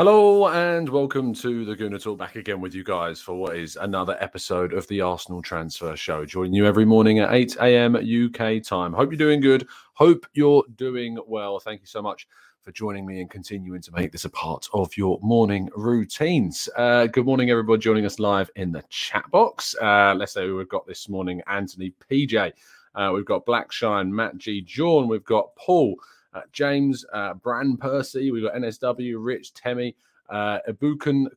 Hello 0.00 0.48
and 0.48 0.88
welcome 0.88 1.34
to 1.34 1.62
the 1.66 1.76
Gooner 1.76 2.02
Talk 2.02 2.16
back 2.16 2.36
again 2.36 2.58
with 2.58 2.74
you 2.74 2.82
guys 2.82 3.20
for 3.20 3.34
what 3.34 3.54
is 3.54 3.76
another 3.76 4.16
episode 4.18 4.72
of 4.72 4.88
the 4.88 5.02
Arsenal 5.02 5.42
Transfer 5.42 5.94
Show. 5.94 6.24
Joining 6.24 6.54
you 6.54 6.64
every 6.64 6.86
morning 6.86 7.18
at 7.18 7.34
8 7.34 7.56
a.m. 7.60 7.96
UK 7.96 8.62
time. 8.62 8.94
Hope 8.94 9.10
you're 9.10 9.18
doing 9.18 9.42
good. 9.42 9.68
Hope 9.92 10.26
you're 10.32 10.64
doing 10.76 11.18
well. 11.26 11.60
Thank 11.60 11.82
you 11.82 11.86
so 11.86 12.00
much 12.00 12.26
for 12.62 12.72
joining 12.72 13.04
me 13.04 13.20
and 13.20 13.28
continuing 13.28 13.82
to 13.82 13.92
make 13.92 14.10
this 14.10 14.24
a 14.24 14.30
part 14.30 14.66
of 14.72 14.96
your 14.96 15.18
morning 15.20 15.68
routines. 15.76 16.66
Uh, 16.78 17.06
good 17.06 17.26
morning, 17.26 17.50
everybody 17.50 17.78
joining 17.78 18.06
us 18.06 18.18
live 18.18 18.50
in 18.56 18.72
the 18.72 18.82
chat 18.88 19.30
box. 19.30 19.74
Uh, 19.82 20.14
let's 20.16 20.32
say 20.32 20.48
we've 20.48 20.66
got 20.66 20.86
this 20.86 21.10
morning 21.10 21.42
Anthony 21.46 21.92
PJ. 22.10 22.54
Uh, 22.94 23.10
we've 23.14 23.26
got 23.26 23.44
Blackshine, 23.44 24.08
Matt 24.08 24.38
G. 24.38 24.62
John. 24.62 25.08
We've 25.08 25.22
got 25.24 25.54
Paul 25.56 25.96
uh, 26.32 26.42
James, 26.52 27.04
uh, 27.12 27.34
Bran 27.34 27.76
Percy, 27.76 28.30
we've 28.30 28.44
got 28.44 28.54
NSW, 28.54 29.16
Rich, 29.18 29.54
Temi, 29.54 29.96
uh, 30.28 30.58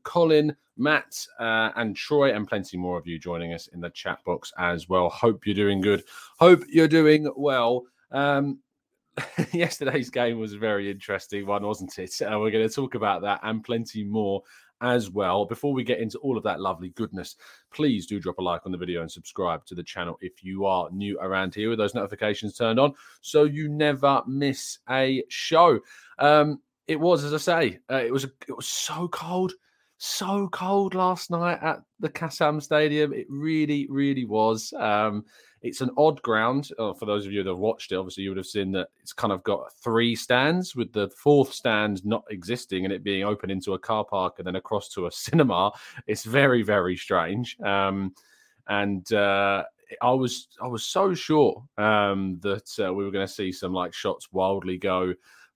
Colin, 0.04 0.56
Matt, 0.78 1.28
uh, 1.40 1.72
and 1.76 1.96
Troy, 1.96 2.34
and 2.36 2.48
plenty 2.48 2.78
more 2.78 2.98
of 2.98 3.08
you 3.08 3.20
joining 3.20 3.54
us 3.54 3.68
in 3.68 3.80
the 3.80 3.90
chat 3.90 4.20
box 4.26 4.52
as 4.58 4.90
well. 4.90 5.10
Hope 5.10 5.46
you're 5.46 5.56
doing 5.56 5.82
good. 5.82 6.04
Hope 6.40 6.64
you're 6.70 6.88
doing 6.88 7.32
well. 7.36 7.84
Um, 8.12 8.60
yesterday's 9.52 10.10
game 10.10 10.40
was 10.40 10.54
a 10.54 10.58
very 10.58 10.90
interesting 10.90 11.46
one, 11.46 11.64
wasn't 11.64 11.98
it? 12.00 12.14
Uh, 12.22 12.40
we're 12.40 12.52
going 12.52 12.68
to 12.68 12.74
talk 12.74 12.96
about 12.96 13.22
that 13.22 13.40
and 13.44 13.64
plenty 13.64 14.04
more 14.04 14.42
as 14.84 15.10
well. 15.10 15.46
Before 15.46 15.74
we 15.74 15.84
get 15.84 16.00
into 16.00 16.20
all 16.20 16.38
of 16.38 16.44
that 16.44 16.60
lovely 16.60 16.90
goodness, 16.90 17.38
please 17.72 18.06
do 18.06 18.20
drop 18.20 18.38
a 18.38 18.42
like 18.44 18.62
on 18.66 18.72
the 18.72 18.78
video 18.78 19.02
and 19.02 19.12
subscribe 19.12 19.66
to 19.66 19.76
the 19.76 19.82
channel 19.82 20.18
if 20.22 20.44
you 20.44 20.66
are 20.66 20.90
new 20.92 21.18
around 21.20 21.56
here 21.56 21.70
with 21.70 21.80
those 21.80 21.96
notifications 21.96 22.56
turned 22.56 22.80
on 22.80 22.94
so 23.22 23.46
you 23.46 23.70
never 23.70 24.22
miss 24.28 24.80
a 24.90 25.24
show. 25.30 25.80
Um, 26.20 26.62
it 26.88 27.00
was, 27.00 27.24
as 27.24 27.34
I 27.34 27.38
say, 27.38 27.80
uh, 27.90 28.04
it 28.04 28.12
was 28.12 28.26
it 28.26 28.56
was 28.56 28.68
so 28.68 29.08
cold, 29.08 29.54
so 30.04 30.50
cold 30.50 30.96
last 30.96 31.32
night 31.32 31.60
at 31.62 31.82
the 32.02 32.10
Kassam 32.10 32.62
Stadium. 32.62 33.14
It 33.14 33.26
really, 33.30 33.88
really 33.90 34.26
was. 34.26 34.74
Um, 34.78 35.24
it's 35.62 35.80
an 35.80 35.92
odd 35.98 36.22
ground. 36.24 36.70
Oh, 36.78 36.94
for 36.94 37.06
those 37.06 37.26
of 37.26 37.32
you 37.32 37.42
that 37.42 37.50
have 37.50 37.58
watched 37.58 37.94
it, 37.94 37.96
obviously 37.96 38.24
you 38.24 38.30
would 38.30 38.38
have 38.38 38.46
seen 38.46 38.74
that 38.74 38.90
it's 39.02 39.14
kind 39.14 39.32
of 39.32 39.42
got 39.44 39.72
three 39.82 40.14
stands, 40.14 40.76
with 40.76 40.92
the 40.92 41.08
fourth 41.10 41.54
stand 41.54 42.06
not 42.06 42.26
existing 42.30 42.84
and 42.84 42.94
it 42.94 43.02
being 43.02 43.24
open 43.24 43.50
into 43.50 43.76
a 43.76 43.80
car 43.80 44.04
park 44.04 44.36
and 44.40 44.48
then 44.48 44.58
across 44.58 44.90
to 44.90 45.08
a 45.08 45.12
cinema. 45.26 45.72
It's 46.06 46.26
very, 46.26 46.64
very 46.64 46.98
strange. 46.98 47.58
Um, 47.62 48.14
and 48.68 49.12
uh, 49.14 49.64
I 50.02 50.12
was 50.12 50.50
I 50.62 50.68
was 50.68 50.84
so 50.84 51.14
sure 51.14 51.64
um, 51.78 52.40
that 52.42 52.70
uh, 52.86 52.94
we 52.94 53.06
were 53.06 53.12
going 53.12 53.26
to 53.26 53.34
see 53.34 53.54
some 53.54 53.74
like 53.74 53.94
shots 53.94 54.34
wildly 54.34 54.78
go 54.78 55.14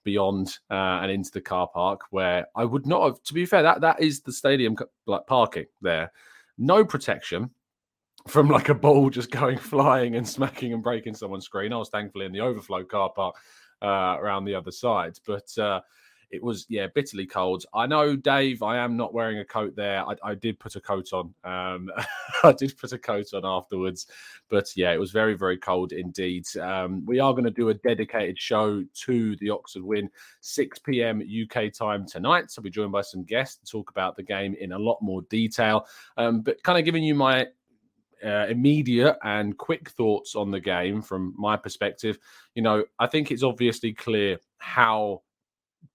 beyond 0.07 0.59
uh, 0.71 1.01
and 1.01 1.11
into 1.11 1.29
the 1.31 1.41
car 1.41 1.67
park 1.67 2.03
where 2.11 2.47
I 2.55 2.63
would 2.63 2.87
not 2.87 3.03
have. 3.03 3.23
To 3.23 3.33
be 3.33 3.45
fair, 3.45 3.61
that 3.61 3.81
that 3.81 4.01
is 4.01 4.21
the 4.21 4.31
stadium 4.31 4.77
like 5.05 5.27
parking 5.27 5.65
there, 5.81 6.13
no 6.57 6.85
protection 6.85 7.49
from 8.25 8.47
like 8.47 8.69
a 8.69 8.73
ball 8.73 9.09
just 9.19 9.31
going 9.31 9.57
flying 9.57 10.15
and 10.15 10.25
smacking 10.25 10.71
and 10.71 10.81
breaking 10.81 11.13
someone's 11.13 11.43
screen. 11.43 11.73
I 11.73 11.77
was 11.77 11.89
thankfully 11.89 12.25
in 12.25 12.31
the 12.31 12.39
overflow 12.39 12.85
car 12.85 13.11
park 13.13 13.35
uh, 13.81 14.15
around 14.19 14.45
the 14.45 14.55
other 14.55 14.71
side, 14.71 15.19
but. 15.27 15.55
Uh, 15.57 15.81
it 16.31 16.43
was 16.43 16.65
yeah 16.69 16.87
bitterly 16.93 17.25
cold. 17.25 17.65
I 17.73 17.87
know 17.87 18.15
dave 18.15 18.61
i 18.61 18.77
am 18.77 18.97
not 18.97 19.13
wearing 19.13 19.39
a 19.39 19.45
coat 19.45 19.75
there. 19.75 20.03
I, 20.05 20.15
I 20.23 20.35
did 20.35 20.59
put 20.59 20.75
a 20.75 20.81
coat 20.81 21.13
on 21.13 21.33
um 21.43 21.89
i 22.43 22.51
did 22.51 22.77
put 22.77 22.91
a 22.91 22.97
coat 22.97 23.33
on 23.33 23.45
afterwards 23.45 24.07
but 24.49 24.69
yeah 24.75 24.91
it 24.91 24.99
was 24.99 25.11
very 25.11 25.35
very 25.35 25.57
cold 25.57 25.91
indeed. 25.93 26.45
Um 26.57 27.05
we 27.05 27.19
are 27.19 27.31
going 27.31 27.45
to 27.45 27.51
do 27.51 27.69
a 27.69 27.73
dedicated 27.73 28.37
show 28.39 28.83
to 29.05 29.35
the 29.37 29.49
oxford 29.49 29.83
win 29.83 30.09
6 30.41 30.79
p.m 30.79 31.21
uk 31.21 31.73
time 31.73 32.05
tonight. 32.05 32.51
So 32.51 32.59
i'll 32.59 32.63
be 32.63 32.69
joined 32.69 32.91
by 32.91 33.01
some 33.01 33.23
guests 33.23 33.57
to 33.57 33.65
talk 33.65 33.89
about 33.89 34.15
the 34.15 34.23
game 34.23 34.55
in 34.59 34.73
a 34.73 34.79
lot 34.79 34.97
more 35.01 35.21
detail. 35.23 35.85
Um 36.17 36.41
but 36.41 36.61
kind 36.63 36.77
of 36.77 36.85
giving 36.85 37.03
you 37.03 37.15
my 37.15 37.47
uh, 38.25 38.47
immediate 38.49 39.15
and 39.23 39.57
quick 39.57 39.91
thoughts 39.91 40.35
on 40.35 40.49
the 40.49 40.59
game 40.59 41.03
from 41.03 41.35
my 41.37 41.55
perspective. 41.55 42.17
You 42.55 42.63
know, 42.63 42.83
I 42.97 43.05
think 43.05 43.31
it's 43.31 43.43
obviously 43.43 43.93
clear 43.93 44.39
how 44.57 45.21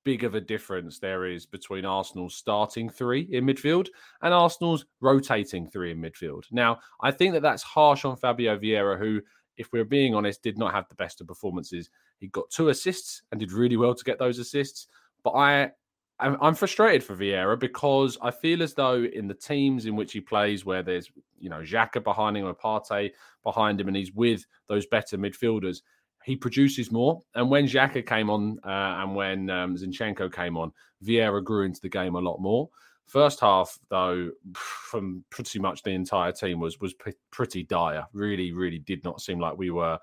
big 0.05 0.25
of 0.25 0.35
a 0.35 0.41
difference 0.41 0.99
there 0.99 1.27
is 1.27 1.47
between 1.47 1.85
Arsenal's 1.85 2.35
starting 2.35 2.91
three 2.91 3.29
in 3.31 3.45
midfield 3.45 3.89
and 4.23 4.35
Arsenal's 4.35 4.85
rotating 5.01 5.69
three 5.69 5.93
in 5.93 6.01
midfield. 6.01 6.45
Now, 6.51 6.79
I 7.01 7.11
think 7.11 7.35
that 7.35 7.43
that's 7.43 7.63
harsh 7.63 8.05
on 8.05 8.17
Fabio 8.17 8.59
Vieira, 8.59 8.99
who, 8.99 9.21
if 9.57 9.73
we're 9.73 9.85
being 9.85 10.15
honest, 10.15 10.43
did 10.43 10.59
not 10.59 10.75
have 10.75 10.89
the 10.89 10.95
best 10.95 11.21
of 11.21 11.27
performances. 11.27 11.91
He 12.19 12.29
got 12.29 12.51
two 12.51 12.69
assists 12.69 13.23
and 13.31 13.41
did 13.41 13.53
really 13.53 13.77
well 13.77 13.95
to 13.95 14.05
get 14.05 14.19
those 14.19 14.39
assists. 14.39 14.89
But 15.23 15.31
I, 15.31 15.71
I'm, 16.19 16.55
frustrated 16.55 17.03
for 17.03 17.17
Vieira 17.17 17.59
because 17.59 18.17
I 18.23 18.31
feel 18.31 18.63
as 18.63 18.75
though 18.75 19.03
in 19.03 19.27
the 19.27 19.35
teams 19.35 19.87
in 19.87 19.97
which 19.97 20.13
he 20.13 20.21
plays, 20.21 20.65
where 20.65 20.83
there's 20.83 21.11
you 21.39 21.51
know 21.51 21.61
Xhaka 21.61 22.03
behind 22.03 22.37
him 22.37 22.47
or 22.47 22.55
Partey 22.55 23.11
behind 23.43 23.81
him, 23.81 23.89
and 23.89 23.97
he's 23.97 24.13
with 24.13 24.45
those 24.69 24.87
better 24.87 25.19
midfielders, 25.19 25.83
he 26.25 26.37
produces 26.37 26.91
more. 26.93 27.21
And 27.35 27.51
when 27.51 27.67
Xhaka 27.67 28.07
came 28.07 28.31
on 28.31 28.59
uh, 28.65 29.03
and 29.03 29.15
when 29.15 29.51
um, 29.51 29.77
Zinchenko 29.77 30.33
came 30.33 30.57
on, 30.57 30.73
Vieira 31.05 31.43
grew 31.43 31.65
into 31.65 31.81
the 31.81 31.89
game 31.89 32.15
a 32.15 32.21
lot 32.21 32.41
more. 32.41 32.69
First 33.07 33.41
half, 33.41 33.79
though, 33.91 34.31
from 34.55 35.25
pretty 35.29 35.59
much 35.59 35.83
the 35.83 35.91
entire 35.91 36.33
team 36.33 36.61
was 36.61 36.81
was 36.81 36.95
p- 36.95 37.13
pretty 37.31 37.65
dire. 37.65 38.07
Really, 38.13 38.53
really 38.53 38.79
did 38.79 39.05
not 39.05 39.21
seem 39.21 39.39
like 39.41 39.59
we 39.59 39.71
were 39.71 39.99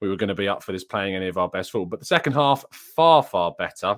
we 0.00 0.08
were 0.08 0.16
going 0.16 0.28
to 0.28 0.34
be 0.34 0.48
up 0.48 0.62
for 0.62 0.72
this 0.72 0.84
playing 0.84 1.14
any 1.14 1.28
of 1.28 1.38
our 1.38 1.48
best 1.48 1.70
football. 1.70 1.86
But 1.86 2.00
the 2.00 2.06
second 2.06 2.32
half, 2.32 2.64
far 2.72 3.22
far 3.22 3.54
better. 3.56 3.96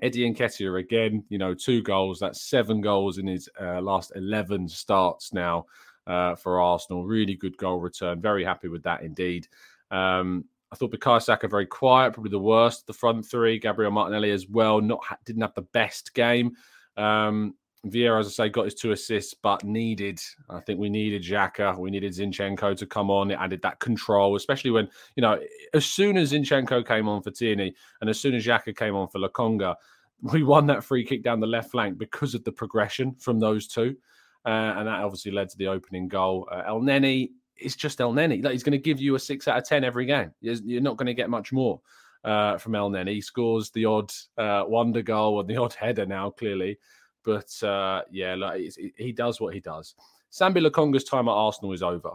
Eddie 0.00 0.32
Nketiah 0.32 0.78
again, 0.78 1.24
you 1.28 1.38
know, 1.38 1.54
two 1.54 1.82
goals. 1.82 2.20
That's 2.20 2.48
seven 2.48 2.80
goals 2.80 3.18
in 3.18 3.26
his 3.26 3.48
uh, 3.60 3.80
last 3.80 4.12
eleven 4.14 4.68
starts 4.68 5.32
now 5.32 5.66
uh, 6.06 6.36
for 6.36 6.60
Arsenal. 6.60 7.04
Really 7.04 7.34
good 7.34 7.56
goal 7.56 7.80
return. 7.80 8.20
Very 8.20 8.44
happy 8.44 8.68
with 8.68 8.84
that 8.84 9.02
indeed. 9.02 9.48
Um, 9.90 10.44
I 10.70 10.76
thought 10.76 10.92
Bukayo 10.92 11.22
Saka 11.22 11.48
very 11.48 11.66
quiet, 11.66 12.12
probably 12.12 12.30
the 12.30 12.38
worst. 12.38 12.86
The 12.86 12.92
front 12.92 13.24
three, 13.24 13.58
Gabriel 13.58 13.90
Martinelli 13.90 14.30
as 14.30 14.48
well, 14.48 14.80
not 14.80 15.00
didn't 15.24 15.42
have 15.42 15.54
the 15.54 15.62
best 15.62 16.14
game. 16.14 16.56
Um, 16.96 17.54
Vieira, 17.86 18.18
as 18.18 18.26
I 18.26 18.30
say, 18.30 18.48
got 18.48 18.64
his 18.64 18.74
two 18.74 18.92
assists, 18.92 19.34
but 19.34 19.64
needed, 19.64 20.20
I 20.50 20.60
think 20.60 20.80
we 20.80 20.90
needed 20.90 21.22
Xhaka, 21.22 21.78
we 21.78 21.90
needed 21.90 22.12
Zinchenko 22.12 22.76
to 22.76 22.86
come 22.86 23.10
on. 23.10 23.30
It 23.30 23.38
added 23.38 23.62
that 23.62 23.78
control, 23.78 24.36
especially 24.36 24.72
when, 24.72 24.88
you 25.14 25.20
know, 25.20 25.40
as 25.74 25.86
soon 25.86 26.16
as 26.16 26.32
Zinchenko 26.32 26.86
came 26.86 27.08
on 27.08 27.22
for 27.22 27.30
Tierney 27.30 27.74
and 28.00 28.10
as 28.10 28.18
soon 28.18 28.34
as 28.34 28.44
Xhaka 28.44 28.76
came 28.76 28.96
on 28.96 29.08
for 29.08 29.20
Lokonga, 29.20 29.76
we 30.20 30.42
won 30.42 30.66
that 30.66 30.82
free 30.82 31.04
kick 31.04 31.22
down 31.22 31.38
the 31.38 31.46
left 31.46 31.70
flank 31.70 31.96
because 31.98 32.34
of 32.34 32.42
the 32.42 32.52
progression 32.52 33.14
from 33.14 33.38
those 33.38 33.68
two. 33.68 33.96
Uh, 34.44 34.74
and 34.76 34.88
that 34.88 35.00
obviously 35.00 35.30
led 35.30 35.48
to 35.48 35.58
the 35.58 35.68
opening 35.68 36.08
goal. 36.08 36.48
Uh, 36.50 36.62
Elneny 36.64 37.30
is 37.58 37.76
just 37.76 38.00
El 38.00 38.12
Elneny. 38.12 38.42
Like, 38.42 38.52
he's 38.52 38.62
going 38.62 38.72
to 38.72 38.78
give 38.78 39.00
you 39.00 39.14
a 39.14 39.18
six 39.18 39.48
out 39.48 39.58
of 39.58 39.64
10 39.64 39.84
every 39.84 40.06
game. 40.06 40.32
You're 40.40 40.80
not 40.80 40.96
going 40.96 41.06
to 41.06 41.14
get 41.14 41.30
much 41.30 41.52
more 41.52 41.80
uh, 42.24 42.58
from 42.58 42.72
Elneny. 42.72 43.14
He 43.14 43.20
scores 43.20 43.70
the 43.70 43.84
odd 43.84 44.12
uh, 44.36 44.64
wonder 44.66 45.02
goal 45.02 45.40
and 45.40 45.48
the 45.48 45.56
odd 45.56 45.74
header 45.74 46.06
now, 46.06 46.30
clearly. 46.30 46.78
But 47.24 47.62
uh, 47.62 48.02
yeah, 48.10 48.34
like 48.34 48.72
he 48.96 49.12
does 49.12 49.40
what 49.40 49.54
he 49.54 49.60
does. 49.60 49.94
Sambi 50.32 50.66
Lokonga's 50.66 51.04
time 51.04 51.28
at 51.28 51.32
Arsenal 51.32 51.72
is 51.72 51.82
over. 51.82 52.12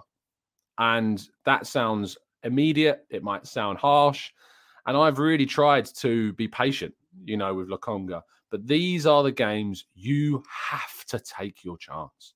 And 0.77 1.25
that 1.45 1.67
sounds 1.67 2.17
immediate. 2.43 3.05
It 3.09 3.23
might 3.23 3.47
sound 3.47 3.77
harsh. 3.77 4.31
And 4.85 4.97
I've 4.97 5.19
really 5.19 5.45
tried 5.45 5.85
to 5.97 6.33
be 6.33 6.47
patient, 6.47 6.93
you 7.25 7.37
know, 7.37 7.53
with 7.53 7.69
Lokonga. 7.69 8.21
But 8.49 8.67
these 8.67 9.05
are 9.05 9.23
the 9.23 9.31
games 9.31 9.85
you 9.95 10.43
have 10.49 11.05
to 11.07 11.19
take 11.19 11.63
your 11.63 11.77
chance. 11.77 12.33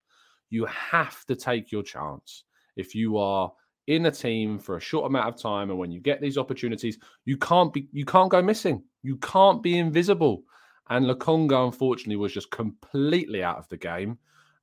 You 0.50 0.66
have 0.66 1.26
to 1.26 1.36
take 1.36 1.72
your 1.72 1.84
chance. 1.84 2.44
If 2.78 2.96
you 2.96 3.18
are 3.18 3.52
in 3.88 4.06
a 4.06 4.12
team 4.12 4.60
for 4.60 4.78
a 4.78 4.82
short 4.82 5.06
amount 5.06 5.28
of 5.28 5.42
time 5.42 5.70
and 5.70 5.80
when 5.80 5.92
you 5.92 6.00
get 6.00 6.22
these 6.22 6.38
opportunities, 6.38 6.98
you 7.26 7.38
can't 7.38 7.74
be 7.74 7.88
you 7.92 8.06
can't 8.06 8.30
go 8.30 8.42
missing. 8.42 8.84
You 9.04 9.18
can't 9.18 9.64
be 9.64 9.78
invisible. 9.78 10.44
And 10.90 11.06
Lokonga, 11.06 11.66
unfortunately, 11.66 12.16
was 12.16 12.34
just 12.34 12.52
completely 12.52 13.44
out 13.44 13.58
of 13.58 13.68
the 13.70 13.78
game. 13.78 14.18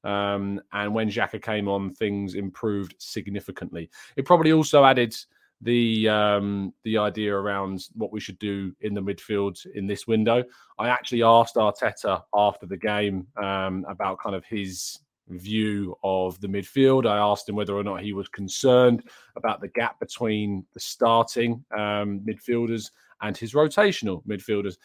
Um, 0.04 0.60
and 0.72 0.94
when 0.94 1.10
Xhaka 1.10 1.42
came 1.42 1.68
on, 1.68 1.94
things 1.94 2.34
improved 2.34 2.94
significantly. 2.98 3.90
It 4.16 4.26
probably 4.26 4.52
also 4.52 4.84
added 4.84 5.14
the 5.60 6.08
um, 6.08 6.74
the 6.84 6.98
idea 6.98 7.34
around 7.34 7.88
what 7.94 8.12
we 8.12 8.20
should 8.20 8.38
do 8.38 8.74
in 8.82 8.92
the 8.92 9.00
midfield 9.00 9.64
in 9.74 9.86
this 9.86 10.06
window. 10.06 10.44
I 10.78 10.88
actually 10.88 11.22
asked 11.22 11.56
Arteta 11.56 12.22
after 12.34 12.66
the 12.66 12.76
game 12.76 13.26
um, 13.42 13.84
about 13.88 14.18
kind 14.18 14.36
of 14.36 14.44
his 14.44 14.98
view 15.28 15.96
of 16.02 16.40
the 16.40 16.48
midfield. 16.48 17.06
I 17.06 17.18
asked 17.18 17.48
him 17.48 17.56
whether 17.56 17.74
or 17.74 17.84
not 17.84 18.02
he 18.02 18.12
was 18.12 18.28
concerned 18.28 19.08
about 19.36 19.60
the 19.60 19.68
gap 19.68 19.98
between 20.00 20.64
the 20.74 20.80
starting 20.80 21.64
um, 21.76 22.20
midfielders 22.20 22.90
and 23.22 23.36
his 23.36 23.52
rotational 23.52 24.24
midfielders 24.26 24.76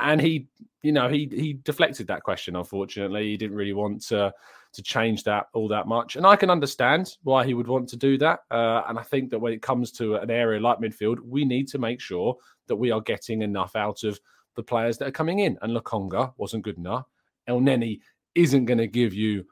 and 0.00 0.20
he, 0.20 0.46
you 0.82 0.92
know, 0.92 1.08
he 1.08 1.28
he 1.32 1.54
deflected 1.64 2.06
that 2.08 2.22
question. 2.22 2.56
Unfortunately, 2.56 3.24
he 3.30 3.36
didn't 3.36 3.56
really 3.56 3.72
want 3.72 4.02
to 4.08 4.32
to 4.72 4.82
change 4.82 5.24
that 5.24 5.46
all 5.52 5.68
that 5.68 5.86
much, 5.86 6.16
and 6.16 6.26
I 6.26 6.36
can 6.36 6.50
understand 6.50 7.16
why 7.22 7.44
he 7.44 7.54
would 7.54 7.66
want 7.66 7.88
to 7.90 7.96
do 7.96 8.16
that. 8.18 8.40
Uh, 8.50 8.82
and 8.88 8.98
I 8.98 9.02
think 9.02 9.30
that 9.30 9.38
when 9.38 9.52
it 9.52 9.62
comes 9.62 9.90
to 9.92 10.16
an 10.16 10.30
area 10.30 10.60
like 10.60 10.78
midfield, 10.78 11.18
we 11.20 11.44
need 11.44 11.68
to 11.68 11.78
make 11.78 12.00
sure 12.00 12.36
that 12.68 12.76
we 12.76 12.90
are 12.90 13.00
getting 13.00 13.42
enough 13.42 13.74
out 13.76 14.04
of 14.04 14.18
the 14.56 14.62
players 14.62 14.96
that 14.98 15.08
are 15.08 15.12
coming 15.12 15.40
in. 15.40 15.58
And 15.62 15.76
Lokonga 15.76 16.32
wasn't 16.36 16.64
good 16.64 16.78
enough. 16.78 17.06
Elneny 17.48 18.00
isn't 18.34 18.66
going 18.66 18.78
to 18.78 18.86
give 18.86 19.12
you. 19.12 19.44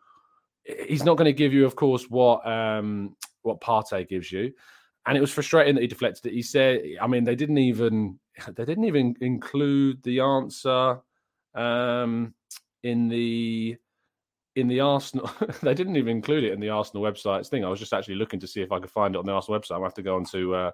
He's 0.87 1.05
not 1.05 1.17
going 1.17 1.27
to 1.27 1.33
give 1.33 1.53
you, 1.53 1.65
of 1.65 1.77
course, 1.77 2.11
what 2.11 2.47
um, 2.47 3.17
what 3.43 3.61
Partey 3.61 4.09
gives 4.09 4.31
you. 4.31 4.53
And 5.07 5.17
it 5.17 5.21
was 5.21 5.33
frustrating 5.33 5.75
that 5.75 5.81
he 5.81 5.87
deflected 5.87 6.27
it. 6.27 6.35
He 6.35 6.43
said, 6.43 6.83
I 7.01 7.07
mean, 7.07 7.25
they 7.25 7.35
didn't 7.35 7.59
even 7.59 8.19
they 8.55 8.65
didn't 8.65 8.85
even 8.85 9.17
include 9.21 10.03
the 10.03 10.21
answer 10.21 11.01
um, 11.55 12.35
in 12.83 13.09
the 13.09 13.77
in 14.57 14.69
the 14.69 14.81
Arsenal. 14.81 15.31
they 15.63 15.75
didn't 15.75 15.97
even 15.97 16.17
include 16.17 16.45
it 16.45 16.53
in 16.53 16.61
the 16.61 16.69
Arsenal 16.69 17.03
website 17.03 17.47
thing. 17.47 17.65
I 17.65 17.69
was 17.69 17.81
just 17.81 17.93
actually 17.93 18.17
looking 18.17 18.41
to 18.41 18.47
see 18.47 18.61
if 18.61 18.73
I 18.73 18.81
could 18.81 18.91
find 18.91 19.15
it 19.15 19.19
on 19.19 19.27
the 19.27 19.33
Arsenal 19.33 19.59
website. 19.59 19.81
I 19.81 19.83
have 19.83 19.95
to 19.95 20.03
go 20.03 20.17
on 20.17 20.25
to 20.27 20.55
uh, 20.55 20.71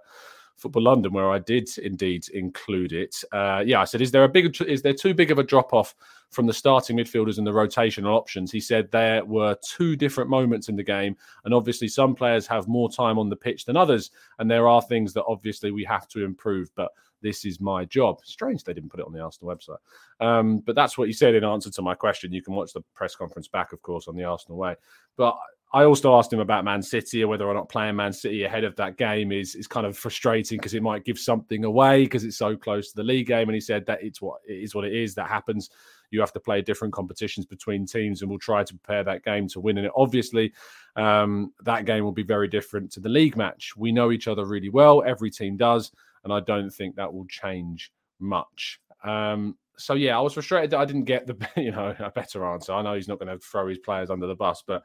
Football 0.57 0.85
London, 0.85 1.13
where 1.13 1.31
I 1.31 1.39
did 1.39 1.69
indeed 1.79 2.29
include 2.31 2.93
it. 2.93 3.23
Uh, 3.33 3.63
yeah, 3.67 3.81
I 3.81 3.85
said, 3.85 4.01
is 4.01 4.11
there 4.11 4.25
a 4.25 4.29
big, 4.29 4.61
is 4.63 4.83
there 4.83 4.95
too 4.95 5.15
big 5.15 5.31
of 5.31 5.39
a 5.39 5.43
drop 5.43 5.73
off 5.73 5.95
from 6.31 6.47
the 6.47 6.53
starting 6.53 6.97
midfielders 6.97 7.39
and 7.39 7.47
the 7.47 7.51
rotational 7.51 8.17
options? 8.17 8.51
He 8.51 8.61
said 8.61 8.91
there 8.91 9.25
were 9.25 9.57
two 9.67 9.97
different 9.97 10.31
moments 10.31 10.69
in 10.69 10.77
the 10.77 10.83
game, 10.83 11.17
and 11.45 11.53
obviously 11.53 11.89
some 11.89 12.15
players 12.15 12.47
have 12.47 12.69
more 12.69 12.91
time 12.91 13.19
on 13.19 13.29
the 13.29 13.37
pitch 13.37 13.65
than 13.65 13.77
others, 13.77 14.11
and 14.39 14.51
there 14.51 14.69
are 14.69 14.81
things 14.83 15.13
that 15.15 15.25
obviously 15.27 15.71
we 15.71 15.85
have 15.85 16.09
to 16.09 16.25
improve. 16.25 16.71
But 16.77 16.93
this 17.25 17.45
is 17.45 17.61
my 17.61 17.85
job. 17.87 18.21
Strange 18.25 18.63
they 18.63 18.75
didn't 18.75 18.91
put 18.91 19.01
it 19.01 19.07
on 19.07 19.13
the 19.13 19.21
Arsenal 19.21 19.55
website. 19.55 19.79
Um, 20.21 20.59
but 20.59 20.75
that's 20.75 20.97
what 20.97 21.09
he 21.09 21.15
said 21.15 21.35
in 21.35 21.43
answer 21.43 21.71
to 21.71 21.83
my 21.83 21.95
question. 21.95 22.33
You 22.33 22.43
can 22.43 22.55
watch 22.55 22.73
the 22.73 22.83
press 22.95 23.17
conference 23.17 23.49
back, 23.49 23.73
of 23.73 23.83
course, 23.83 24.07
on 24.07 24.15
the 24.15 24.25
Arsenal 24.25 24.59
way. 24.59 24.77
But 25.17 25.37
I 25.75 25.85
also 25.85 26.17
asked 26.17 26.33
him 26.33 26.41
about 26.41 26.65
Man 26.65 26.83
City 26.83 27.23
or 27.23 27.29
whether 27.29 27.47
or 27.47 27.53
not 27.53 27.69
playing 27.69 27.97
Man 27.97 28.13
City 28.13 28.45
ahead 28.45 28.65
of 28.65 28.77
that 28.77 28.97
game 28.97 29.33
is 29.33 29.55
is 29.55 29.67
kind 29.67 29.87
of 29.87 29.99
frustrating 29.99 30.59
because 30.59 30.75
it 30.75 30.83
might 30.83 31.05
give 31.05 31.19
something 31.19 31.65
away 31.65 32.05
because 32.05 32.25
it's 32.25 32.39
so 32.39 32.57
close 32.57 32.91
to 32.91 32.97
the 32.97 33.03
league 33.03 33.27
game. 33.27 33.49
And 33.49 33.55
he 33.55 33.61
said 33.61 33.85
that 33.87 34.03
it's 34.03 34.23
what 34.23 34.41
it 34.49 34.63
is 34.63 34.75
what 34.75 34.85
it 34.85 34.95
is. 34.95 35.15
That 35.15 35.29
happens. 35.29 35.71
You 36.11 36.21
have 36.21 36.33
to 36.33 36.41
play 36.41 36.63
different 36.63 36.95
competitions 36.95 37.45
between 37.45 37.87
teams, 37.87 38.23
and 38.23 38.31
we'll 38.31 38.39
try 38.39 38.63
to 38.63 38.75
prepare 38.75 39.05
that 39.05 39.25
game 39.25 39.49
to 39.49 39.61
win. 39.61 39.79
And 39.79 39.87
it, 39.87 39.93
obviously, 39.97 40.53
um, 40.97 41.53
that 41.65 41.87
game 41.87 42.05
will 42.05 42.13
be 42.13 42.23
very 42.23 42.47
different 42.47 42.93
to 42.93 43.01
the 43.01 43.09
league 43.09 43.37
match. 43.37 43.73
We 43.77 43.91
know 43.91 44.13
each 44.13 44.29
other 44.29 44.45
really 44.45 44.71
well. 44.71 45.03
Every 45.05 45.31
team 45.31 45.57
does 45.57 45.91
and 46.25 46.33
I 46.33 46.41
don't 46.41 46.71
think 46.71 46.97
that 46.97 47.13
will 47.13 47.27
change 47.27 47.93
much. 48.19 48.81
Um, 49.05 49.57
so 49.77 49.95
yeah, 49.95 50.17
I 50.17 50.21
was 50.21 50.33
frustrated 50.33 50.71
that 50.71 50.79
I 50.79 50.85
didn't 50.85 51.05
get 51.05 51.27
the 51.27 51.37
you 51.57 51.71
know 51.71 51.95
a 51.99 52.11
better 52.11 52.45
answer. 52.47 52.73
I 52.73 52.83
know 52.83 52.95
he's 52.95 53.09
not 53.09 53.19
going 53.19 53.29
to 53.29 53.39
throw 53.39 53.69
his 53.69 53.79
players 53.79 54.11
under 54.11 54.27
the 54.27 54.35
bus, 54.35 54.65
but 54.67 54.83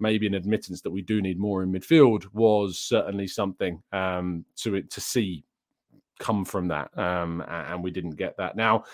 maybe 0.00 0.26
an 0.26 0.34
admittance 0.34 0.80
that 0.82 0.90
we 0.90 1.02
do 1.02 1.20
need 1.20 1.38
more 1.38 1.62
in 1.62 1.72
midfield 1.72 2.26
was 2.32 2.78
certainly 2.78 3.26
something 3.26 3.82
um, 3.92 4.44
to 4.56 4.82
to 4.82 5.00
see 5.00 5.44
come 6.18 6.44
from 6.44 6.68
that, 6.68 6.96
um, 6.98 7.42
and 7.48 7.82
we 7.82 7.90
didn't 7.90 8.16
get 8.16 8.36
that. 8.36 8.56
Now 8.56 8.84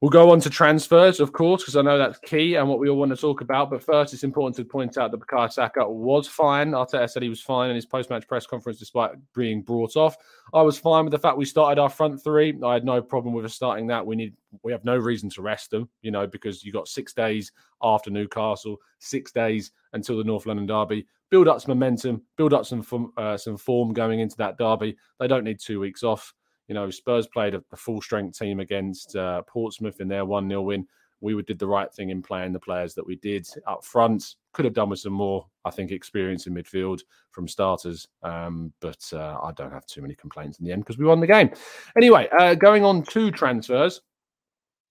We'll 0.00 0.10
go 0.10 0.32
on 0.32 0.40
to 0.40 0.50
transfers, 0.50 1.18
of 1.18 1.32
course, 1.32 1.62
because 1.62 1.76
I 1.76 1.82
know 1.82 1.96
that's 1.96 2.18
key 2.18 2.56
and 2.56 2.68
what 2.68 2.78
we 2.78 2.90
all 2.90 2.98
want 2.98 3.12
to 3.12 3.16
talk 3.16 3.40
about. 3.40 3.70
But 3.70 3.82
first, 3.82 4.12
it's 4.12 4.24
important 4.24 4.54
to 4.56 4.64
point 4.64 4.98
out 4.98 5.10
that 5.10 5.20
Bukayo 5.20 5.50
Saka 5.50 5.88
was 5.88 6.28
fine. 6.28 6.72
Arteta 6.72 7.08
said 7.08 7.22
he 7.22 7.30
was 7.30 7.40
fine 7.40 7.70
in 7.70 7.76
his 7.76 7.86
post-match 7.86 8.28
press 8.28 8.46
conference, 8.46 8.78
despite 8.78 9.12
being 9.34 9.62
brought 9.62 9.96
off. 9.96 10.18
I 10.52 10.60
was 10.60 10.78
fine 10.78 11.04
with 11.04 11.12
the 11.12 11.18
fact 11.18 11.38
we 11.38 11.46
started 11.46 11.80
our 11.80 11.88
front 11.88 12.22
three. 12.22 12.54
I 12.62 12.74
had 12.74 12.84
no 12.84 13.00
problem 13.00 13.32
with 13.32 13.46
us 13.46 13.54
starting 13.54 13.86
that. 13.86 14.04
We 14.04 14.14
need, 14.14 14.34
we 14.62 14.72
have 14.72 14.84
no 14.84 14.96
reason 14.96 15.30
to 15.30 15.42
rest 15.42 15.70
them, 15.70 15.88
you 16.02 16.10
know, 16.10 16.26
because 16.26 16.62
you 16.62 16.70
got 16.70 16.88
six 16.88 17.14
days 17.14 17.50
after 17.80 18.10
Newcastle, 18.10 18.76
six 18.98 19.32
days 19.32 19.70
until 19.94 20.18
the 20.18 20.24
North 20.24 20.44
London 20.44 20.66
derby. 20.66 21.06
Build 21.30 21.48
up 21.48 21.62
some 21.62 21.70
momentum, 21.70 22.20
build 22.36 22.52
up 22.52 22.66
some 22.66 23.12
uh, 23.16 23.38
some 23.38 23.56
form 23.56 23.94
going 23.94 24.20
into 24.20 24.36
that 24.36 24.58
derby. 24.58 24.96
They 25.18 25.28
don't 25.28 25.44
need 25.44 25.60
two 25.60 25.80
weeks 25.80 26.02
off. 26.02 26.34
You 26.68 26.74
know, 26.74 26.90
Spurs 26.90 27.26
played 27.26 27.54
a, 27.54 27.62
a 27.72 27.76
full 27.76 28.00
strength 28.00 28.38
team 28.38 28.60
against 28.60 29.16
uh, 29.16 29.42
Portsmouth 29.42 30.00
in 30.00 30.08
their 30.08 30.24
1 30.24 30.48
0 30.48 30.62
win. 30.62 30.86
We 31.20 31.40
did 31.42 31.58
the 31.58 31.66
right 31.66 31.92
thing 31.92 32.10
in 32.10 32.22
playing 32.22 32.52
the 32.52 32.60
players 32.60 32.94
that 32.94 33.06
we 33.06 33.16
did 33.16 33.46
up 33.66 33.82
front. 33.82 34.34
Could 34.52 34.66
have 34.66 34.74
done 34.74 34.90
with 34.90 34.98
some 34.98 35.14
more, 35.14 35.46
I 35.64 35.70
think, 35.70 35.90
experience 35.90 36.46
in 36.46 36.54
midfield 36.54 37.00
from 37.30 37.48
starters. 37.48 38.06
Um, 38.22 38.72
but 38.80 39.02
uh, 39.12 39.38
I 39.42 39.52
don't 39.52 39.72
have 39.72 39.86
too 39.86 40.02
many 40.02 40.14
complaints 40.14 40.58
in 40.58 40.66
the 40.66 40.72
end 40.72 40.82
because 40.82 40.98
we 40.98 41.06
won 41.06 41.20
the 41.20 41.26
game. 41.26 41.50
Anyway, 41.96 42.28
uh, 42.38 42.54
going 42.54 42.84
on 42.84 43.04
to 43.04 43.30
transfers. 43.30 44.02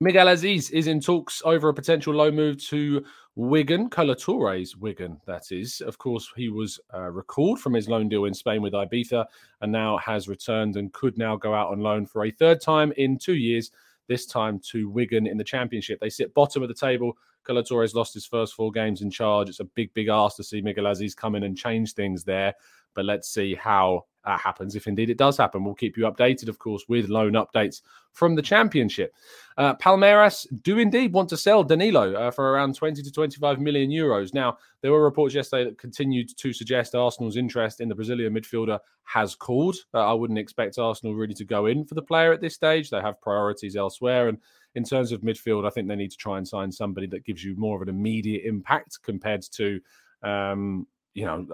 Miguel 0.03 0.27
Azeez 0.27 0.69
is 0.72 0.88
in 0.88 1.00
talks 1.00 1.41
over 1.45 1.69
a 1.69 1.74
potential 1.74 2.13
low 2.13 2.29
move 2.29 2.62
to 2.65 3.05
Wigan, 3.36 3.89
Kolo 3.89 4.13
Toure's 4.13 4.75
Wigan, 4.75 5.22
that 5.27 5.53
is. 5.53 5.79
Of 5.79 5.98
course, 5.98 6.29
he 6.36 6.50
was 6.50 6.77
uh, 6.93 7.10
recalled 7.10 7.62
from 7.62 7.74
his 7.74 7.88
loan 7.88 8.10
deal 8.10 8.25
in 8.25 8.33
Spain 8.33 8.62
with 8.62 8.74
Ibiza 8.74 9.25
and 9.62 9.72
now 9.72 9.98
has 10.00 10.27
returned 10.27 10.75
and 10.75 10.91
could 10.91 11.17
now 11.17 11.38
go 11.38 11.53
out 11.53 11.72
on 11.72 11.79
loan 11.79 12.05
for 12.05 12.25
a 12.25 12.31
third 12.31 12.60
time 12.60 12.91
in 12.98 13.17
two 13.17 13.36
years, 13.36 13.72
this 14.10 14.25
time 14.25 14.60
to 14.72 14.89
Wigan 14.89 15.25
in 15.25 15.38
the 15.38 15.43
Championship. 15.45 16.01
They 16.01 16.10
sit 16.10 16.33
bottom 16.33 16.62
of 16.62 16.67
the 16.67 16.75
table. 16.75 17.17
Kolo 17.45 17.62
Toure's 17.62 17.95
lost 17.95 18.13
his 18.13 18.25
first 18.25 18.55
four 18.55 18.74
games 18.74 19.01
in 19.01 19.10
charge. 19.10 19.48
It's 19.48 19.62
a 19.62 19.63
big, 19.63 19.93
big 19.93 20.10
ask 20.10 20.36
to 20.36 20.43
see 20.43 20.62
Miguel 20.62 20.83
Azeez 20.83 21.15
come 21.15 21.36
in 21.36 21.43
and 21.43 21.57
change 21.57 21.93
things 21.93 22.25
there. 22.25 22.53
But 22.93 23.05
let's 23.05 23.29
see 23.29 23.55
how 23.55 24.03
that 24.25 24.39
happens. 24.39 24.75
If 24.75 24.88
indeed 24.88 25.10
it 25.10 25.18
does 25.18 25.38
happen, 25.38 25.63
we'll 25.63 25.74
keep 25.74 25.98
you 25.98 26.03
updated, 26.03 26.48
of 26.48 26.60
course, 26.60 26.86
with 26.88 27.10
loan 27.10 27.34
updates 27.34 27.82
from 28.12 28.36
the 28.36 28.42
championship. 28.42 29.13
Uh, 29.58 29.75
Palmeiras 29.75 30.48
do 30.63 30.80
indeed 30.80 31.13
want 31.13 31.30
to 31.30 31.38
sell 31.38 31.63
Danilo 31.63 32.13
uh, 32.13 32.32
for 32.32 32.51
around 32.51 32.75
20 32.75 33.01
to 33.01 33.12
25 33.12 33.60
million 33.60 33.92
euros. 33.92 34.34
Now, 34.34 34.58
there 34.82 34.92
were 34.92 35.03
reports 35.03 35.36
yesterday 35.36 35.65
that 35.65 35.77
continued 35.77 36.36
to 36.38 36.53
suggest 36.53 36.96
Arsenal's 36.96 37.38
interest 37.38 37.82
in 37.82 37.89
the 37.89 37.96
Brazilian 37.96 38.34
midfielder 38.34 38.80
has 39.03 39.36
cooled. 39.36 39.77
Uh, 39.94 40.10
I 40.10 40.13
wouldn't 40.13 40.39
expect 40.39 40.80
Arsenal 40.80 41.15
really 41.15 41.36
to 41.36 41.46
go 41.46 41.65
in 41.65 41.86
for 41.86 41.96
the 41.96 42.01
player 42.01 42.32
at 42.32 42.42
this 42.42 42.56
stage. 42.56 42.89
They 42.89 43.01
have 43.01 43.22
priorities 43.22 43.75
elsewhere. 43.75 44.30
And 44.30 44.38
in 44.75 44.84
terms 44.84 45.12
of 45.12 45.22
midfield, 45.22 45.68
I 45.68 45.70
think 45.70 45.88
they 45.88 45.96
need 45.96 46.12
to 46.12 46.18
try 46.18 46.38
and 46.38 46.48
sign 46.48 46.72
somebody 46.72 47.08
that 47.08 47.25
gives 47.25 47.44
you 47.44 47.56
more 47.56 47.75
of 47.75 47.82
an 47.82 47.89
immediate 47.89 48.46
impact 48.46 49.00
compared 49.03 49.44
to. 49.53 49.80
Um, 50.24 50.88
you 51.13 51.25
know, 51.25 51.46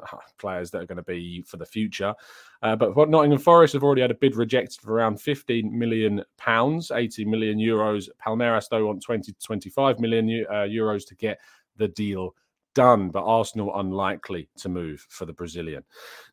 players 0.38 0.70
that 0.70 0.82
are 0.82 0.86
going 0.86 0.96
to 0.96 1.02
be 1.02 1.42
for 1.42 1.56
the 1.56 1.66
future. 1.66 2.14
Uh, 2.62 2.76
but 2.76 2.96
what 2.96 3.08
Nottingham 3.08 3.38
Forest 3.38 3.74
have 3.74 3.82
already 3.82 4.02
had 4.02 4.10
a 4.10 4.14
bid 4.14 4.36
rejected 4.36 4.80
for 4.80 4.92
around 4.94 5.20
15 5.20 5.76
million 5.76 6.24
pounds, 6.36 6.90
80 6.90 7.24
million 7.24 7.58
euros. 7.58 8.08
Palmeiras 8.24 8.68
though 8.70 8.86
want 8.86 9.02
20 9.02 9.32
to 9.32 9.38
25 9.40 9.98
million 9.98 10.46
uh, 10.48 10.54
euros 10.62 11.06
to 11.06 11.14
get 11.14 11.38
the 11.76 11.88
deal 11.88 12.34
done, 12.74 13.08
but 13.08 13.24
Arsenal 13.24 13.76
unlikely 13.80 14.48
to 14.56 14.68
move 14.68 15.04
for 15.08 15.26
the 15.26 15.32
Brazilian. 15.32 15.82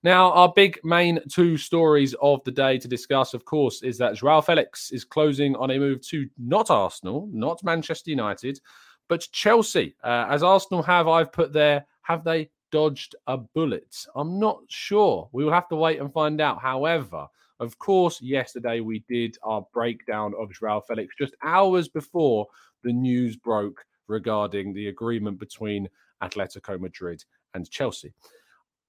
Now, 0.03 0.31
our 0.33 0.51
big 0.53 0.79
main 0.83 1.19
two 1.27 1.57
stories 1.57 2.13
of 2.21 2.43
the 2.43 2.51
day 2.51 2.77
to 2.77 2.87
discuss, 2.87 3.33
of 3.33 3.45
course, 3.45 3.81
is 3.81 3.97
that 3.97 4.15
Joao 4.15 4.41
Felix 4.41 4.91
is 4.91 5.03
closing 5.03 5.55
on 5.55 5.71
a 5.71 5.79
move 5.79 6.01
to 6.09 6.29
not 6.37 6.69
Arsenal, 6.69 7.27
not 7.31 7.63
Manchester 7.63 8.11
United, 8.11 8.59
but 9.07 9.27
Chelsea. 9.31 9.95
Uh, 10.03 10.27
as 10.29 10.43
Arsenal 10.43 10.83
have, 10.83 11.07
I've 11.07 11.31
put 11.31 11.51
there, 11.51 11.85
have 12.03 12.23
they 12.23 12.49
dodged 12.75 13.15
a 13.27 13.37
bullet? 13.37 13.95
I'm 14.15 14.37
not 14.37 14.59
sure. 14.67 15.29
We 15.31 15.45
will 15.45 15.53
have 15.53 15.69
to 15.69 15.77
wait 15.77 16.01
and 16.01 16.11
find 16.11 16.41
out. 16.41 16.61
However, 16.61 17.25
of 17.61 17.79
course, 17.79 18.21
yesterday 18.21 18.81
we 18.81 19.05
did 19.07 19.37
our 19.43 19.65
breakdown 19.73 20.33
of 20.37 20.51
Joao 20.51 20.81
Felix 20.81 21.15
just 21.17 21.33
hours 21.41 21.87
before 21.87 22.47
the 22.83 22.91
news 22.91 23.37
broke 23.37 23.85
regarding 24.09 24.73
the 24.73 24.89
agreement 24.89 25.39
between 25.39 25.87
Atletico 26.21 26.77
Madrid 26.77 27.23
and 27.53 27.71
Chelsea. 27.71 28.13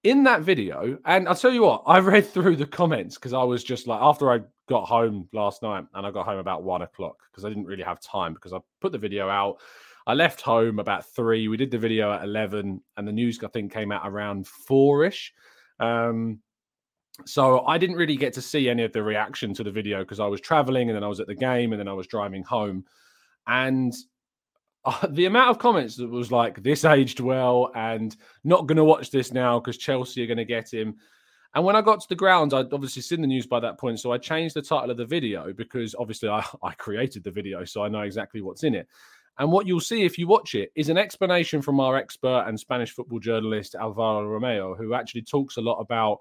In 0.03 0.25
that 0.25 0.43
video, 0.43 0.99
and 1.05 1.29
I'll 1.29 1.37
tell 1.37 1.53
you 1.53 1.63
what, 1.63 1.85
I 1.87 2.01
read 2.01 2.27
through 2.27 2.57
the 2.57 2.67
comments 2.67 3.15
because 3.15 3.35
I 3.35 3.45
was 3.45 3.63
just 3.63 3.87
like, 3.87 4.01
after 4.03 4.33
I 4.33 4.41
got 4.69 4.89
home 4.89 5.29
last 5.33 5.63
night 5.63 5.85
and 5.95 6.05
I 6.05 6.11
got 6.11 6.27
home 6.27 6.39
about 6.41 6.65
one 6.65 6.83
o'clock 6.83 7.19
because 7.31 7.45
I 7.45 7.51
didn't 7.51 7.67
really 7.67 7.85
have 7.85 8.01
time 8.01 8.35
because 8.35 8.53
I 8.53 8.59
put 8.81 8.91
the 8.91 8.99
video 8.99 9.29
out. 9.29 9.59
I 10.07 10.15
left 10.15 10.41
home 10.41 10.79
about 10.79 11.05
three. 11.15 11.49
We 11.49 11.57
did 11.57 11.71
the 11.71 11.79
video 11.79 12.13
at 12.13 12.23
11, 12.23 12.81
and 12.97 13.09
the 13.09 13.13
news, 13.13 13.43
I 13.43 13.49
think, 13.49 13.73
came 13.73 13.91
out 13.91 14.07
around 14.07 14.47
four 14.47 15.05
ish. 15.05 15.33
Um, 15.81 16.41
so 17.25 17.65
I 17.67 17.79
didn't 17.79 17.97
really 17.97 18.17
get 18.17 18.35
to 18.35 18.43
see 18.43 18.69
any 18.69 18.85
of 18.85 18.93
the 18.93 19.03
reaction 19.03 19.55
to 19.55 19.65
the 19.65 19.71
video 19.71 20.01
because 20.01 20.21
I 20.21 20.27
was 20.27 20.41
traveling 20.41 20.89
and 20.89 20.97
then 20.97 21.05
I 21.05 21.09
was 21.09 21.21
at 21.21 21.27
the 21.27 21.35
game 21.35 21.73
and 21.73 21.81
then 21.81 21.89
I 21.89 21.93
was 21.95 22.07
driving 22.07 22.43
home. 22.43 22.85
And 23.47 23.95
uh, 24.85 25.07
the 25.11 25.25
amount 25.25 25.51
of 25.51 25.59
comments 25.59 25.97
that 25.97 26.09
was 26.09 26.31
like 26.31 26.63
this 26.63 26.85
aged 26.85 27.21
well 27.21 27.73
and 27.75 28.15
not 28.45 28.67
going 28.67 28.77
to 28.77 28.85
watch 28.85 29.11
this 29.11 29.33
now 29.33 29.59
because 29.59 29.79
Chelsea 29.79 30.23
are 30.23 30.27
going 30.27 30.37
to 30.37 30.45
get 30.45 30.73
him. 30.73 30.97
And 31.55 31.65
when 31.65 31.75
I 31.75 31.81
got 31.81 32.01
to 32.01 32.09
the 32.09 32.15
grounds, 32.15 32.53
I'd 32.53 32.73
obviously 32.73 33.01
seen 33.01 33.23
the 33.23 33.27
news 33.27 33.47
by 33.47 33.61
that 33.61 33.79
point. 33.79 33.99
So 33.99 34.13
I 34.13 34.19
changed 34.19 34.55
the 34.55 34.63
title 34.63 34.91
of 34.91 34.99
the 34.99 35.07
video 35.07 35.55
because 35.55 35.95
obviously 35.99 36.29
I, 36.29 36.45
I 36.63 36.73
created 36.75 37.25
the 37.25 37.31
video, 37.31 37.65
so 37.65 37.83
I 37.83 37.89
know 37.89 38.03
exactly 38.03 38.43
what's 38.43 38.63
in 38.63 38.75
it. 38.75 38.89
And 39.39 39.53
what 39.53 39.67
you'll 39.67 39.81
see 39.81 40.05
if 40.05 40.19
you 40.19 40.27
watch 40.27 40.55
it 40.55 40.73
is 40.75 40.89
an 40.89 40.97
explanation 40.97 41.61
from 41.61 41.79
our 41.79 41.97
expert 41.97 42.45
and 42.47 42.59
Spanish 42.59 42.93
football 42.93 43.19
journalist, 43.19 43.75
Alvaro 43.75 44.27
Romeo, 44.27 44.75
who 44.75 44.95
actually 44.95 45.23
talks 45.23 45.59
a 45.59 45.61
lot 45.61 45.79
about 45.79 46.21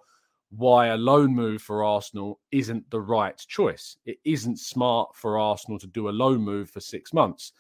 why 0.50 0.88
a 0.88 0.98
loan 0.98 1.34
move 1.34 1.62
for 1.62 1.84
Arsenal 1.84 2.40
isn't 2.52 2.90
the 2.92 3.00
right 3.00 3.38
choice. 3.48 3.98
It 4.06 4.18
isn't 4.26 4.60
smart 4.60 5.16
for 5.16 5.38
Arsenal 5.38 5.80
to 5.80 5.88
do 5.88 6.10
a 6.10 6.12
loan 6.12 6.42
move 6.42 6.70
for 6.70 6.82
six 6.82 7.14
months. 7.14 7.54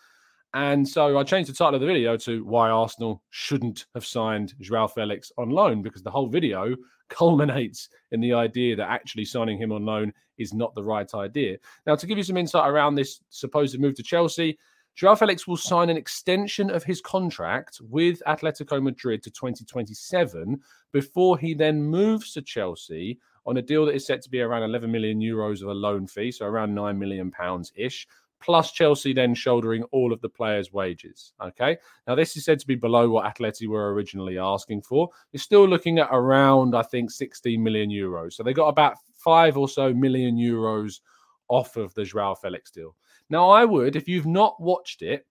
And 0.54 0.88
so 0.88 1.18
I 1.18 1.24
changed 1.24 1.50
the 1.50 1.54
title 1.54 1.76
of 1.76 1.82
the 1.82 1.88
video 1.88 2.16
to 2.18 2.44
why 2.46 2.70
Arsenal 2.70 3.22
shouldn't 3.30 3.88
have 3.94 4.06
signed 4.06 4.54
Joao 4.62 4.88
Felix 4.88 5.32
on 5.38 5.50
loan 5.50 5.82
because 5.82 6.02
the 6.02 6.12
whole 6.12 6.28
video 6.28 6.76
culminates 7.10 7.90
in 8.12 8.22
the 8.22 8.34
idea 8.34 8.76
that 8.76 8.90
actually 8.90 9.26
signing 9.26 9.58
him 9.58 9.72
on 9.72 9.86
loan 9.86 10.14
is 10.38 10.54
not 10.54 10.74
the 10.76 10.84
right 10.84 11.14
idea. 11.14 11.58
Now, 11.86 11.96
to 11.96 12.08
give 12.08 12.18
you 12.18 12.24
some 12.24 12.38
insight 12.38 12.70
around 12.70 12.96
this 12.96 13.22
supposed 13.30 13.78
move 13.80 13.96
to 13.96 14.04
Chelsea, 14.04 14.58
Joao 14.96 15.16
Felix 15.16 15.46
will 15.46 15.58
sign 15.58 15.90
an 15.90 15.98
extension 15.98 16.70
of 16.70 16.84
his 16.84 17.02
contract 17.02 17.80
with 17.82 18.24
Atletico 18.28 18.82
Madrid 18.82 19.22
to 19.24 19.30
2027 19.30 20.62
before 20.94 21.38
he 21.38 21.54
then 21.54 21.84
moves 21.84 22.32
to 22.34 22.42
Chelsea 22.42 23.20
on 23.46 23.58
a 23.58 23.62
deal 23.62 23.86
that 23.86 23.96
is 23.96 24.08
set 24.08 24.22
to 24.22 24.30
be 24.30 24.40
around 24.40 24.64
11 24.64 24.90
million 24.90 25.20
euros 25.20 25.62
of 25.62 25.68
a 25.68 25.74
loan 25.74 26.08
fee, 26.08 26.32
so 26.32 26.46
around 26.46 26.74
9 26.74 26.98
million 26.98 27.30
pounds 27.30 27.74
ish 27.76 28.08
plus 28.42 28.72
Chelsea 28.72 29.12
then 29.12 29.34
shouldering 29.34 29.84
all 29.92 30.14
of 30.14 30.22
the 30.22 30.30
players' 30.30 30.72
wages. 30.72 31.34
Okay. 31.42 31.78
Now, 32.08 32.16
this 32.16 32.38
is 32.38 32.46
said 32.46 32.60
to 32.60 32.68
be 32.68 32.76
below 32.76 33.10
what 33.10 33.26
Atleti 33.26 33.68
were 33.68 33.94
originally 33.94 34.38
asking 34.38 34.84
for. 34.84 35.10
You're 35.32 35.42
still 35.42 35.68
looking 35.68 36.00
at 36.00 36.10
around, 36.12 36.76
I 36.76 36.84
think, 36.84 37.12
16 37.12 37.62
million 37.62 37.90
euros. 37.90 38.34
So 38.34 38.44
they 38.44 38.54
got 38.54 38.68
about 38.68 38.98
five 39.14 39.58
or 39.58 39.68
so 39.68 39.94
million 39.94 40.38
euros 40.38 41.00
off 41.48 41.76
of 41.76 41.94
the 41.96 42.04
Joao 42.04 42.36
Felix 42.36 42.72
deal. 42.72 42.96
Now, 43.30 43.50
I 43.50 43.66
would, 43.66 43.96
if 43.96 44.08
you've 44.08 44.26
not 44.26 44.62
watched 44.62 45.02
it, 45.02 45.26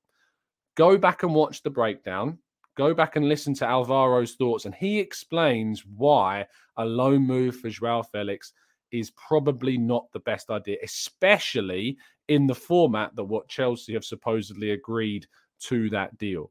go 0.76 0.98
back 0.98 1.22
and 1.22 1.34
watch 1.34 1.62
the 1.62 1.70
breakdown. 1.70 2.38
Go 2.76 2.92
back 2.92 3.14
and 3.14 3.28
listen 3.28 3.54
to 3.54 3.64
Alvaro's 3.64 4.34
thoughts, 4.34 4.64
and 4.64 4.74
he 4.74 4.98
explains 4.98 5.84
why 5.86 6.46
a 6.76 6.84
loan 6.84 7.22
move 7.24 7.56
for 7.56 7.70
Joao 7.70 8.02
Felix 8.02 8.52
is 8.90 9.12
probably 9.12 9.78
not 9.78 10.06
the 10.12 10.20
best 10.20 10.50
idea, 10.50 10.76
especially 10.82 11.96
in 12.28 12.46
the 12.46 12.54
format 12.54 13.14
that 13.14 13.24
what 13.24 13.48
Chelsea 13.48 13.92
have 13.92 14.04
supposedly 14.04 14.70
agreed 14.70 15.26
to 15.60 15.88
that 15.90 16.16
deal. 16.18 16.50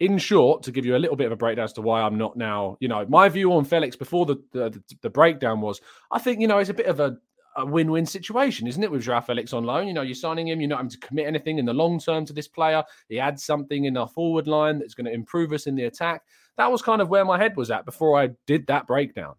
In 0.00 0.16
short, 0.16 0.62
to 0.62 0.70
give 0.70 0.86
you 0.86 0.94
a 0.94 0.98
little 0.98 1.16
bit 1.16 1.26
of 1.26 1.32
a 1.32 1.36
breakdown 1.36 1.64
as 1.64 1.72
to 1.72 1.82
why 1.82 2.02
I'm 2.02 2.18
not 2.18 2.36
now, 2.36 2.76
you 2.78 2.86
know, 2.86 3.04
my 3.08 3.28
view 3.28 3.52
on 3.52 3.64
Felix 3.64 3.96
before 3.96 4.26
the 4.26 4.36
the, 4.52 4.80
the 5.02 5.10
breakdown 5.10 5.60
was, 5.60 5.80
I 6.12 6.20
think, 6.20 6.40
you 6.40 6.46
know, 6.46 6.58
it's 6.58 6.70
a 6.70 6.74
bit 6.74 6.86
of 6.86 7.00
a, 7.00 7.16
a 7.58 7.66
win-win 7.66 8.06
situation, 8.06 8.66
isn't 8.66 8.82
it, 8.82 8.90
with 8.90 9.02
Joao 9.02 9.20
Felix 9.20 9.52
on 9.52 9.64
loan? 9.64 9.86
You 9.86 9.94
know, 9.94 10.02
you're 10.02 10.14
signing 10.14 10.48
him, 10.48 10.60
you're 10.60 10.68
not 10.68 10.78
having 10.78 10.90
to 10.90 10.98
commit 10.98 11.26
anything 11.26 11.58
in 11.58 11.64
the 11.64 11.74
long 11.74 11.98
term 11.98 12.24
to 12.26 12.32
this 12.32 12.48
player. 12.48 12.82
He 13.08 13.20
adds 13.20 13.44
something 13.44 13.84
in 13.84 13.96
our 13.96 14.08
forward 14.08 14.46
line 14.46 14.78
that's 14.78 14.94
going 14.94 15.06
to 15.06 15.12
improve 15.12 15.52
us 15.52 15.66
in 15.66 15.74
the 15.74 15.84
attack. 15.84 16.22
That 16.56 16.72
was 16.72 16.82
kind 16.82 17.02
of 17.02 17.08
where 17.08 17.24
my 17.24 17.38
head 17.38 17.56
was 17.56 17.70
at 17.70 17.84
before 17.84 18.20
I 18.20 18.30
did 18.46 18.66
that 18.66 18.86
breakdown. 18.86 19.34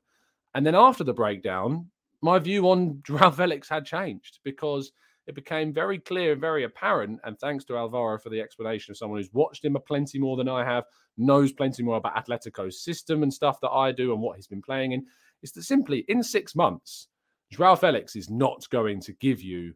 And 0.53 0.65
then 0.65 0.75
after 0.75 1.03
the 1.03 1.13
breakdown, 1.13 1.87
my 2.21 2.39
view 2.39 2.69
on 2.69 3.01
Joao 3.07 3.31
Felix 3.31 3.69
had 3.69 3.85
changed 3.85 4.39
because– 4.43 4.91
it 5.29 5.35
became 5.35 5.71
very 5.71 5.99
clear 5.99 6.31
and 6.31 6.41
very 6.41 6.63
apparent. 6.63 7.19
And 7.23 7.37
thanks 7.37 7.63
to 7.65 7.77
Alvaro 7.77 8.17
for 8.17 8.31
the 8.31 8.41
explanation 8.41 8.91
of 8.91 8.97
someone 8.97 9.19
who's 9.19 9.31
watched 9.31 9.63
him 9.63 9.75
a 9.75 9.79
plenty 9.79 10.17
more 10.17 10.35
than 10.35 10.49
I 10.49 10.65
have, 10.65 10.85
knows 11.17 11.53
plenty 11.53 11.83
more 11.83 11.97
about 11.97 12.15
Atletico's 12.15 12.83
system 12.83 13.21
and 13.21 13.31
stuff 13.31 13.61
that 13.61 13.69
I 13.69 13.91
do 13.91 14.11
and 14.11 14.23
what 14.23 14.37
he's 14.37 14.47
been 14.47 14.63
playing 14.63 14.93
in, 14.93 15.05
is 15.43 15.51
that 15.51 15.61
simply 15.61 16.03
in 16.07 16.23
six 16.23 16.55
months, 16.55 17.09
Joao 17.51 17.75
Felix 17.75 18.15
is 18.15 18.29
not 18.29 18.69
going 18.69 18.99
to 19.01 19.13
give 19.13 19.41
you 19.41 19.73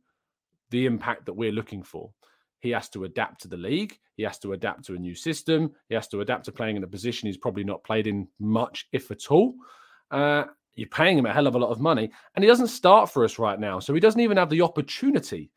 the 0.69 0.85
impact 0.85 1.25
that 1.25 1.33
we're 1.33 1.51
looking 1.51 1.83
for. 1.83 2.11
He 2.59 2.69
has 2.69 2.87
to 2.89 3.03
adapt 3.03 3.41
to 3.41 3.47
the 3.47 3.57
league. 3.57 3.99
He 4.15 4.23
has 4.23 4.39
to 4.39 4.53
adapt 4.53 4.85
to 4.85 4.95
a 4.95 4.99
new 4.99 5.15
system. 5.15 5.71
He 5.89 5.95
has 5.95 6.07
to 6.09 6.21
adapt 6.21 6.45
to 6.45 6.51
playing 6.51 6.77
in 6.77 6.83
a 6.83 6.87
position 6.87 7.27
he's 7.27 7.37
probably 7.37 7.63
not 7.63 7.83
played 7.83 8.07
in 8.07 8.27
much, 8.39 8.87
if 8.91 9.11
at 9.11 9.29
all. 9.29 9.55
Uh, 10.11 10.45
you're 10.75 10.87
paying 10.87 11.17
him 11.17 11.25
a 11.25 11.33
hell 11.33 11.47
of 11.47 11.55
a 11.55 11.59
lot 11.59 11.71
of 11.71 11.79
money, 11.79 12.09
and 12.35 12.43
he 12.43 12.47
doesn't 12.47 12.67
start 12.67 13.09
for 13.09 13.23
us 13.23 13.37
right 13.37 13.59
now. 13.59 13.79
So 13.79 13.93
he 13.93 13.99
doesn't 13.99 14.21
even 14.21 14.37
have 14.37 14.49
the 14.49 14.61
opportunity 14.61 15.51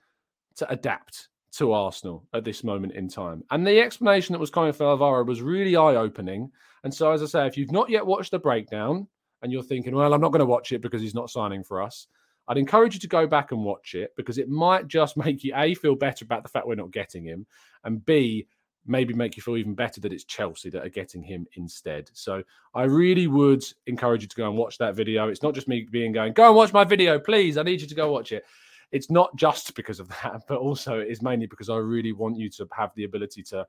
to 0.56 0.70
adapt 0.70 1.28
to 1.52 1.72
Arsenal 1.72 2.26
at 2.34 2.44
this 2.44 2.64
moment 2.64 2.94
in 2.94 3.08
time. 3.08 3.42
And 3.50 3.66
the 3.66 3.80
explanation 3.80 4.32
that 4.32 4.40
was 4.40 4.50
coming 4.50 4.72
from 4.72 4.86
Alvaro 4.86 5.24
was 5.24 5.40
really 5.40 5.76
eye 5.76 5.94
opening. 5.94 6.50
And 6.84 6.92
so, 6.92 7.12
as 7.12 7.22
I 7.22 7.26
say, 7.26 7.46
if 7.46 7.56
you've 7.56 7.72
not 7.72 7.88
yet 7.88 8.04
watched 8.04 8.32
the 8.32 8.38
breakdown 8.38 9.06
and 9.42 9.52
you're 9.52 9.62
thinking, 9.62 9.94
well, 9.94 10.12
I'm 10.12 10.20
not 10.20 10.32
going 10.32 10.40
to 10.40 10.46
watch 10.46 10.72
it 10.72 10.82
because 10.82 11.02
he's 11.02 11.14
not 11.14 11.30
signing 11.30 11.62
for 11.62 11.82
us, 11.82 12.06
I'd 12.48 12.58
encourage 12.58 12.94
you 12.94 13.00
to 13.00 13.08
go 13.08 13.26
back 13.26 13.52
and 13.52 13.64
watch 13.64 13.94
it 13.94 14.14
because 14.16 14.38
it 14.38 14.48
might 14.48 14.86
just 14.88 15.16
make 15.24 15.44
you 15.44 15.52
A, 15.56 15.74
feel 15.74 15.94
better 15.94 16.24
about 16.24 16.42
the 16.42 16.48
fact 16.48 16.66
we're 16.66 16.74
not 16.74 16.90
getting 16.90 17.24
him, 17.24 17.46
and 17.84 18.04
B, 18.04 18.46
maybe 18.86 19.14
make 19.14 19.36
you 19.36 19.42
feel 19.42 19.56
even 19.56 19.74
better 19.74 20.00
that 20.00 20.12
it's 20.12 20.24
Chelsea 20.24 20.70
that 20.70 20.84
are 20.84 20.90
getting 20.90 21.22
him 21.22 21.46
instead. 21.54 22.08
So 22.12 22.42
I 22.74 22.84
really 22.84 23.26
would 23.26 23.64
encourage 23.86 24.22
you 24.22 24.28
to 24.28 24.36
go 24.36 24.48
and 24.48 24.56
watch 24.56 24.78
that 24.78 24.94
video. 24.94 25.28
It's 25.28 25.42
not 25.42 25.54
just 25.54 25.66
me 25.66 25.86
being 25.90 26.12
going, 26.12 26.32
go 26.32 26.46
and 26.46 26.56
watch 26.56 26.72
my 26.72 26.84
video, 26.84 27.18
please. 27.18 27.58
I 27.58 27.62
need 27.62 27.80
you 27.80 27.88
to 27.88 27.94
go 27.94 28.12
watch 28.12 28.32
it. 28.32 28.44
It's 28.92 29.10
not 29.10 29.34
just 29.36 29.74
because 29.74 29.98
of 29.98 30.08
that, 30.22 30.42
but 30.46 30.58
also 30.58 31.00
it 31.00 31.08
is 31.08 31.22
mainly 31.22 31.46
because 31.46 31.68
I 31.68 31.76
really 31.76 32.12
want 32.12 32.38
you 32.38 32.48
to 32.50 32.68
have 32.76 32.92
the 32.94 33.04
ability 33.04 33.42
to 33.44 33.66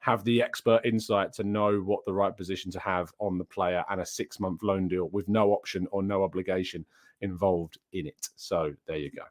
have 0.00 0.24
the 0.24 0.42
expert 0.42 0.80
insight 0.84 1.32
to 1.34 1.44
know 1.44 1.78
what 1.80 2.04
the 2.04 2.12
right 2.12 2.36
position 2.36 2.70
to 2.72 2.80
have 2.80 3.12
on 3.18 3.38
the 3.38 3.44
player 3.44 3.84
and 3.90 4.00
a 4.00 4.06
six 4.06 4.40
month 4.40 4.62
loan 4.62 4.88
deal 4.88 5.08
with 5.10 5.28
no 5.28 5.52
option 5.52 5.86
or 5.92 6.02
no 6.02 6.24
obligation 6.24 6.84
involved 7.22 7.78
in 7.92 8.06
it. 8.06 8.28
So 8.36 8.74
there 8.86 8.96
you 8.96 9.10
go. 9.10 9.22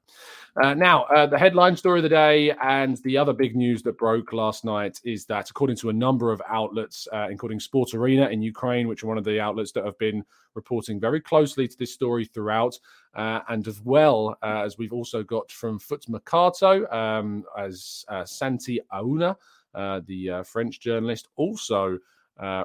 Uh, 0.61 0.73
now, 0.73 1.03
uh, 1.05 1.25
the 1.25 1.37
headline 1.37 1.75
story 1.75 1.99
of 1.99 2.03
the 2.03 2.09
day 2.09 2.51
and 2.61 2.97
the 2.97 3.17
other 3.17 3.33
big 3.33 3.55
news 3.55 3.81
that 3.83 3.97
broke 3.97 4.33
last 4.33 4.63
night 4.63 4.99
is 5.03 5.25
that, 5.25 5.49
according 5.49 5.77
to 5.77 5.89
a 5.89 5.93
number 5.93 6.31
of 6.31 6.41
outlets, 6.47 7.07
uh, 7.11 7.27
including 7.29 7.59
Sport 7.59 7.93
Arena 7.93 8.27
in 8.27 8.41
Ukraine, 8.41 8.87
which 8.87 9.03
are 9.03 9.07
one 9.07 9.17
of 9.17 9.23
the 9.23 9.39
outlets 9.39 9.71
that 9.73 9.85
have 9.85 9.97
been 9.97 10.23
reporting 10.55 10.99
very 10.99 11.21
closely 11.21 11.67
to 11.67 11.77
this 11.77 11.93
story 11.93 12.25
throughout, 12.25 12.77
uh, 13.15 13.39
and 13.49 13.67
as 13.67 13.81
well 13.81 14.37
uh, 14.43 14.63
as 14.65 14.77
we've 14.77 14.93
also 14.93 15.23
got 15.23 15.51
from 15.51 15.79
Foot 15.79 16.07
Mercato 16.09 16.89
um, 16.91 17.43
as 17.57 18.05
uh, 18.07 18.25
Santi 18.25 18.79
Aouna, 18.93 19.35
the 19.73 20.43
French 20.45 20.79
journalist, 20.79 21.27
also. 21.35 21.97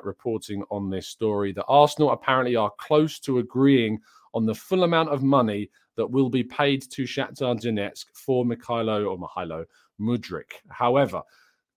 reporting 0.05 0.63
on 0.71 0.89
this 0.89 1.09
story 1.09 1.53
that 1.53 1.65
Arsenal 1.67 2.13
apparently 2.13 2.55
are 2.55 2.71
close 2.79 3.19
to 3.19 3.39
agreeing 3.39 3.99
on 4.33 4.47
the 4.47 4.55
full 4.55 4.85
amount 4.85 5.09
of 5.09 5.23
money 5.23 5.71
that 5.97 6.11
will 6.11 6.29
be 6.29 6.43
paid 6.43 6.83
to 6.91 7.05
Shakhtar 7.05 7.61
Donetsk 7.61 8.07
for 8.15 8.45
Mikhailo 8.45 9.09
or 9.09 9.19
Mihailo 9.19 9.65
Mudryk. 10.01 10.53
However, 10.69 11.23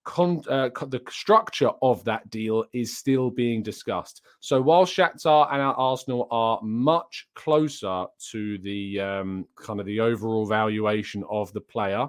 con- 0.04 0.44
uh, 0.50 0.70
the 0.88 1.02
structure 1.10 1.72
of 1.82 2.04
that 2.06 2.30
deal 2.30 2.66
is 2.74 2.98
still 2.98 3.30
being 3.30 3.62
discussed. 3.62 4.24
So 4.40 4.62
while 4.62 4.86
Shakhtar 4.86 5.52
and 5.52 5.62
Arsenal 5.62 6.28
are 6.32 6.60
much 6.64 7.28
closer 7.36 8.06
to 8.32 8.58
the 8.60 9.00
um, 9.00 9.48
kind 9.56 9.80
of 9.80 9.86
the 9.86 10.00
overall 10.00 10.46
valuation 10.46 11.24
of 11.30 11.54
the 11.54 11.62
player, 11.62 12.08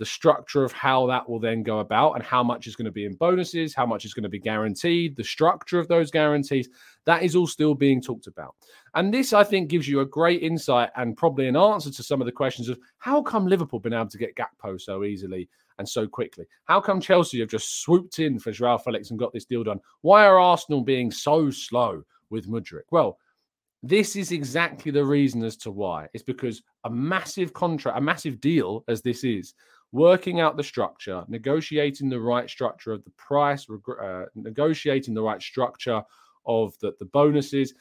the 0.00 0.06
structure 0.06 0.64
of 0.64 0.72
how 0.72 1.06
that 1.06 1.28
will 1.28 1.38
then 1.38 1.62
go 1.62 1.80
about 1.80 2.12
and 2.12 2.24
how 2.24 2.42
much 2.42 2.66
is 2.66 2.74
going 2.74 2.86
to 2.86 2.90
be 2.90 3.04
in 3.04 3.14
bonuses, 3.16 3.74
how 3.74 3.84
much 3.84 4.06
is 4.06 4.14
going 4.14 4.22
to 4.22 4.30
be 4.30 4.38
guaranteed, 4.38 5.14
the 5.14 5.22
structure 5.22 5.78
of 5.78 5.88
those 5.88 6.10
guarantees, 6.10 6.70
that 7.04 7.22
is 7.22 7.36
all 7.36 7.46
still 7.46 7.74
being 7.74 8.00
talked 8.00 8.26
about. 8.26 8.54
And 8.94 9.12
this, 9.12 9.34
I 9.34 9.44
think, 9.44 9.68
gives 9.68 9.86
you 9.86 10.00
a 10.00 10.06
great 10.06 10.42
insight 10.42 10.88
and 10.96 11.18
probably 11.18 11.48
an 11.48 11.56
answer 11.56 11.90
to 11.90 12.02
some 12.02 12.22
of 12.22 12.24
the 12.24 12.32
questions 12.32 12.70
of 12.70 12.78
how 12.96 13.20
come 13.20 13.46
Liverpool 13.46 13.78
been 13.78 13.92
able 13.92 14.08
to 14.08 14.16
get 14.16 14.34
Gakpo 14.36 14.80
so 14.80 15.04
easily 15.04 15.50
and 15.78 15.86
so 15.86 16.08
quickly? 16.08 16.46
How 16.64 16.80
come 16.80 16.98
Chelsea 16.98 17.40
have 17.40 17.50
just 17.50 17.82
swooped 17.82 18.20
in 18.20 18.38
for 18.38 18.52
Joao 18.52 18.78
Felix 18.78 19.10
and 19.10 19.18
got 19.18 19.34
this 19.34 19.44
deal 19.44 19.64
done? 19.64 19.80
Why 20.00 20.24
are 20.24 20.40
Arsenal 20.40 20.80
being 20.80 21.10
so 21.10 21.50
slow 21.50 22.04
with 22.30 22.48
Mudryk? 22.48 22.84
Well, 22.90 23.18
this 23.82 24.16
is 24.16 24.32
exactly 24.32 24.92
the 24.92 25.04
reason 25.04 25.42
as 25.42 25.56
to 25.58 25.70
why. 25.70 26.08
It's 26.12 26.22
because 26.22 26.62
a 26.84 26.90
massive 26.90 27.52
contract, 27.52 27.98
a 27.98 28.00
massive 28.00 28.40
deal 28.40 28.84
as 28.88 29.02
this 29.02 29.24
is, 29.24 29.54
working 29.92 30.40
out 30.40 30.56
the 30.56 30.62
structure, 30.62 31.24
negotiating 31.28 32.08
the 32.08 32.20
right 32.20 32.48
structure 32.48 32.92
of 32.92 33.04
the 33.04 33.10
price, 33.10 33.66
uh, 34.02 34.24
negotiating 34.34 35.14
the 35.14 35.22
right 35.22 35.42
structure 35.42 36.02
of 36.46 36.78
the, 36.80 36.92
the 36.98 37.06
bonuses, 37.06 37.74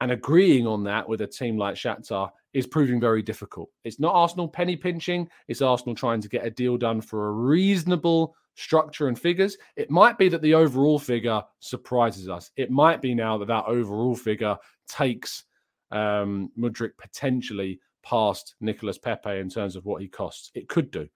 and 0.00 0.10
agreeing 0.10 0.66
on 0.66 0.82
that 0.84 1.08
with 1.08 1.20
a 1.20 1.26
team 1.26 1.56
like 1.56 1.76
Shakhtar 1.76 2.30
is 2.52 2.66
proving 2.66 3.00
very 3.00 3.22
difficult. 3.22 3.70
It's 3.84 4.00
not 4.00 4.14
Arsenal 4.14 4.48
penny 4.48 4.76
pinching, 4.76 5.28
it's 5.48 5.62
Arsenal 5.62 5.94
trying 5.94 6.20
to 6.20 6.28
get 6.28 6.44
a 6.44 6.50
deal 6.50 6.76
done 6.76 7.00
for 7.00 7.28
a 7.28 7.32
reasonable 7.32 8.34
structure 8.56 9.08
and 9.08 9.18
figures. 9.18 9.56
It 9.76 9.90
might 9.90 10.18
be 10.18 10.28
that 10.28 10.42
the 10.42 10.54
overall 10.54 10.98
figure 10.98 11.42
surprises 11.60 12.28
us. 12.28 12.50
It 12.56 12.70
might 12.70 13.00
be 13.00 13.14
now 13.14 13.38
that 13.38 13.48
that 13.48 13.64
overall 13.66 14.14
figure 14.14 14.56
takes 14.88 15.44
um, 15.90 16.50
potentially 16.98 17.80
past 18.04 18.54
Nicolas 18.60 18.98
Pepe 18.98 19.38
in 19.38 19.48
terms 19.48 19.76
of 19.76 19.84
what 19.84 20.02
he 20.02 20.08
costs. 20.08 20.50
It 20.54 20.68
could 20.68 20.90
do. 20.90 21.08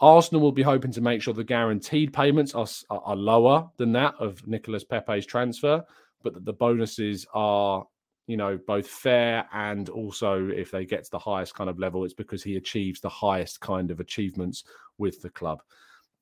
Arsenal 0.00 0.40
will 0.40 0.52
be 0.52 0.62
hoping 0.62 0.92
to 0.92 1.00
make 1.00 1.22
sure 1.22 1.34
the 1.34 1.44
guaranteed 1.44 2.12
payments 2.12 2.54
are, 2.54 2.68
are 2.90 3.16
lower 3.16 3.68
than 3.76 3.92
that 3.92 4.14
of 4.20 4.46
Nicolas 4.46 4.84
Pepe's 4.84 5.26
transfer, 5.26 5.82
but 6.22 6.34
that 6.34 6.44
the 6.44 6.52
bonuses 6.52 7.26
are, 7.34 7.84
you 8.26 8.36
know, 8.36 8.58
both 8.66 8.86
fair 8.86 9.46
and 9.52 9.88
also 9.88 10.48
if 10.48 10.70
they 10.70 10.84
get 10.84 11.04
to 11.04 11.10
the 11.10 11.18
highest 11.18 11.54
kind 11.54 11.68
of 11.68 11.78
level, 11.78 12.04
it's 12.04 12.14
because 12.14 12.42
he 12.42 12.56
achieves 12.56 13.00
the 13.00 13.08
highest 13.08 13.60
kind 13.60 13.90
of 13.90 13.98
achievements 13.98 14.64
with 14.98 15.20
the 15.20 15.30
club. 15.30 15.62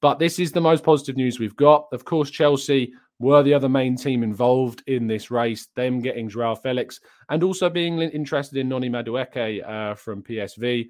But 0.00 0.18
this 0.18 0.38
is 0.38 0.52
the 0.52 0.61
most 0.61 0.85
positive 0.85 1.16
news 1.16 1.38
we've 1.38 1.56
got. 1.56 1.88
Of 1.92 2.04
course, 2.04 2.30
Chelsea 2.30 2.92
were 3.18 3.42
the 3.42 3.54
other 3.54 3.68
main 3.68 3.97
team 3.97 4.23
involved 4.23 4.83
in 4.87 5.06
this 5.06 5.30
race, 5.30 5.68
them 5.75 6.00
getting 6.00 6.28
Joao 6.28 6.54
Felix 6.54 7.00
and 7.28 7.42
also 7.42 7.71
being 7.71 8.00
interested 8.00 8.59
in 8.59 8.68
Noni 8.68 8.90
Madueke 8.90 9.66
uh, 9.66 9.95
from 9.95 10.23
PSV 10.23 10.88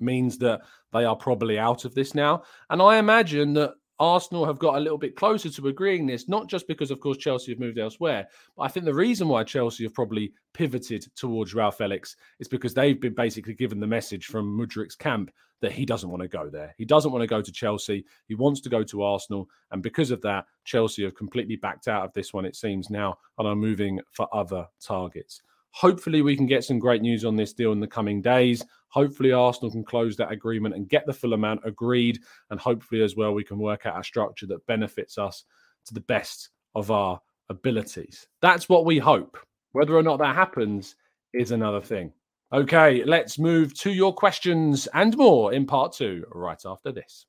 means 0.00 0.38
that 0.38 0.60
they 0.92 1.04
are 1.04 1.16
probably 1.16 1.58
out 1.58 1.84
of 1.84 1.94
this 1.94 2.14
now. 2.14 2.42
And 2.70 2.80
I 2.80 2.98
imagine 2.98 3.54
that 3.54 3.74
Arsenal 4.00 4.46
have 4.46 4.58
got 4.58 4.76
a 4.76 4.80
little 4.80 4.98
bit 4.98 5.16
closer 5.16 5.50
to 5.50 5.68
agreeing 5.68 6.06
this, 6.06 6.28
not 6.28 6.46
just 6.46 6.68
because, 6.68 6.90
of 6.90 7.00
course, 7.00 7.16
Chelsea 7.16 7.52
have 7.52 7.58
moved 7.58 7.78
elsewhere, 7.78 8.28
but 8.56 8.62
I 8.62 8.68
think 8.68 8.86
the 8.86 8.94
reason 8.94 9.26
why 9.26 9.42
Chelsea 9.42 9.82
have 9.84 9.94
probably 9.94 10.32
pivoted 10.54 11.06
towards 11.16 11.52
Joao 11.52 11.72
Felix 11.72 12.16
is 12.38 12.46
because 12.48 12.74
they've 12.74 13.00
been 13.00 13.14
basically 13.14 13.54
given 13.54 13.80
the 13.80 13.86
message 13.86 14.26
from 14.26 14.56
Mudryk's 14.56 14.94
camp 14.94 15.32
that 15.60 15.72
he 15.72 15.84
doesn't 15.84 16.10
want 16.10 16.22
to 16.22 16.28
go 16.28 16.48
there. 16.48 16.72
He 16.78 16.84
doesn't 16.84 17.10
want 17.10 17.22
to 17.22 17.26
go 17.26 17.42
to 17.42 17.52
Chelsea. 17.52 18.04
He 18.28 18.36
wants 18.36 18.60
to 18.60 18.68
go 18.68 18.84
to 18.84 19.02
Arsenal. 19.02 19.48
And 19.72 19.82
because 19.82 20.12
of 20.12 20.22
that, 20.22 20.44
Chelsea 20.64 21.02
have 21.02 21.16
completely 21.16 21.56
backed 21.56 21.88
out 21.88 22.04
of 22.04 22.12
this 22.12 22.32
one, 22.32 22.44
it 22.44 22.54
seems 22.54 22.90
now, 22.90 23.18
and 23.38 23.48
are 23.48 23.56
moving 23.56 23.98
for 24.12 24.28
other 24.32 24.66
targets. 24.80 25.42
Hopefully, 25.72 26.22
we 26.22 26.36
can 26.36 26.46
get 26.46 26.64
some 26.64 26.78
great 26.78 27.02
news 27.02 27.24
on 27.24 27.36
this 27.36 27.52
deal 27.52 27.72
in 27.72 27.80
the 27.80 27.86
coming 27.86 28.22
days. 28.22 28.64
Hopefully, 28.88 29.32
Arsenal 29.32 29.70
can 29.70 29.84
close 29.84 30.16
that 30.16 30.32
agreement 30.32 30.74
and 30.74 30.88
get 30.88 31.06
the 31.06 31.12
full 31.12 31.34
amount 31.34 31.60
agreed. 31.64 32.20
And 32.50 32.58
hopefully, 32.58 33.02
as 33.02 33.16
well, 33.16 33.34
we 33.34 33.44
can 33.44 33.58
work 33.58 33.86
out 33.86 34.00
a 34.00 34.04
structure 34.04 34.46
that 34.46 34.66
benefits 34.66 35.18
us 35.18 35.44
to 35.86 35.94
the 35.94 36.00
best 36.00 36.50
of 36.74 36.90
our 36.90 37.20
abilities. 37.48 38.26
That's 38.40 38.68
what 38.68 38.84
we 38.84 38.98
hope. 38.98 39.38
Whether 39.72 39.96
or 39.96 40.02
not 40.02 40.18
that 40.18 40.34
happens 40.34 40.96
is 41.32 41.50
another 41.50 41.80
thing. 41.80 42.12
Okay, 42.52 43.04
let's 43.04 43.38
move 43.38 43.74
to 43.80 43.90
your 43.90 44.14
questions 44.14 44.88
and 44.94 45.16
more 45.16 45.52
in 45.52 45.66
part 45.66 45.92
two 45.92 46.24
right 46.32 46.60
after 46.64 46.92
this. 46.92 47.26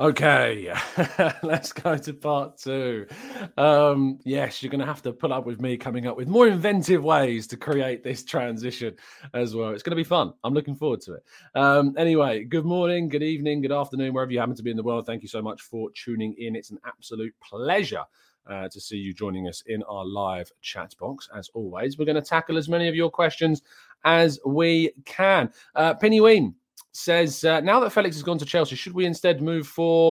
Okay, 0.00 0.72
let's 1.42 1.72
go 1.72 1.96
to 1.96 2.12
part 2.12 2.56
two. 2.56 3.04
Um, 3.56 4.20
yes, 4.24 4.62
you're 4.62 4.70
going 4.70 4.78
to 4.78 4.86
have 4.86 5.02
to 5.02 5.12
put 5.12 5.32
up 5.32 5.44
with 5.44 5.60
me 5.60 5.76
coming 5.76 6.06
up 6.06 6.16
with 6.16 6.28
more 6.28 6.46
inventive 6.46 7.02
ways 7.02 7.48
to 7.48 7.56
create 7.56 8.04
this 8.04 8.22
transition 8.22 8.94
as 9.34 9.56
well. 9.56 9.70
It's 9.70 9.82
going 9.82 9.90
to 9.90 9.96
be 9.96 10.04
fun. 10.04 10.34
I'm 10.44 10.54
looking 10.54 10.76
forward 10.76 11.00
to 11.00 11.14
it. 11.14 11.24
Um, 11.56 11.96
anyway, 11.98 12.44
good 12.44 12.64
morning, 12.64 13.08
good 13.08 13.24
evening, 13.24 13.60
good 13.60 13.72
afternoon, 13.72 14.14
wherever 14.14 14.30
you 14.30 14.38
happen 14.38 14.54
to 14.54 14.62
be 14.62 14.70
in 14.70 14.76
the 14.76 14.84
world. 14.84 15.04
Thank 15.04 15.22
you 15.22 15.28
so 15.28 15.42
much 15.42 15.62
for 15.62 15.90
tuning 15.96 16.32
in. 16.38 16.54
It's 16.54 16.70
an 16.70 16.78
absolute 16.86 17.34
pleasure. 17.42 18.04
Uh, 18.46 18.66
to 18.66 18.80
see 18.80 18.96
you 18.96 19.12
joining 19.12 19.46
us 19.46 19.62
in 19.66 19.82
our 19.82 20.06
live 20.06 20.50
chat 20.62 20.94
box. 20.98 21.28
As 21.36 21.50
always, 21.52 21.98
we're 21.98 22.06
going 22.06 22.14
to 22.14 22.22
tackle 22.22 22.56
as 22.56 22.66
many 22.66 22.88
of 22.88 22.94
your 22.94 23.10
questions 23.10 23.60
as 24.06 24.40
we 24.46 24.90
can. 25.04 25.52
Uh, 25.74 25.92
Penny 25.92 26.22
Ween 26.22 26.54
says, 26.98 27.44
uh, 27.44 27.60
now 27.60 27.80
that 27.80 27.90
Felix 27.90 28.16
has 28.16 28.22
gone 28.22 28.38
to 28.38 28.44
Chelsea, 28.44 28.76
should 28.76 28.92
we 28.92 29.06
instead 29.06 29.40
move 29.40 29.66
for 29.66 30.10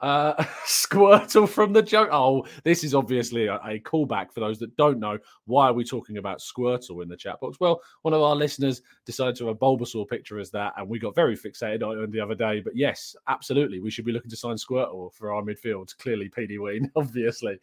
Uh, 0.00 0.34
Squirtle 0.66 1.48
from 1.48 1.72
the 1.72 1.82
joke. 1.82 2.10
Oh, 2.12 2.46
this 2.64 2.84
is 2.84 2.94
obviously 2.94 3.46
a, 3.46 3.54
a, 3.56 3.80
callback 3.80 4.30
for 4.30 4.40
those 4.40 4.58
that 4.58 4.76
don't 4.76 4.98
know. 4.98 5.18
Why 5.46 5.68
are 5.68 5.72
we 5.72 5.84
talking 5.84 6.18
about 6.18 6.40
Squirtle 6.40 7.02
in 7.02 7.08
the 7.08 7.16
chat 7.16 7.40
box? 7.40 7.58
Well, 7.60 7.80
one 8.02 8.12
of 8.12 8.20
our 8.20 8.36
listeners 8.36 8.82
decided 9.06 9.36
to 9.36 9.46
have 9.46 9.56
a 9.56 9.58
Bulbasaur 9.58 10.06
picture 10.06 10.38
as 10.38 10.50
that, 10.50 10.74
and 10.76 10.88
we 10.88 10.98
got 10.98 11.14
very 11.14 11.36
fixated 11.36 11.82
on 11.82 12.02
it 12.02 12.12
the 12.12 12.20
other 12.20 12.34
day. 12.34 12.60
But 12.60 12.76
yes, 12.76 13.16
absolutely, 13.28 13.80
we 13.80 13.90
should 13.90 14.04
be 14.04 14.12
looking 14.12 14.30
to 14.30 14.36
sign 14.36 14.56
Squirtle 14.56 15.14
for 15.14 15.32
our 15.32 15.42
midfield. 15.42 15.96
Clearly, 15.98 16.28
PD 16.28 16.58
Ween, 16.60 16.90
obviously. 16.96 17.58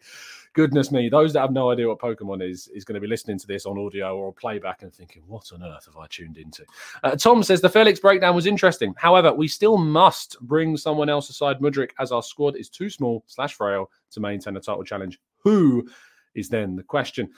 Goodness 0.54 0.92
me, 0.92 1.08
those 1.08 1.32
that 1.32 1.40
have 1.40 1.52
no 1.52 1.70
idea 1.70 1.88
what 1.88 1.98
Pokemon 1.98 2.48
is 2.48 2.68
is 2.68 2.84
going 2.84 2.94
to 2.94 3.00
be 3.00 3.08
listening 3.08 3.38
to 3.40 3.46
this 3.46 3.66
on 3.66 3.76
audio 3.76 4.16
or 4.16 4.32
playback 4.32 4.82
and 4.82 4.94
thinking, 4.94 5.24
"What 5.26 5.52
on 5.52 5.64
earth 5.64 5.86
have 5.86 5.96
I 5.96 6.06
tuned 6.06 6.38
into?" 6.38 6.64
Uh, 7.02 7.16
Tom 7.16 7.42
says 7.42 7.60
the 7.60 7.68
Felix 7.68 7.98
breakdown 7.98 8.36
was 8.36 8.46
interesting. 8.46 8.94
However, 8.96 9.32
we 9.32 9.48
still 9.48 9.76
must 9.76 10.38
bring 10.40 10.76
someone 10.76 11.08
else 11.08 11.28
aside 11.28 11.58
Mudryk 11.58 11.90
as 11.98 12.12
our 12.12 12.22
squad 12.22 12.56
is 12.56 12.68
too 12.68 12.88
small 12.88 13.24
slash 13.26 13.54
frail 13.54 13.90
to 14.12 14.20
maintain 14.20 14.56
a 14.56 14.60
title 14.60 14.84
challenge. 14.84 15.18
Who 15.38 15.88
is 16.36 16.48
then 16.48 16.76
the 16.76 16.84
question? 16.84 17.30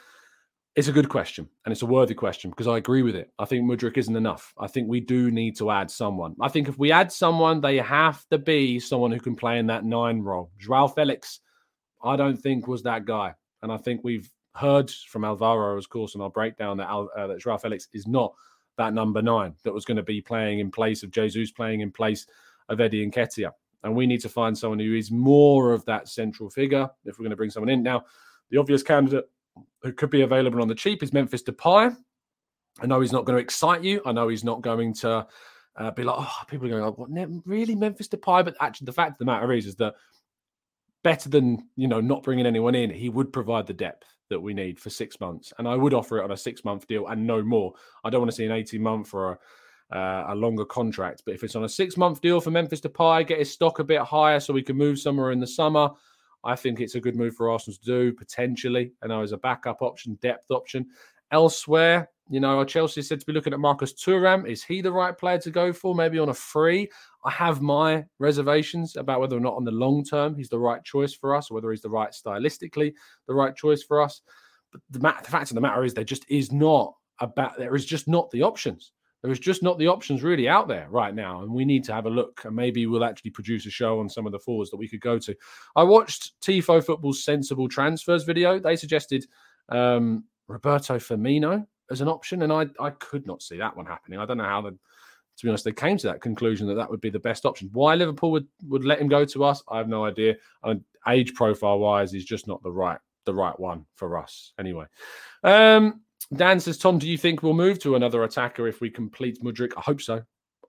It's 0.75 0.89
a 0.89 0.93
good 0.93 1.09
question 1.09 1.49
and 1.65 1.73
it's 1.73 1.81
a 1.81 1.87
worthy 1.87 2.13
question 2.13 2.51
because 2.51 2.67
I 2.69 2.77
agree 2.77 3.01
with 3.01 3.17
it. 3.17 3.33
I 3.39 3.47
think 3.47 3.65
Mudryk 3.65 3.97
isn't 3.97 4.15
enough. 4.15 4.53
I 4.59 4.67
think 4.67 4.91
we 4.91 5.01
do 5.01 5.31
need 5.31 5.57
to 5.57 5.71
add 5.71 5.91
someone. 5.91 6.37
I 6.39 6.49
think 6.49 6.69
if 6.69 6.79
we 6.79 6.93
add 6.93 7.11
someone, 7.11 7.63
they 7.63 7.79
have 7.79 8.29
to 8.29 8.37
be 8.37 8.79
someone 8.79 9.11
who 9.11 9.21
can 9.21 9.37
play 9.37 9.59
in 9.59 9.67
that 9.69 9.87
nine 9.87 10.21
role. 10.21 10.51
Joao 10.59 10.89
Felix, 10.89 11.41
I 12.03 12.17
don't 12.17 12.37
think 12.37 12.67
was 12.67 12.83
that 12.83 13.05
guy. 13.05 13.35
And 13.63 13.73
I 13.73 13.77
think 13.77 14.03
we've 14.05 14.31
heard 14.55 14.91
from 14.91 15.25
Alvaro, 15.25 15.77
of 15.77 15.89
course, 15.89 16.15
in 16.15 16.21
our 16.21 16.31
breakdown 16.31 16.77
that, 16.79 16.89
Al, 16.89 17.11
uh, 17.17 17.27
that 17.27 17.41
Joao 17.41 17.59
Felix 17.59 17.89
is 17.93 18.07
not 18.07 18.35
that 18.77 18.95
number 18.95 19.23
nine 19.23 19.55
that 19.65 19.73
was 19.73 19.85
going 19.85 19.97
to 19.97 20.03
be 20.03 20.21
playing 20.21 20.59
in 20.59 20.71
place 20.71 21.03
of 21.03 21.11
Jesus, 21.11 21.51
playing 21.51 21.81
in 21.81 21.91
place 21.91 22.27
of 22.69 22.81
Eddie 22.81 23.03
and 23.03 23.13
Nketiah. 23.13 23.53
And 23.83 23.95
we 23.95 24.07
need 24.07 24.21
to 24.23 24.29
find 24.29 24.57
someone 24.57 24.79
who 24.79 24.95
is 24.95 25.11
more 25.11 25.73
of 25.73 25.85
that 25.85 26.09
central 26.09 26.51
figure 26.51 26.89
if 27.05 27.19
we're 27.19 27.25
going 27.25 27.31
to 27.31 27.37
bring 27.37 27.51
someone 27.51 27.69
in. 27.69 27.83
Now, 27.83 28.05
the 28.51 28.59
obvious 28.59 28.83
candidate 28.83 29.29
who 29.83 29.93
could 29.93 30.11
be 30.11 30.23
available 30.23 30.61
on 30.61 30.69
the 30.69 30.75
cheap 30.75 31.03
is 31.03 31.13
Memphis 31.13 31.43
Depay. 31.43 31.97
I 32.81 32.87
know 32.87 33.01
he's 33.01 33.13
not 33.13 33.25
going 33.25 33.37
to 33.37 33.43
excite 33.43 33.83
you. 33.83 34.03
I 34.05 34.13
know 34.13 34.29
he's 34.29 34.45
not 34.45 34.61
going 34.61 34.93
to 34.95 35.27
uh, 35.77 35.91
be 35.93 36.03
like, 36.03 36.17
oh, 36.19 36.39
people 36.49 36.67
are 36.67 36.71
going, 36.71 36.85
oh, 36.85 36.93
what, 36.93 37.43
really 37.47 37.75
Memphis 37.75 38.09
Depay? 38.09 38.45
But 38.45 38.57
actually, 38.61 38.87
the 38.87 38.93
fact 38.93 39.13
of 39.13 39.19
the 39.19 39.25
matter 39.25 39.53
is, 39.53 39.67
is 39.67 39.77
that 39.77 39.95
better 41.07 41.29
than 41.29 41.65
you 41.77 41.87
know 41.87 42.01
not 42.01 42.25
bringing 42.25 42.47
anyone 42.47 42.75
in, 42.75 42.91
he 42.91 43.09
would 43.09 43.33
provide 43.33 43.65
the 43.65 43.73
depth 43.73 44.09
that 44.29 44.41
we 44.41 44.53
need 44.53 44.77
for 44.77 44.91
six 44.91 45.21
months, 45.21 45.53
and 45.57 45.69
I 45.69 45.77
would 45.77 45.95
offer 45.95 46.19
it 46.19 46.25
on 46.25 46.33
a 46.33 46.37
six 46.37 46.65
month 46.65 46.89
deal 46.89 47.07
and 47.07 47.25
no 47.25 47.45
more. 47.45 47.75
I 48.03 48.11
don't 48.11 48.23
want 48.23 48.33
to 48.33 48.37
see 48.37 48.45
an 48.45 48.51
eighteen 48.51 48.83
month 48.83 49.15
or 49.15 49.39
a, 49.93 49.97
uh, 49.97 50.25
a 50.31 50.35
longer 50.35 50.65
contract, 50.65 51.23
but 51.25 51.33
if 51.33 51.45
it's 51.45 51.55
on 51.55 51.63
a 51.63 51.69
six 51.69 51.97
month 51.97 52.21
deal 52.21 52.41
for 52.41 52.51
Memphis 52.51 52.81
Depay, 52.81 53.25
get 53.25 53.39
his 53.39 53.53
stock 53.53 53.79
a 53.79 53.85
bit 53.85 54.01
higher 54.01 54.41
so 54.41 54.53
we 54.53 54.65
can 54.65 54.77
move 54.77 54.99
somewhere 54.99 55.31
in 55.31 55.39
the 55.39 55.47
summer. 55.47 55.91
I 56.43 56.57
think 56.57 56.81
it's 56.81 56.97
a 56.97 57.01
good 57.01 57.15
move 57.15 57.37
for 57.37 57.53
Arsenal 57.53 57.79
to 57.79 57.85
do 57.85 58.13
potentially, 58.13 58.91
and 59.03 59.13
as 59.13 59.31
a 59.31 59.39
backup 59.39 59.83
option, 59.83 60.19
depth 60.21 60.51
option. 60.51 60.89
Elsewhere, 61.31 62.09
you 62.29 62.41
know, 62.41 62.65
Chelsea 62.65 63.03
said 63.03 63.21
to 63.21 63.27
be 63.27 63.33
looking 63.33 63.53
at 63.53 63.61
Marcus 63.61 63.93
Thuram. 63.93 64.49
Is 64.49 64.65
he 64.65 64.81
the 64.81 64.93
right 64.93 65.17
player 65.17 65.39
to 65.39 65.51
go 65.51 65.73
for? 65.73 65.95
Maybe 65.95 66.19
on 66.19 66.31
a 66.31 66.35
free. 66.35 66.91
I 67.27 67.31
have 67.33 67.61
my 67.61 68.05
reservations 68.21 68.97
about 68.97 69.19
whether 69.19 69.37
or 69.37 69.41
not 69.41 69.57
on 69.57 69.65
the 69.65 69.73
long 69.73 70.05
term 70.05 70.37
he's 70.37 70.49
the 70.49 70.61
right 70.61 70.83
choice 70.85 71.13
for 71.13 71.35
us, 71.35 71.51
or 71.51 71.55
whether 71.55 71.73
he's 71.73 71.83
the 71.83 71.91
right 71.91 72.11
stylistically 72.13 72.93
the 73.27 73.35
right 73.35 73.55
choice 73.55 73.83
for 73.83 74.01
us. 74.01 74.23
But 74.71 74.81
the, 74.91 75.01
the 75.01 75.31
fact 75.31 75.51
of 75.51 75.57
the 75.57 75.61
matter 75.61 75.85
is, 75.85 75.93
there 75.93 76.05
just 76.05 76.25
is 76.31 76.53
not 76.53 76.95
about. 77.21 77.59
There 77.59 77.75
is 77.75 77.85
just 77.85 78.07
not 78.07 78.31
the 78.31 78.43
options. 78.43 78.93
There 79.23 79.33
is 79.33 79.41
just 79.41 79.61
not 79.61 79.77
the 79.79 79.89
options 79.89 80.23
really 80.23 80.49
out 80.49 80.69
there 80.69 80.87
right 80.89 81.15
now, 81.15 81.43
and 81.43 81.51
we 81.51 81.65
need 81.65 81.83
to 81.85 81.93
have 81.93 82.07
a 82.07 82.11
look. 82.11 82.43
And 82.45 82.55
maybe 82.55 82.87
we'll 82.87 83.05
actually 83.05 83.33
produce 83.33 83.67
a 83.67 83.71
show 83.71 83.99
on 83.99 84.09
some 84.09 84.27
of 84.27 84.31
the 84.31 84.39
forwards 84.39 84.71
that 84.71 84.77
we 84.77 84.89
could 84.89 85.01
go 85.01 85.19
to. 85.19 85.35
I 85.75 85.83
watched 85.83 86.41
Tifo 86.43 86.85
Football's 86.85 87.25
sensible 87.25 87.69
transfers 87.69 88.23
video. 88.23 88.61
They 88.61 88.77
suggested 88.77 89.27
um, 89.69 90.25
Roberto 90.47 90.97
Firmino 90.99 91.67
as 91.91 92.01
an 92.01 92.09
option, 92.09 92.43
and 92.43 92.53
I 92.53 92.67
I 92.79 92.91
could 92.91 93.27
not 93.27 93.43
see 93.43 93.57
that 93.57 93.77
one 93.77 93.87
happening. 93.87 94.21
I 94.21 94.27
don't 94.27 94.39
know 94.39 94.45
how 94.45 94.61
the 94.61 94.79
to 95.37 95.47
be 95.47 95.51
honest, 95.51 95.65
they 95.65 95.73
came 95.73 95.99
to 95.99 96.07
that 96.07 96.21
conclusion 96.21 96.67
that 96.67 96.75
that 96.75 96.91
would 96.91 97.01
be 97.01 97.11
the 97.11 97.19
best 97.19 97.45
option. 97.45 97.69
Why 97.73 97.95
Liverpool 97.95 98.31
would, 98.33 98.47
would 98.69 98.85
let 98.85 99.01
him 99.01 99.09
go 99.09 99.25
to 99.25 99.45
us, 99.45 99.63
I 99.69 99.79
have 99.79 99.89
no 99.89 100.05
idea. 100.05 100.37
And 100.63 100.83
age 101.09 101.35
profile 101.35 101.79
wise, 101.79 102.13
he's 102.13 102.25
just 102.25 102.47
not 102.47 102.63
the 102.63 102.73
right 102.73 102.99
the 103.27 103.35
right 103.35 103.59
one 103.59 103.85
for 103.97 104.17
us. 104.19 104.53
Anyway, 104.59 104.87
um, 105.43 106.01
Dan 106.35 106.59
says, 106.61 106.79
Tom, 106.79 106.99
do 106.99 107.09
you 107.09 107.19
think 107.19 107.43
we'll 107.43 107.55
move 107.55 107.79
to 107.81 107.97
another 107.97 108.23
attacker 108.25 108.67
if 108.69 108.81
we 108.81 108.89
complete 108.89 109.43
Mudryk? 109.43 109.73
I 109.77 109.81
hope 109.81 110.01
so. 110.01 110.23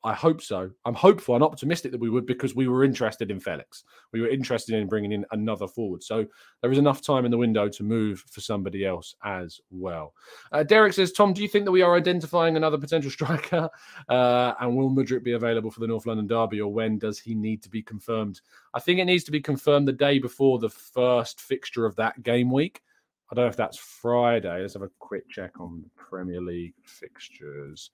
I 0.07 0.13
hope 0.13 0.41
so. 0.41 0.71
I'm 0.85 0.93
hopeful 0.93 1.35
and 1.35 1.43
optimistic 1.43 1.91
that 1.91 1.99
we 1.99 2.09
would 2.09 2.25
because 2.25 2.55
we 2.55 2.69
were 2.69 2.85
interested 2.85 3.29
in 3.29 3.41
Felix. 3.41 3.83
We 4.13 4.21
were 4.21 4.29
interested 4.29 4.73
in 4.73 4.87
bringing 4.87 5.11
in 5.11 5.25
another 5.31 5.67
forward. 5.67 6.01
So 6.01 6.25
there 6.61 6.71
is 6.71 6.77
enough 6.77 7.01
time 7.01 7.25
in 7.25 7.31
the 7.31 7.37
window 7.37 7.67
to 7.67 7.83
move 7.83 8.23
for 8.31 8.39
somebody 8.39 8.85
else 8.85 9.15
as 9.25 9.59
well. 9.69 10.13
Uh, 10.53 10.63
Derek 10.63 10.93
says, 10.93 11.11
Tom, 11.11 11.33
do 11.33 11.41
you 11.41 11.49
think 11.49 11.65
that 11.65 11.73
we 11.73 11.81
are 11.81 11.93
identifying 11.93 12.55
another 12.55 12.77
potential 12.77 13.11
striker? 13.17 13.69
Uh, 14.07 14.53
and 14.61 14.77
will 14.77 14.89
Mudryk 14.89 15.25
be 15.25 15.33
available 15.33 15.69
for 15.69 15.81
the 15.81 15.87
North 15.87 16.05
London 16.05 16.25
Derby 16.25 16.61
or 16.61 16.71
when 16.71 16.97
does 16.97 17.19
he 17.19 17.35
need 17.35 17.61
to 17.63 17.69
be 17.69 17.83
confirmed? 17.83 18.39
I 18.73 18.79
think 18.79 19.01
it 19.01 19.05
needs 19.05 19.25
to 19.25 19.31
be 19.31 19.41
confirmed 19.41 19.89
the 19.89 19.91
day 19.91 20.19
before 20.19 20.57
the 20.57 20.69
first 20.69 21.41
fixture 21.41 21.85
of 21.85 21.97
that 21.97 22.23
game 22.23 22.49
week. 22.49 22.81
I 23.29 23.35
don't 23.35 23.43
know 23.43 23.49
if 23.49 23.57
that's 23.57 23.77
Friday. 23.77 24.61
Let's 24.61 24.75
have 24.75 24.83
a 24.83 24.91
quick 24.99 25.29
check 25.29 25.59
on 25.59 25.83
Premier 25.97 26.39
League 26.39 26.75
fixtures. 26.85 27.91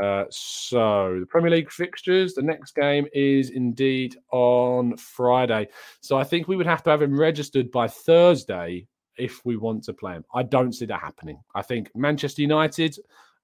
Uh, 0.00 0.24
so 0.30 1.18
the 1.20 1.26
Premier 1.26 1.50
League 1.50 1.70
fixtures, 1.70 2.34
the 2.34 2.42
next 2.42 2.74
game 2.74 3.06
is 3.12 3.50
indeed 3.50 4.16
on 4.30 4.96
Friday. 4.96 5.68
So 6.00 6.16
I 6.16 6.24
think 6.24 6.46
we 6.46 6.56
would 6.56 6.66
have 6.66 6.82
to 6.84 6.90
have 6.90 7.02
him 7.02 7.18
registered 7.18 7.70
by 7.70 7.88
Thursday 7.88 8.86
if 9.16 9.44
we 9.44 9.56
want 9.56 9.84
to 9.84 9.92
play 9.92 10.12
him. 10.12 10.24
I 10.34 10.42
don't 10.42 10.72
see 10.72 10.86
that 10.86 11.00
happening. 11.00 11.40
I 11.54 11.62
think 11.62 11.90
Manchester 11.94 12.42
United 12.42 12.96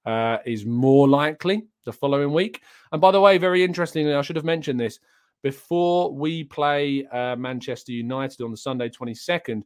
uh, 0.05 0.37
is 0.45 0.65
more 0.65 1.07
likely 1.07 1.67
the 1.85 1.91
following 1.91 2.31
week. 2.31 2.61
And 2.91 3.01
by 3.01 3.11
the 3.11 3.21
way, 3.21 3.37
very 3.37 3.63
interestingly, 3.63 4.13
I 4.13 4.21
should 4.21 4.37
have 4.37 4.45
mentioned 4.45 4.79
this 4.79 4.99
before 5.43 6.13
we 6.13 6.43
play 6.45 7.05
uh, 7.11 7.35
Manchester 7.35 7.91
United 7.91 8.41
on 8.41 8.51
the 8.51 8.57
Sunday 8.57 8.89
22nd. 8.89 9.63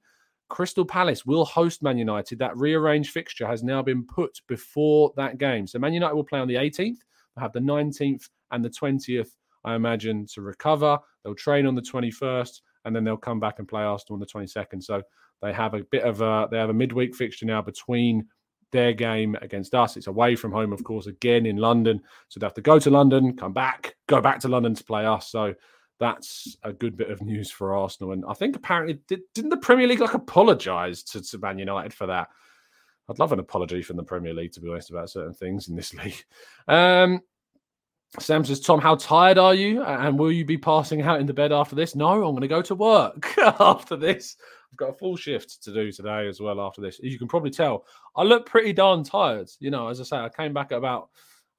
Crystal 0.51 0.83
Palace 0.83 1.25
will 1.25 1.45
host 1.45 1.81
Man 1.81 1.97
United. 1.97 2.37
That 2.37 2.57
rearranged 2.57 3.11
fixture 3.11 3.47
has 3.47 3.63
now 3.63 3.81
been 3.81 4.05
put 4.05 4.41
before 4.49 5.13
that 5.15 5.37
game. 5.37 5.65
So 5.65 5.79
Man 5.79 5.93
United 5.93 6.13
will 6.13 6.25
play 6.25 6.41
on 6.41 6.47
the 6.49 6.55
18th. 6.55 6.97
They'll 7.35 7.41
have 7.41 7.53
the 7.53 7.61
19th 7.61 8.27
and 8.51 8.63
the 8.63 8.69
20th, 8.69 9.29
I 9.63 9.75
imagine, 9.75 10.25
to 10.33 10.41
recover. 10.41 10.99
They'll 11.23 11.35
train 11.35 11.65
on 11.65 11.73
the 11.73 11.81
21st, 11.81 12.59
and 12.83 12.93
then 12.93 13.05
they'll 13.05 13.15
come 13.15 13.39
back 13.39 13.59
and 13.59 13.67
play 13.67 13.83
Arsenal 13.83 14.15
on 14.15 14.19
the 14.19 14.25
22nd. 14.25 14.83
So 14.83 15.01
they 15.41 15.53
have 15.53 15.73
a 15.73 15.83
bit 15.85 16.03
of 16.03 16.19
a 16.19 16.49
they 16.51 16.57
have 16.57 16.69
a 16.69 16.73
midweek 16.73 17.15
fixture 17.15 17.45
now 17.45 17.61
between 17.61 18.27
their 18.73 18.91
game 18.91 19.37
against 19.41 19.73
us. 19.73 19.95
It's 19.95 20.07
away 20.07 20.35
from 20.35 20.51
home, 20.51 20.73
of 20.73 20.83
course, 20.83 21.07
again 21.07 21.45
in 21.45 21.55
London. 21.55 22.01
So 22.27 22.41
they 22.41 22.45
have 22.45 22.53
to 22.55 22.61
go 22.61 22.77
to 22.77 22.89
London, 22.89 23.37
come 23.37 23.53
back, 23.53 23.95
go 24.07 24.19
back 24.19 24.41
to 24.41 24.49
London 24.49 24.75
to 24.75 24.83
play 24.83 25.05
us. 25.05 25.31
So 25.31 25.53
that's 26.01 26.57
a 26.63 26.73
good 26.73 26.97
bit 26.97 27.11
of 27.11 27.21
news 27.21 27.51
for 27.51 27.75
Arsenal. 27.75 28.13
And 28.13 28.25
I 28.27 28.33
think 28.33 28.55
apparently 28.55 28.99
did, 29.07 29.21
not 29.37 29.51
the 29.51 29.57
Premier 29.57 29.87
League 29.87 30.01
like 30.01 30.15
apologise 30.15 31.03
to, 31.03 31.21
to 31.21 31.37
Man 31.37 31.59
United 31.59 31.93
for 31.93 32.07
that? 32.07 32.27
I'd 33.07 33.19
love 33.19 33.33
an 33.33 33.39
apology 33.39 33.83
from 33.83 33.97
the 33.97 34.03
Premier 34.03 34.33
League 34.33 34.51
to 34.53 34.61
be 34.61 34.69
honest 34.69 34.89
about 34.89 35.11
certain 35.11 35.35
things 35.35 35.69
in 35.69 35.75
this 35.75 35.93
league. 36.03 36.25
Um, 36.67 37.21
Sam 38.19 38.43
says, 38.43 38.59
Tom, 38.59 38.81
how 38.81 38.95
tired 38.95 39.37
are 39.37 39.53
you? 39.53 39.83
And 39.83 40.17
will 40.17 40.31
you 40.31 40.43
be 40.43 40.57
passing 40.57 41.03
out 41.03 41.21
in 41.21 41.27
the 41.27 41.33
bed 41.33 41.51
after 41.51 41.75
this? 41.75 41.95
No, 41.95 42.07
I'm 42.07 42.31
going 42.31 42.41
to 42.41 42.47
go 42.47 42.63
to 42.63 42.75
work 42.75 43.37
after 43.59 43.95
this. 43.95 44.37
I've 44.71 44.77
got 44.77 44.89
a 44.89 44.93
full 44.93 45.15
shift 45.15 45.61
to 45.63 45.73
do 45.73 45.91
today 45.91 46.27
as 46.27 46.41
well 46.41 46.59
after 46.59 46.81
this. 46.81 46.99
As 46.99 47.11
you 47.11 47.19
can 47.19 47.27
probably 47.27 47.51
tell, 47.51 47.85
I 48.15 48.23
look 48.23 48.47
pretty 48.47 48.73
darn 48.73 49.03
tired. 49.03 49.51
You 49.59 49.69
know, 49.69 49.87
as 49.87 50.01
I 50.01 50.03
say, 50.03 50.17
I 50.17 50.29
came 50.29 50.51
back 50.51 50.71
at 50.71 50.79
about 50.79 51.09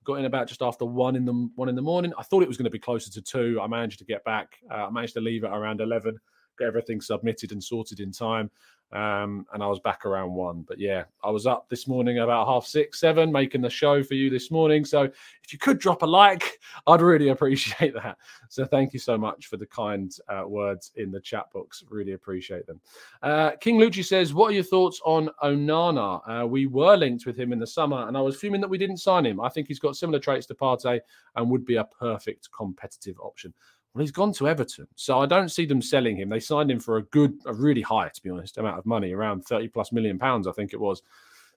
got 0.05 0.15
in 0.15 0.25
about 0.25 0.49
just 0.49 0.62
after 0.62 0.85
one 0.85 1.17
in 1.17 1.25
the 1.25 1.49
one 1.57 1.69
in 1.69 1.75
the 1.75 1.83
morning. 1.83 2.12
I 2.19 2.23
thought 2.23 2.43
it 2.43 2.49
was 2.49 2.57
going 2.57 2.65
to 2.65 2.71
be 2.71 2.79
closer 2.79 3.11
to 3.11 3.23
two. 3.23 3.61
I 3.61 3.67
managed 3.67 3.99
to 4.01 4.05
get 4.05 4.25
back. 4.25 4.59
Uh, 4.71 4.87
I 4.87 4.91
managed 4.91 5.15
to 5.15 5.21
leave 5.21 5.45
at 5.45 5.53
around 5.53 5.81
eleven, 5.81 6.19
get 6.62 6.68
everything 6.68 7.01
submitted 7.01 7.53
and 7.53 7.62
sorted 7.62 8.01
in 8.01 8.12
time. 8.12 8.51
Um, 8.92 9.46
and 9.55 9.62
I 9.62 9.68
was 9.68 9.81
back 9.81 10.05
around 10.05 10.35
one. 10.35 10.66
But 10.68 10.79
yeah, 10.79 11.05
I 11.25 11.31
was 11.31 11.46
up 11.46 11.66
this 11.70 11.88
morning 11.88 12.18
about 12.18 12.46
half 12.46 12.66
six, 12.66 13.01
seven, 13.01 13.33
making 13.33 13.62
the 13.62 13.70
show 13.70 14.03
for 14.03 14.12
you 14.12 14.29
this 14.29 14.51
morning. 14.51 14.85
So 14.85 15.05
if 15.05 15.51
you 15.51 15.59
could 15.59 15.79
drop 15.79 16.03
a 16.03 16.07
like, 16.07 16.61
I'd 16.87 17.01
really 17.01 17.29
appreciate 17.29 17.94
that. 17.94 18.18
So 18.51 18.66
thank 18.66 18.92
you 18.92 18.98
so 18.98 19.16
much 19.16 19.46
for 19.46 19.57
the 19.57 19.64
kind 19.64 20.14
uh, 20.29 20.44
words 20.46 20.92
in 20.96 21.11
the 21.11 21.20
chat 21.20 21.51
box. 21.55 21.83
Really 21.88 22.12
appreciate 22.12 22.66
them. 22.66 22.83
Uh, 23.22 23.53
King 23.53 23.79
Lucci 23.79 24.05
says, 24.05 24.35
What 24.35 24.51
are 24.51 24.55
your 24.55 24.62
thoughts 24.62 25.01
on 25.07 25.31
Onana? 25.42 26.42
Uh, 26.42 26.46
we 26.46 26.66
were 26.66 26.96
linked 26.96 27.25
with 27.25 27.38
him 27.38 27.55
in 27.55 27.59
the 27.59 27.66
summer, 27.66 28.09
and 28.09 28.16
I 28.16 28.20
was 28.20 28.37
fuming 28.37 28.61
that 28.61 28.68
we 28.68 28.79
didn't 28.79 28.98
sign 28.98 29.25
him. 29.25 29.40
I 29.40 29.48
think 29.48 29.68
he's 29.68 29.79
got 29.79 29.96
similar 29.96 30.18
traits 30.18 30.46
to 30.48 30.55
Partey 30.55 31.01
and 31.37 31.51
would 31.51 31.64
be 31.64 31.77
a 31.77 31.85
perfect 31.85 32.51
competitive 32.55 33.18
option. 33.20 33.55
Well, 33.95 34.01
he's 34.01 34.11
gone 34.11 34.33
to 34.35 34.49
Everton, 34.49 34.89
so 34.95 35.21
I 35.21 35.27
don't 35.27 35.51
see 35.51 35.67
them 35.67 35.83
selling 35.83 36.17
him. 36.17 36.31
They 36.31 36.41
signed 36.41 36.71
him 36.71 36.81
for 36.81 36.97
a 36.97 37.03
good, 37.03 37.35
a 37.45 37.53
really 37.53 37.83
high, 37.83 38.09
to 38.09 38.23
be 38.23 38.31
honest, 38.31 38.57
amount 38.57 38.79
of 38.79 38.87
money, 38.87 39.13
around 39.13 39.45
thirty 39.45 39.69
plus 39.69 39.93
million 39.93 40.19
pounds, 40.19 40.47
I 40.47 40.53
think 40.53 40.73
it 40.73 40.81
was. 40.81 41.03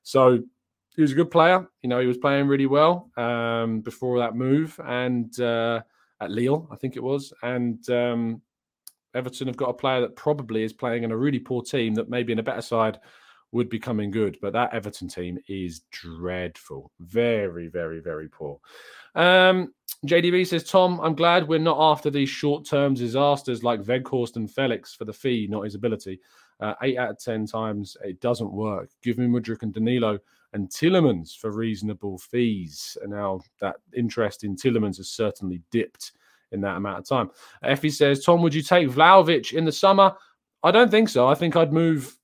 So 0.03 0.43
he 0.95 1.01
was 1.01 1.13
a 1.13 1.15
good 1.15 1.31
player. 1.31 1.65
You 1.81 1.89
know, 1.89 1.99
he 1.99 2.07
was 2.07 2.17
playing 2.17 2.47
really 2.47 2.65
well 2.65 3.09
um, 3.15 3.81
before 3.81 4.19
that 4.19 4.35
move, 4.35 4.77
and 4.83 5.39
uh, 5.39 5.81
at 6.19 6.31
Lille, 6.31 6.67
I 6.71 6.75
think 6.75 6.97
it 6.97 7.03
was. 7.03 7.31
And 7.41 7.89
um, 7.89 8.41
Everton 9.13 9.47
have 9.47 9.57
got 9.57 9.69
a 9.69 9.73
player 9.73 10.01
that 10.01 10.17
probably 10.17 10.63
is 10.63 10.73
playing 10.73 11.03
in 11.03 11.11
a 11.11 11.17
really 11.17 11.39
poor 11.39 11.61
team 11.61 11.95
that 11.95 12.09
maybe 12.09 12.33
in 12.33 12.39
a 12.39 12.43
better 12.43 12.61
side 12.61 12.99
would 13.51 13.69
be 13.69 13.79
coming 13.79 14.11
good. 14.11 14.37
But 14.41 14.53
that 14.53 14.73
Everton 14.73 15.07
team 15.07 15.39
is 15.47 15.83
dreadful, 15.91 16.91
very, 16.99 17.67
very, 17.67 18.01
very 18.01 18.27
poor. 18.27 18.59
Um, 19.15 19.73
JDV 20.07 20.47
says, 20.47 20.63
Tom, 20.63 20.99
I'm 21.01 21.15
glad 21.15 21.47
we're 21.47 21.59
not 21.59 21.77
after 21.79 22.09
these 22.09 22.29
short 22.29 22.65
term 22.65 22.93
disasters 22.93 23.63
like 23.63 23.83
Weghorst 23.83 24.35
and 24.35 24.51
Felix 24.51 24.93
for 24.93 25.05
the 25.05 25.13
fee, 25.13 25.47
not 25.49 25.63
his 25.63 25.75
ability. 25.75 26.19
Uh, 26.59 26.73
eight 26.83 26.97
out 26.97 27.09
of 27.09 27.19
10 27.19 27.45
times 27.45 27.97
it 28.03 28.19
doesn't 28.21 28.51
work. 28.51 28.89
Give 29.03 29.17
me 29.17 29.27
Mudryk 29.27 29.63
and 29.63 29.73
Danilo 29.73 30.19
and 30.53 30.69
Tielemans 30.69 31.37
for 31.37 31.51
reasonable 31.51 32.17
fees. 32.17 32.97
And 33.01 33.11
now 33.11 33.41
that 33.59 33.75
interest 33.93 34.43
in 34.43 34.55
Tielemans 34.55 34.97
has 34.97 35.09
certainly 35.09 35.61
dipped 35.69 36.13
in 36.51 36.61
that 36.61 36.77
amount 36.77 36.99
of 36.99 37.07
time. 37.07 37.29
Effie 37.63 37.89
says, 37.89 38.23
Tom, 38.23 38.41
would 38.41 38.53
you 38.53 38.61
take 38.61 38.87
Vlahovic 38.87 39.53
in 39.53 39.65
the 39.65 39.71
summer? 39.71 40.13
I 40.63 40.71
don't 40.71 40.89
think 40.89 41.09
so. 41.09 41.27
I 41.27 41.35
think 41.35 41.55
I'd 41.55 41.73
move 41.73 42.17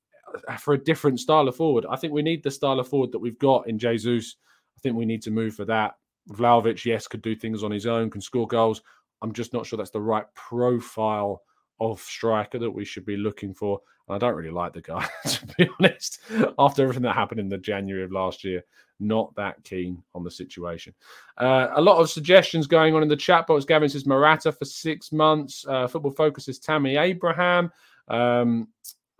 uh, 0.47 0.55
for 0.55 0.73
a 0.73 0.83
different 0.83 1.19
style 1.19 1.47
of 1.47 1.55
forward. 1.55 1.85
I 1.89 1.95
think 1.97 2.13
we 2.13 2.21
need 2.21 2.41
the 2.41 2.51
style 2.51 2.79
of 2.79 2.87
forward 2.87 3.11
that 3.11 3.19
we've 3.19 3.39
got 3.39 3.67
in 3.67 3.77
Jesus. 3.77 4.37
I 4.75 4.79
think 4.79 4.95
we 4.95 5.05
need 5.05 5.21
to 5.23 5.31
move 5.31 5.55
for 5.55 5.65
that. 5.65 5.95
Vlahovic, 6.29 6.86
yes, 6.86 7.07
could 7.07 7.21
do 7.21 7.36
things 7.36 7.63
on 7.63 7.71
his 7.71 7.86
own, 7.86 8.10
can 8.10 8.21
score 8.21 8.47
goals. 8.47 8.81
I'm 9.21 9.34
just 9.34 9.53
not 9.53 9.65
sure 9.65 9.77
that's 9.77 9.91
the 9.91 10.01
right 10.01 10.25
profile 10.34 11.41
of 11.79 11.99
striker 11.99 12.60
that 12.60 12.71
we 12.71 12.86
should 12.86 13.05
be 13.05 13.17
looking 13.17 13.53
for. 13.53 13.79
And 14.07 14.15
I 14.15 14.19
don't 14.19 14.36
really 14.36 14.51
like 14.51 14.73
the 14.73 14.81
guy, 14.81 15.07
to 15.27 15.45
be 15.57 15.69
honest. 15.79 16.19
After 16.57 16.84
everything 16.84 17.03
that 17.03 17.15
happened 17.15 17.39
in 17.39 17.49
the 17.49 17.57
January 17.57 18.03
of 18.03 18.12
last 18.12 18.43
year, 18.43 18.63
not 18.99 19.34
that 19.36 19.63
keen 19.63 20.01
on 20.13 20.23
the 20.23 20.31
situation. 20.31 20.93
Uh, 21.38 21.69
a 21.75 21.81
lot 21.81 21.97
of 21.97 22.10
suggestions 22.10 22.67
going 22.67 22.93
on 22.93 23.01
in 23.01 23.10
the 23.10 23.15
chat 23.15 23.47
box. 23.47 23.65
Gavin 23.65 23.89
says 23.89 24.05
Morata 24.05 24.51
for 24.51 24.65
six 24.65 25.12
months. 25.12 25.65
Uh, 25.67 25.88
Football 25.88 26.12
Focus 26.12 26.47
is 26.47 26.60
Tammy 26.60 26.97
Abraham. 26.97 27.71
Um, 28.07 28.67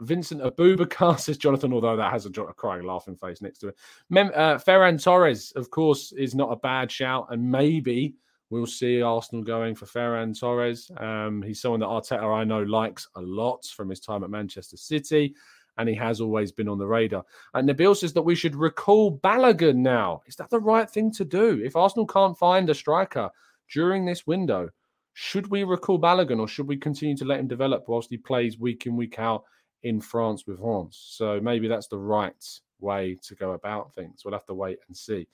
Vincent 0.02 0.42
Abubakar 0.42 1.20
says 1.20 1.38
Jonathan, 1.38 1.74
although 1.74 1.96
that 1.96 2.12
has 2.12 2.26
a, 2.26 2.42
a 2.42 2.54
crying, 2.54 2.84
laughing 2.84 3.16
face 3.16 3.42
next 3.42 3.60
to 3.60 3.70
it. 3.70 3.78
Mem- 4.10 4.32
uh, 4.36 4.56
Ferran 4.56 5.02
Torres, 5.02 5.52
of 5.56 5.70
course, 5.70 6.12
is 6.12 6.36
not 6.36 6.52
a 6.52 6.56
bad 6.58 6.92
shout, 6.92 7.28
and 7.30 7.50
maybe 7.52 8.16
we'll 8.50 8.66
see 8.66 9.02
Arsenal 9.02 9.44
going 9.44 9.76
for 9.76 9.86
Ferran 9.86 10.38
Torres. 10.38 10.92
Um, 10.98 11.42
he's 11.42 11.62
someone 11.62 11.80
that 11.80 11.88
Arteta, 11.88 12.24
I 12.24 12.44
know, 12.44 12.64
likes 12.64 13.08
a 13.16 13.22
lot 13.22 13.66
from 13.66 13.90
his 13.90 14.00
time 14.00 14.24
at 14.24 14.30
Manchester 14.30 14.78
City, 14.78 15.34
and 15.78 15.88
he 15.88 15.96
has 15.96 16.20
always 16.20 16.52
been 16.52 16.68
on 16.68 16.78
the 16.78 16.88
radar. 16.88 17.24
And 17.54 17.68
Nabil 17.68 17.96
says 17.96 18.14
that 18.14 18.22
we 18.22 18.36
should 18.36 18.56
recall 18.56 19.18
Balogun 19.20 19.78
now. 19.78 20.22
Is 20.28 20.36
that 20.36 20.50
the 20.50 20.60
right 20.60 20.90
thing 20.90 21.12
to 21.14 21.26
do? 21.26 21.62
If 21.64 21.76
Arsenal 21.76 22.06
can't 22.06 22.38
find 22.38 22.70
a 22.70 22.76
striker 22.76 23.30
during 23.72 24.06
this 24.06 24.28
window, 24.28 24.70
should 25.14 25.48
we 25.48 25.64
recall 25.64 26.00
Balogun 26.00 26.40
or 26.40 26.48
should 26.48 26.68
we 26.68 26.78
continue 26.78 27.16
to 27.18 27.26
let 27.26 27.40
him 27.40 27.48
develop 27.48 27.86
whilst 27.88 28.10
he 28.10 28.18
plays 28.18 28.60
week 28.60 28.86
in, 28.86 28.96
week 28.96 29.20
out 29.20 29.44
in 29.84 30.02
France 30.02 30.46
with 30.48 30.60
Reims? 30.60 31.00
So 31.12 31.40
maybe 31.42 31.68
that's 31.68 31.88
the 31.88 31.98
right 31.98 32.44
way 32.80 33.18
to 33.24 33.36
go 33.36 33.52
about 33.52 33.94
things. 33.94 34.24
We'll 34.24 34.34
have 34.34 34.46
to 34.48 34.54
wait 34.54 34.80
and 34.88 34.96
see. 34.96 35.28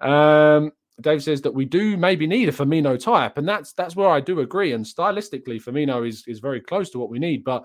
Um, 0.00 0.72
Dave 1.00 1.22
says 1.22 1.40
that 1.42 1.54
we 1.54 1.64
do 1.64 1.96
maybe 1.96 2.26
need 2.26 2.48
a 2.48 2.52
Firmino 2.52 2.98
type, 3.02 3.38
and 3.38 3.48
that's 3.48 3.72
that's 3.72 3.96
where 3.96 4.08
I 4.08 4.20
do 4.20 4.40
agree. 4.40 4.72
And 4.72 4.84
stylistically, 4.84 5.62
Firmino 5.62 6.06
is 6.06 6.24
is 6.26 6.40
very 6.40 6.60
close 6.60 6.90
to 6.90 6.98
what 6.98 7.10
we 7.10 7.18
need, 7.18 7.44
but 7.44 7.64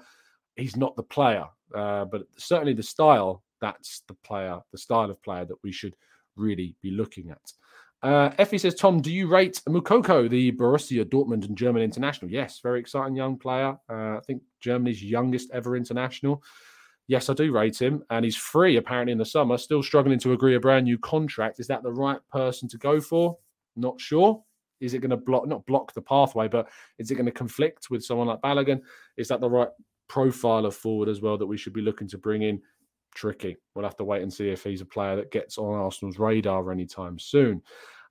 he's 0.56 0.76
not 0.76 0.96
the 0.96 1.04
player. 1.04 1.46
Uh, 1.74 2.06
but 2.06 2.24
certainly 2.38 2.74
the 2.74 2.84
style, 2.84 3.44
that's 3.60 4.02
the 4.08 4.14
player, 4.14 4.60
the 4.72 4.78
style 4.78 5.10
of 5.10 5.22
player 5.24 5.46
that 5.46 5.62
we 5.64 5.72
should 5.72 5.96
really 6.36 6.76
be 6.82 6.92
looking 6.92 7.30
at. 7.30 7.52
Uh, 8.04 8.30
Effie 8.38 8.58
says, 8.58 8.76
Tom, 8.76 9.02
do 9.02 9.12
you 9.12 9.28
rate 9.28 9.62
Moukoko, 9.68 10.30
the 10.30 10.52
Borussia 10.52 11.04
Dortmund 11.04 11.46
and 11.46 11.58
German 11.58 11.82
international? 11.82 12.30
Yes, 12.30 12.60
very 12.62 12.80
exciting 12.80 13.16
young 13.16 13.38
player. 13.38 13.78
Uh, 13.90 14.18
I 14.18 14.20
think 14.28 14.44
Germany's 14.60 15.04
youngest 15.04 15.50
ever 15.52 15.76
international. 15.76 16.44
Yes, 17.08 17.30
I 17.30 17.34
do 17.34 17.52
rate 17.52 17.80
him, 17.80 18.04
and 18.10 18.26
he's 18.26 18.36
free 18.36 18.78
apparently 18.78 19.12
in 19.12 19.18
the 19.18 19.26
summer. 19.26 19.58
Still 19.58 19.84
struggling 19.84 20.20
to 20.20 20.34
agree 20.34 20.56
a 20.56 20.60
brand 20.60 20.86
new 20.86 20.98
contract. 20.98 21.60
Is 21.60 21.68
that 21.68 21.84
the 21.84 21.92
right 21.92 22.20
person 22.32 22.68
to 22.70 22.78
go 22.78 23.00
for? 23.00 23.38
Not 23.76 24.00
sure. 24.00 24.44
Is 24.82 24.94
it 24.94 25.00
going 25.00 25.12
to 25.12 25.18
block, 25.18 25.48
not 25.48 25.66
block 25.66 25.94
the 25.94 26.02
pathway, 26.02 26.48
but 26.48 26.68
is 26.98 27.10
it 27.10 27.16
going 27.16 27.26
to 27.28 27.32
conflict 27.32 27.90
with 27.90 28.04
someone 28.04 28.28
like 28.28 28.42
Balogun? 28.42 28.82
Is 29.18 29.28
that 29.30 29.40
the 29.40 29.50
right 29.50 29.70
profile 30.08 30.66
of 30.66 30.76
forward 30.76 31.10
as 31.10 31.22
well 31.22 31.38
that 31.38 31.46
we 31.46 31.58
should 31.58 31.74
be 31.74 31.82
looking 31.82 32.08
to 32.10 32.18
bring 32.18 32.42
in? 32.42 32.62
Tricky. 33.16 33.58
We'll 33.74 33.86
have 33.86 33.98
to 33.98 34.04
wait 34.04 34.22
and 34.22 34.32
see 34.32 34.50
if 34.50 34.64
he's 34.64 34.82
a 34.82 34.86
player 34.86 35.16
that 35.16 35.32
gets 35.32 35.58
on 35.58 35.74
Arsenal's 35.74 36.20
radar 36.20 36.72
anytime 36.72 37.18
soon. 37.18 37.64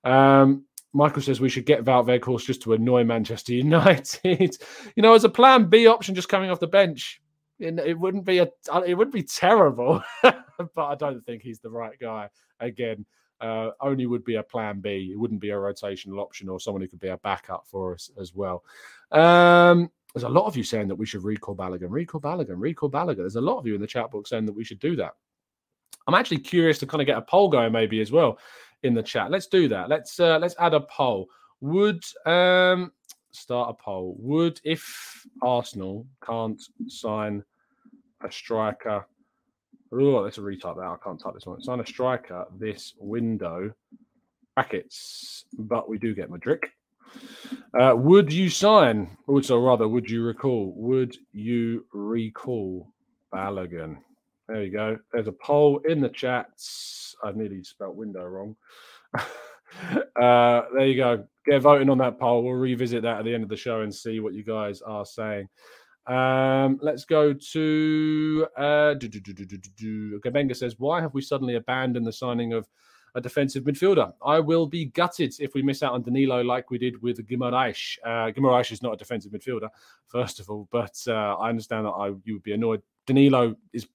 Um, 0.03 0.65
Michael 0.93 1.21
says 1.21 1.39
we 1.39 1.49
should 1.49 1.65
get 1.65 1.83
Wout 1.83 2.05
Weghorst 2.05 2.45
just 2.45 2.61
to 2.63 2.73
annoy 2.73 3.03
Manchester 3.03 3.53
United. 3.53 4.57
you 4.95 5.03
know, 5.03 5.13
as 5.13 5.23
a 5.23 5.29
plan 5.29 5.65
B 5.65 5.87
option, 5.87 6.15
just 6.15 6.29
coming 6.29 6.49
off 6.49 6.59
the 6.59 6.67
bench, 6.67 7.21
it 7.59 7.97
wouldn't 7.97 8.25
be 8.25 8.39
a 8.39 8.49
it 8.85 8.95
would 8.95 9.11
be 9.11 9.23
terrible, 9.23 10.03
but 10.23 10.35
I 10.77 10.95
don't 10.95 11.23
think 11.23 11.41
he's 11.41 11.59
the 11.59 11.69
right 11.69 11.97
guy. 11.99 12.29
Again, 12.59 13.05
uh, 13.41 13.71
only 13.81 14.05
would 14.05 14.23
be 14.23 14.35
a 14.35 14.43
plan 14.43 14.79
B. 14.79 15.11
It 15.11 15.19
wouldn't 15.19 15.41
be 15.41 15.51
a 15.51 15.55
rotational 15.55 16.19
option 16.19 16.49
or 16.49 16.59
someone 16.59 16.81
who 16.81 16.87
could 16.87 16.99
be 16.99 17.09
a 17.09 17.17
backup 17.17 17.65
for 17.67 17.93
us 17.93 18.09
as 18.19 18.33
well. 18.33 18.63
Um, 19.11 19.89
there's 20.15 20.23
a 20.23 20.29
lot 20.29 20.45
of 20.45 20.55
you 20.55 20.63
saying 20.63 20.87
that 20.87 20.95
we 20.95 21.05
should 21.05 21.25
recall 21.25 21.57
Balogun, 21.57 21.89
recall 21.89 22.21
Balogun, 22.21 22.55
recall 22.55 22.89
Balogun. 22.89 23.17
There's 23.17 23.35
a 23.35 23.41
lot 23.41 23.59
of 23.59 23.67
you 23.67 23.75
in 23.75 23.81
the 23.81 23.87
chat 23.87 24.11
box 24.11 24.29
saying 24.29 24.45
that 24.45 24.55
we 24.55 24.63
should 24.63 24.79
do 24.79 24.95
that. 24.95 25.11
I'm 26.07 26.13
actually 26.13 26.37
curious 26.37 26.79
to 26.79 26.87
kind 26.87 27.01
of 27.01 27.05
get 27.05 27.17
a 27.17 27.21
poll 27.21 27.49
going 27.49 27.73
maybe 27.73 27.99
as 27.99 28.13
well 28.13 28.39
in 28.83 28.93
the 28.93 29.03
chat. 29.03 29.29
Let's 29.29 29.47
do 29.47 29.67
that. 29.67 29.89
Let's 29.89 30.17
uh, 30.17 30.39
let's 30.39 30.55
add 30.57 30.73
a 30.73 30.79
poll. 30.79 31.27
Would 31.59 32.01
um, 32.25 32.93
start 33.31 33.71
a 33.71 33.73
poll. 33.73 34.15
Would 34.19 34.61
if 34.63 35.25
Arsenal 35.41 36.07
can't 36.25 36.61
sign 36.87 37.43
a 38.23 38.31
striker? 38.31 39.05
Oh, 39.91 39.97
let's 39.97 40.37
retype 40.37 40.77
that. 40.77 40.81
I 40.81 40.95
can't 41.03 41.19
type 41.19 41.33
this 41.33 41.45
one. 41.45 41.61
Sign 41.61 41.81
a 41.81 41.85
striker 41.85 42.45
this 42.57 42.93
window. 42.97 43.73
Brackets, 44.55 45.43
but 45.57 45.89
we 45.89 45.97
do 45.97 46.15
get 46.15 46.29
Mudryk. 46.29 46.67
Uh, 47.79 47.93
would 47.95 48.31
you 48.31 48.49
sign? 48.49 49.17
Also, 49.27 49.59
rather, 49.59 49.87
would 49.87 50.09
you 50.09 50.23
recall? 50.23 50.73
Would 50.77 51.17
you 51.33 51.85
recall 51.93 52.93
Balogun? 53.33 53.97
There 54.47 54.63
you 54.63 54.71
go. 54.71 54.97
There's 55.11 55.27
a 55.27 55.33
poll 55.33 55.79
in 55.79 56.01
the 56.01 56.09
chats. 56.09 57.15
I 57.23 57.31
nearly 57.31 57.63
spelt 57.63 57.95
window 57.95 58.23
wrong. 58.23 58.55
uh, 59.15 60.61
there 60.73 60.85
you 60.85 60.95
go. 60.95 61.25
Get 61.45 61.61
voting 61.61 61.89
on 61.89 61.97
that 61.97 62.19
poll. 62.19 62.43
We'll 62.43 62.53
revisit 62.53 63.01
that 63.03 63.19
at 63.19 63.25
the 63.25 63.33
end 63.33 63.43
of 63.43 63.49
the 63.49 63.57
show 63.57 63.81
and 63.81 63.93
see 63.93 64.19
what 64.19 64.33
you 64.33 64.43
guys 64.43 64.81
are 64.81 65.05
saying. 65.05 65.49
Um, 66.07 66.79
let's 66.83 67.03
go 67.03 67.33
to 67.33 68.47
uh, 68.55 68.93
Gabenga 68.95 70.55
says, 70.55 70.75
Why 70.77 71.01
have 71.01 71.13
we 71.15 71.21
suddenly 71.21 71.55
abandoned 71.55 72.05
the 72.05 72.13
signing 72.13 72.53
of 72.53 72.67
a 73.15 73.21
defensive 73.21 73.63
midfielder? 73.63 74.13
I 74.23 74.39
will 74.39 74.67
be 74.67 74.85
gutted 74.85 75.33
if 75.39 75.53
we 75.53 75.61
miss 75.61 75.81
out 75.81 75.93
on 75.93 76.03
Danilo 76.03 76.43
like 76.43 76.69
we 76.69 76.77
did 76.77 77.01
with 77.01 77.25
Guimaraes. 77.27 77.97
Uh, 78.05 78.61
is 78.71 78.83
not 78.83 78.93
a 78.93 78.97
defensive 78.97 79.31
midfielder, 79.31 79.69
first 80.07 80.39
of 80.39 80.49
all, 80.49 80.67
but 80.71 80.95
uh, 81.07 81.35
I 81.37 81.49
understand 81.49 81.85
that 81.85 81.91
I, 81.91 82.07
you 82.23 82.33
would 82.33 82.43
be 82.43 82.53
annoyed. 82.53 82.81
Danilo 83.07 83.55
is, 83.73 83.87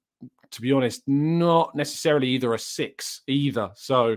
to 0.51 0.61
be 0.61 0.73
honest, 0.73 1.03
not 1.07 1.75
necessarily 1.75 2.29
either 2.29 2.55
a 2.55 2.59
six 2.59 3.23
either. 3.27 3.71
So 3.75 4.17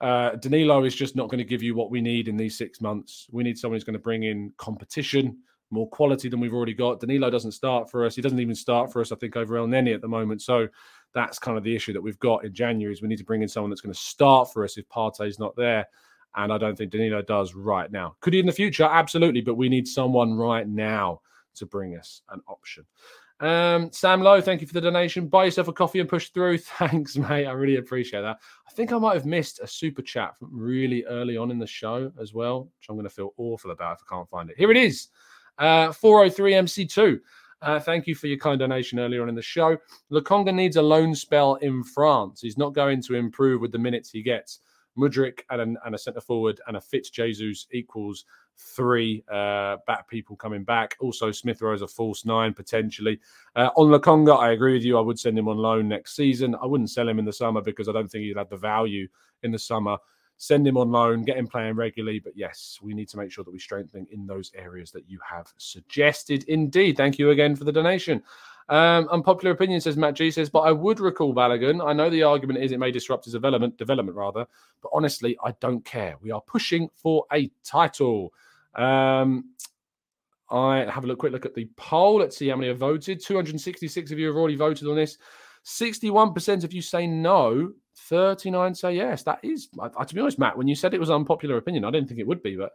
uh, 0.00 0.34
Danilo 0.36 0.84
is 0.84 0.94
just 0.94 1.14
not 1.14 1.28
going 1.28 1.38
to 1.38 1.44
give 1.44 1.62
you 1.62 1.74
what 1.74 1.90
we 1.90 2.00
need 2.00 2.26
in 2.26 2.36
these 2.36 2.58
six 2.58 2.80
months. 2.80 3.28
We 3.30 3.44
need 3.44 3.56
someone 3.56 3.76
who's 3.76 3.84
going 3.84 3.94
to 3.94 4.00
bring 4.00 4.24
in 4.24 4.52
competition, 4.56 5.38
more 5.70 5.88
quality 5.88 6.28
than 6.28 6.40
we've 6.40 6.52
already 6.52 6.74
got. 6.74 7.00
Danilo 7.00 7.30
doesn't 7.30 7.52
start 7.52 7.88
for 7.88 8.04
us. 8.04 8.16
He 8.16 8.22
doesn't 8.22 8.40
even 8.40 8.54
start 8.54 8.92
for 8.92 9.00
us, 9.00 9.12
I 9.12 9.16
think, 9.16 9.36
over 9.36 9.54
Elneny 9.54 9.94
at 9.94 10.00
the 10.00 10.08
moment. 10.08 10.42
So 10.42 10.68
that's 11.14 11.38
kind 11.38 11.58
of 11.58 11.64
the 11.64 11.74
issue 11.74 11.92
that 11.92 12.00
we've 12.00 12.18
got 12.18 12.44
in 12.44 12.52
January 12.52 12.92
is 12.92 13.02
we 13.02 13.08
need 13.08 13.18
to 13.18 13.24
bring 13.24 13.42
in 13.42 13.48
someone 13.48 13.70
that's 13.70 13.80
going 13.80 13.94
to 13.94 14.00
start 14.00 14.52
for 14.52 14.64
us 14.64 14.76
if 14.76 14.88
Partey's 14.88 15.38
not 15.38 15.54
there. 15.56 15.86
And 16.34 16.52
I 16.52 16.58
don't 16.58 16.76
think 16.76 16.90
Danilo 16.90 17.20
does 17.22 17.54
right 17.54 17.90
now. 17.92 18.16
Could 18.20 18.32
he 18.32 18.40
in 18.40 18.46
the 18.46 18.52
future? 18.52 18.84
Absolutely. 18.84 19.42
But 19.42 19.56
we 19.56 19.68
need 19.68 19.86
someone 19.86 20.34
right 20.34 20.66
now 20.66 21.20
to 21.56 21.66
bring 21.66 21.96
us 21.96 22.22
an 22.30 22.40
option. 22.48 22.86
Um, 23.40 23.90
Sam 23.92 24.22
Lowe, 24.22 24.40
thank 24.40 24.60
you 24.60 24.66
for 24.66 24.72
the 24.72 24.80
donation. 24.80 25.26
Buy 25.26 25.46
yourself 25.46 25.68
a 25.68 25.72
coffee 25.72 25.98
and 25.98 26.08
push 26.08 26.28
through. 26.28 26.58
Thanks, 26.78 27.16
mate. 27.16 27.46
I 27.46 27.52
really 27.52 27.76
appreciate 27.76 28.22
that. 28.22 28.38
I 28.66 28.70
think 28.72 28.92
I 28.92 28.98
might 28.98 29.14
have 29.14 29.26
missed 29.26 29.60
a 29.60 29.66
super 29.66 30.00
chat 30.00 30.38
from 30.38 30.48
really 30.52 31.04
early 31.06 31.36
on 31.36 31.50
in 31.50 31.58
the 31.58 31.66
show 31.66 32.12
as 32.20 32.32
well, 32.32 32.70
which 32.78 32.86
I'm 32.88 32.94
going 32.94 33.04
to 33.04 33.10
feel 33.10 33.34
awful 33.36 33.72
about 33.72 33.98
if 33.98 34.04
I 34.08 34.14
can't 34.14 34.30
find 34.30 34.48
it. 34.48 34.56
Here 34.56 34.70
it 34.70 34.76
is 34.76 35.08
uh, 35.58 35.92
403 35.92 36.52
MC2. 36.52 37.20
Uh, 37.62 37.78
thank 37.78 38.08
you 38.08 38.14
for 38.14 38.26
your 38.26 38.38
kind 38.38 38.58
donation 38.58 38.98
earlier 38.98 39.22
on 39.22 39.28
in 39.28 39.36
the 39.36 39.42
show. 39.42 39.78
Lokonga 40.10 40.52
needs 40.52 40.76
a 40.76 40.82
loan 40.82 41.14
spell 41.14 41.54
in 41.56 41.84
France. 41.84 42.40
He's 42.40 42.58
not 42.58 42.74
going 42.74 43.00
to 43.02 43.14
improve 43.14 43.60
with 43.60 43.70
the 43.70 43.78
minutes 43.78 44.10
he 44.10 44.20
gets. 44.20 44.58
Mudryk 44.98 45.40
and 45.48 45.60
a, 45.76 45.86
and 45.86 45.94
a 45.94 45.98
centre 45.98 46.20
forward 46.20 46.60
and 46.66 46.76
a 46.76 46.80
Fitz 46.80 47.08
Jesus 47.08 47.66
equals 47.72 48.24
three 48.58 49.24
uh, 49.32 49.76
people 50.08 50.36
coming 50.36 50.64
back. 50.64 50.96
Also, 51.00 51.30
Smith 51.30 51.62
Rowe 51.62 51.72
is 51.72 51.82
a 51.82 51.88
false 51.88 52.24
nine 52.24 52.52
potentially. 52.52 53.18
Uh, 53.54 53.70
on 53.76 53.88
Lokonga, 53.88 54.36
I 54.36 54.50
agree 54.50 54.74
with 54.74 54.82
you. 54.82 54.98
I 54.98 55.00
would 55.00 55.18
send 55.18 55.38
him 55.38 55.48
on 55.48 55.56
loan 55.56 55.88
next 55.88 56.16
season. 56.16 56.56
I 56.60 56.66
wouldn't 56.66 56.90
sell 56.90 57.08
him 57.08 57.18
in 57.18 57.24
the 57.24 57.32
summer 57.32 57.62
because 57.62 57.88
I 57.88 57.92
don't 57.92 58.10
think 58.10 58.24
he'd 58.24 58.36
have 58.36 58.50
the 58.50 58.56
value 58.56 59.06
in 59.44 59.52
the 59.52 59.58
summer. 59.58 59.96
Send 60.42 60.66
him 60.66 60.76
on 60.76 60.90
loan, 60.90 61.22
get 61.22 61.36
him 61.36 61.46
playing 61.46 61.76
regularly. 61.76 62.18
But 62.18 62.32
yes, 62.34 62.80
we 62.82 62.94
need 62.94 63.08
to 63.10 63.16
make 63.16 63.30
sure 63.30 63.44
that 63.44 63.52
we 63.52 63.60
strengthen 63.60 64.08
in 64.10 64.26
those 64.26 64.50
areas 64.56 64.90
that 64.90 65.08
you 65.08 65.20
have 65.24 65.52
suggested. 65.56 66.42
Indeed. 66.48 66.96
Thank 66.96 67.16
you 67.16 67.30
again 67.30 67.54
for 67.54 67.62
the 67.62 67.70
donation. 67.70 68.20
Um, 68.68 69.08
unpopular 69.12 69.54
opinion 69.54 69.80
says 69.80 69.96
Matt 69.96 70.14
G 70.14 70.32
says, 70.32 70.50
but 70.50 70.62
I 70.62 70.72
would 70.72 70.98
recall 70.98 71.32
Balogun. 71.32 71.86
I 71.86 71.92
know 71.92 72.10
the 72.10 72.24
argument 72.24 72.58
is 72.58 72.72
it 72.72 72.80
may 72.80 72.90
disrupt 72.90 73.24
his 73.24 73.34
development, 73.34 73.78
development 73.78 74.16
rather, 74.16 74.44
but 74.82 74.90
honestly, 74.92 75.38
I 75.44 75.52
don't 75.60 75.84
care. 75.84 76.16
We 76.20 76.32
are 76.32 76.40
pushing 76.40 76.90
for 76.96 77.24
a 77.32 77.48
title. 77.62 78.34
Um, 78.74 79.50
I 80.50 80.90
have 80.90 81.04
a 81.04 81.06
look, 81.06 81.20
quick 81.20 81.30
look 81.30 81.46
at 81.46 81.54
the 81.54 81.68
poll. 81.76 82.16
Let's 82.16 82.36
see 82.36 82.48
how 82.48 82.56
many 82.56 82.66
have 82.66 82.78
voted. 82.78 83.22
266 83.22 84.10
of 84.10 84.18
you 84.18 84.26
have 84.26 84.36
already 84.36 84.56
voted 84.56 84.88
on 84.88 84.96
this. 84.96 85.18
61% 85.64 86.64
of 86.64 86.72
you 86.72 86.82
say 86.82 87.06
no. 87.06 87.72
39 87.96 88.74
say 88.74 88.96
yes. 88.96 89.22
That 89.22 89.40
is, 89.42 89.68
I, 89.80 90.04
to 90.04 90.14
be 90.14 90.20
honest, 90.20 90.38
Matt, 90.38 90.56
when 90.56 90.68
you 90.68 90.74
said 90.74 90.94
it 90.94 91.00
was 91.00 91.10
unpopular 91.10 91.56
opinion, 91.56 91.84
I 91.84 91.90
didn't 91.90 92.08
think 92.08 92.20
it 92.20 92.26
would 92.26 92.42
be, 92.42 92.56
but 92.56 92.72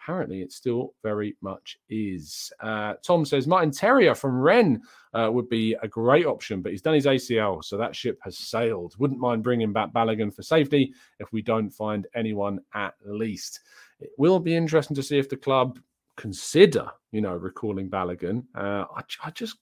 apparently 0.00 0.40
it 0.40 0.52
still 0.52 0.94
very 1.02 1.36
much 1.40 1.78
is. 1.88 2.52
Uh, 2.60 2.94
Tom 3.02 3.24
says 3.24 3.46
Martin 3.46 3.70
Terrier 3.70 4.14
from 4.14 4.40
Rennes 4.40 4.80
uh, 5.14 5.28
would 5.30 5.48
be 5.48 5.76
a 5.82 5.88
great 5.88 6.26
option, 6.26 6.62
but 6.62 6.72
he's 6.72 6.82
done 6.82 6.94
his 6.94 7.06
ACL, 7.06 7.64
so 7.64 7.76
that 7.76 7.96
ship 7.96 8.18
has 8.22 8.38
sailed. 8.38 8.94
Wouldn't 8.98 9.20
mind 9.20 9.42
bringing 9.42 9.72
back 9.72 9.92
Balogun 9.92 10.34
for 10.34 10.42
safety 10.42 10.92
if 11.18 11.32
we 11.32 11.42
don't 11.42 11.70
find 11.70 12.06
anyone 12.14 12.60
at 12.74 12.94
least. 13.04 13.60
It 14.00 14.10
will 14.18 14.38
be 14.38 14.54
interesting 14.54 14.94
to 14.96 15.02
see 15.02 15.18
if 15.18 15.28
the 15.28 15.36
club 15.36 15.78
consider, 16.16 16.88
you 17.12 17.20
know, 17.20 17.34
recalling 17.34 17.90
Balogun. 17.90 18.44
Uh, 18.54 18.84
I, 18.94 19.02
I 19.24 19.30
just 19.30 19.56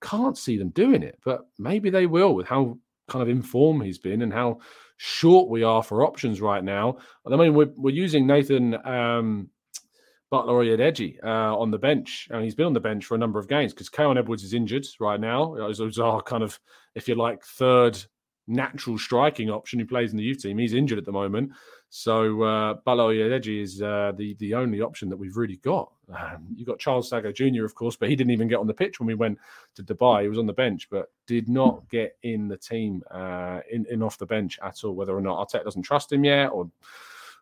can't 0.00 0.36
see 0.36 0.56
them 0.56 0.70
doing 0.70 1.02
it, 1.02 1.18
but 1.24 1.46
maybe 1.58 1.90
they 1.90 2.06
will 2.06 2.34
with 2.34 2.46
how 2.46 2.78
kind 3.10 3.22
of 3.22 3.28
inform 3.28 3.80
he's 3.80 3.98
been 3.98 4.22
and 4.22 4.32
how 4.32 4.60
short 4.96 5.50
we 5.50 5.62
are 5.62 5.82
for 5.82 6.04
options 6.04 6.40
right 6.40 6.64
now. 6.64 6.96
I 7.30 7.36
mean, 7.36 7.54
we're, 7.54 7.72
we're 7.76 7.94
using 7.94 8.26
Nathan 8.26 8.74
um, 8.86 9.50
Butler 10.30 10.54
Oyedeji 10.54 11.22
uh, 11.22 11.58
on 11.58 11.70
the 11.70 11.78
bench, 11.78 12.28
and 12.30 12.42
he's 12.44 12.54
been 12.54 12.66
on 12.66 12.72
the 12.72 12.80
bench 12.80 13.04
for 13.04 13.14
a 13.16 13.18
number 13.18 13.38
of 13.38 13.48
games 13.48 13.72
because 13.72 13.90
Khayon 13.90 14.18
Edwards 14.18 14.44
is 14.44 14.54
injured 14.54 14.86
right 15.00 15.20
now. 15.20 15.56
It 15.56 15.62
was 15.62 15.98
our 15.98 16.22
kind 16.22 16.42
of, 16.42 16.58
if 16.94 17.08
you 17.08 17.16
like, 17.16 17.44
third 17.44 17.98
natural 18.46 18.98
striking 18.98 19.50
option 19.50 19.78
who 19.78 19.86
plays 19.86 20.10
in 20.10 20.16
the 20.16 20.24
youth 20.24 20.42
team. 20.42 20.58
He's 20.58 20.74
injured 20.74 20.98
at 20.98 21.04
the 21.04 21.12
moment. 21.12 21.52
So 21.88 22.42
uh, 22.42 22.74
Butler 22.84 23.14
Oyedeji 23.14 23.62
is 23.62 23.82
uh, 23.82 24.12
the 24.16 24.34
the 24.38 24.54
only 24.54 24.80
option 24.80 25.08
that 25.08 25.16
we've 25.16 25.36
really 25.36 25.56
got. 25.56 25.92
Um, 26.16 26.46
you 26.54 26.64
got 26.64 26.78
Charles 26.78 27.10
Sagoe 27.10 27.34
Jr. 27.34 27.64
of 27.64 27.74
course, 27.74 27.96
but 27.96 28.08
he 28.08 28.16
didn't 28.16 28.32
even 28.32 28.48
get 28.48 28.58
on 28.58 28.66
the 28.66 28.74
pitch 28.74 28.98
when 28.98 29.06
we 29.06 29.14
went 29.14 29.38
to 29.76 29.82
Dubai. 29.82 30.22
He 30.22 30.28
was 30.28 30.38
on 30.38 30.46
the 30.46 30.52
bench, 30.52 30.88
but 30.90 31.10
did 31.26 31.48
not 31.48 31.88
get 31.88 32.16
in 32.22 32.48
the 32.48 32.56
team 32.56 33.02
uh, 33.10 33.60
in 33.70 33.86
in 33.90 34.02
off 34.02 34.18
the 34.18 34.26
bench 34.26 34.58
at 34.62 34.84
all. 34.84 34.94
Whether 34.94 35.16
or 35.16 35.20
not 35.20 35.48
Arteta 35.48 35.64
doesn't 35.64 35.82
trust 35.82 36.12
him 36.12 36.24
yet 36.24 36.48
or 36.48 36.70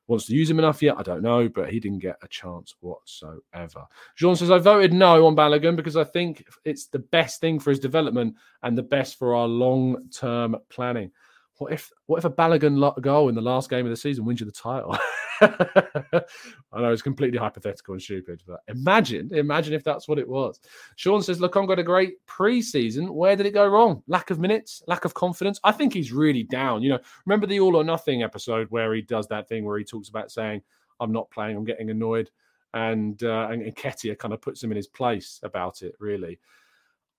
wants 0.08 0.26
to 0.26 0.34
use 0.34 0.50
him 0.50 0.58
enough 0.58 0.82
yet, 0.82 0.96
I 0.98 1.02
don't 1.02 1.22
know, 1.22 1.48
but 1.48 1.70
he 1.70 1.78
didn't 1.78 1.98
get 1.98 2.16
a 2.22 2.28
chance 2.28 2.74
whatsoever. 2.80 3.86
Jean 4.16 4.34
says, 4.34 4.50
I 4.50 4.58
voted 4.58 4.92
no 4.92 5.26
on 5.26 5.36
Balogun 5.36 5.76
because 5.76 5.96
I 5.96 6.04
think 6.04 6.46
it's 6.64 6.86
the 6.86 6.98
best 6.98 7.40
thing 7.40 7.60
for 7.60 7.70
his 7.70 7.78
development 7.78 8.34
and 8.62 8.76
the 8.76 8.82
best 8.82 9.18
for 9.18 9.34
our 9.36 9.46
long 9.46 10.08
term 10.10 10.56
planning. 10.70 11.12
What 11.58 11.72
if 11.72 11.90
what 12.06 12.18
if 12.18 12.24
a 12.24 12.30
Balogun 12.30 13.00
goal 13.02 13.28
in 13.28 13.34
the 13.34 13.40
last 13.40 13.68
game 13.68 13.84
of 13.84 13.90
the 13.90 13.96
season 13.96 14.24
wins 14.24 14.40
you 14.40 14.46
the 14.46 14.52
title? 14.52 14.96
I 15.40 16.80
know 16.80 16.92
it's 16.92 17.02
completely 17.02 17.38
hypothetical 17.38 17.94
and 17.94 18.02
stupid, 18.02 18.42
but 18.46 18.60
imagine, 18.68 19.30
imagine 19.32 19.74
if 19.74 19.84
that's 19.84 20.08
what 20.08 20.18
it 20.18 20.28
was. 20.28 20.60
Sean 20.96 21.22
says 21.22 21.38
Lokonga 21.38 21.70
had 21.70 21.78
a 21.78 21.84
great 21.84 22.24
pre-season. 22.26 23.12
Where 23.12 23.36
did 23.36 23.46
it 23.46 23.54
go 23.54 23.66
wrong? 23.66 24.02
Lack 24.06 24.30
of 24.30 24.38
minutes, 24.38 24.82
lack 24.86 25.04
of 25.04 25.14
confidence. 25.14 25.60
I 25.64 25.72
think 25.72 25.92
he's 25.92 26.12
really 26.12 26.44
down. 26.44 26.82
You 26.82 26.90
know, 26.90 26.98
remember 27.26 27.46
the 27.46 27.60
all 27.60 27.76
or 27.76 27.84
nothing 27.84 28.22
episode 28.22 28.68
where 28.70 28.94
he 28.94 29.02
does 29.02 29.26
that 29.28 29.48
thing 29.48 29.64
where 29.64 29.78
he 29.78 29.84
talks 29.84 30.08
about 30.08 30.30
saying, 30.30 30.62
"I'm 31.00 31.12
not 31.12 31.30
playing, 31.30 31.56
I'm 31.56 31.64
getting 31.64 31.90
annoyed," 31.90 32.30
and 32.74 33.22
uh, 33.22 33.48
and, 33.50 33.62
and 33.62 33.76
Ketia 33.76 34.18
kind 34.18 34.34
of 34.34 34.40
puts 34.40 34.62
him 34.62 34.70
in 34.70 34.76
his 34.76 34.88
place 34.88 35.40
about 35.42 35.82
it. 35.82 35.94
Really, 35.98 36.38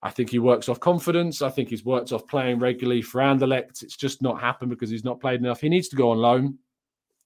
I 0.01 0.09
think 0.09 0.29
he 0.29 0.39
works 0.39 0.69
off 0.69 0.79
confidence. 0.79 1.41
I 1.41 1.49
think 1.49 1.69
he's 1.69 1.83
worked 1.83 2.12
off 2.12 2.25
playing 2.27 2.59
regularly 2.59 3.01
for 3.01 3.19
Anderlecht. 3.19 3.83
It's 3.83 3.97
just 3.97 4.21
not 4.21 4.39
happened 4.39 4.69
because 4.69 4.89
he's 4.89 5.03
not 5.03 5.19
played 5.19 5.41
enough. 5.41 5.59
He 5.59 5.69
needs 5.69 5.89
to 5.89 5.95
go 5.95 6.12
on 6.12 6.17
loan. 6.17 6.57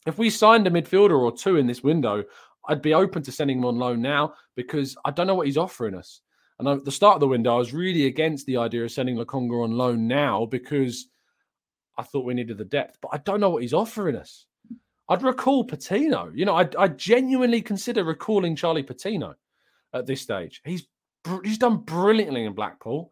If 0.08 0.18
we 0.18 0.30
signed 0.30 0.66
a 0.68 0.72
midfielder 0.72 1.20
or 1.20 1.32
two 1.32 1.58
in 1.58 1.68
this 1.68 1.84
window, 1.84 2.24
I'd 2.68 2.82
be 2.82 2.94
open 2.94 3.22
to 3.24 3.32
sending 3.32 3.60
him 3.60 3.66
on 3.66 3.78
loan 3.78 4.02
now 4.02 4.34
because 4.56 4.98
I 5.06 5.12
don't 5.12 5.28
know 5.28 5.36
what 5.36 5.48
he's 5.48 5.58
offering 5.58 5.96
us. 5.96 6.22
And 6.60 6.68
at 6.68 6.86
the 6.86 6.92
start 6.92 7.16
of 7.16 7.20
the 7.20 7.28
window, 7.28 7.56
I 7.56 7.60
was 7.60 7.74
really 7.74 8.08
against 8.08 8.46
the 8.46 8.58
idea 8.58 8.84
of 8.84 8.92
sending 8.92 9.18
Lokonga 9.18 9.64
on 9.64 9.72
loan 9.72 10.08
now 10.08 10.46
because 10.46 11.08
I 11.98 12.04
thought 12.04 12.26
we 12.26 12.34
needed 12.34 12.58
the 12.58 12.66
depth, 12.66 12.98
but 13.02 13.10
I 13.14 13.18
don't 13.18 13.40
know 13.40 13.50
what 13.50 13.62
he's 13.62 13.74
offering 13.74 14.16
us. 14.16 14.46
I'd 15.10 15.24
recall 15.24 15.64
Patino. 15.64 16.32
You 16.34 16.46
know, 16.46 16.56
I, 16.56 16.68
I 16.78 16.88
genuinely 16.88 17.62
consider 17.62 18.04
recalling 18.04 18.56
Charlie 18.56 18.84
Patino 18.84 19.36
at 19.94 20.06
this 20.06 20.22
stage. 20.22 20.62
He's 20.64 20.88
he's 21.44 21.58
done 21.58 21.78
brilliantly 21.78 22.46
in 22.46 22.54
Blackpool, 22.54 23.12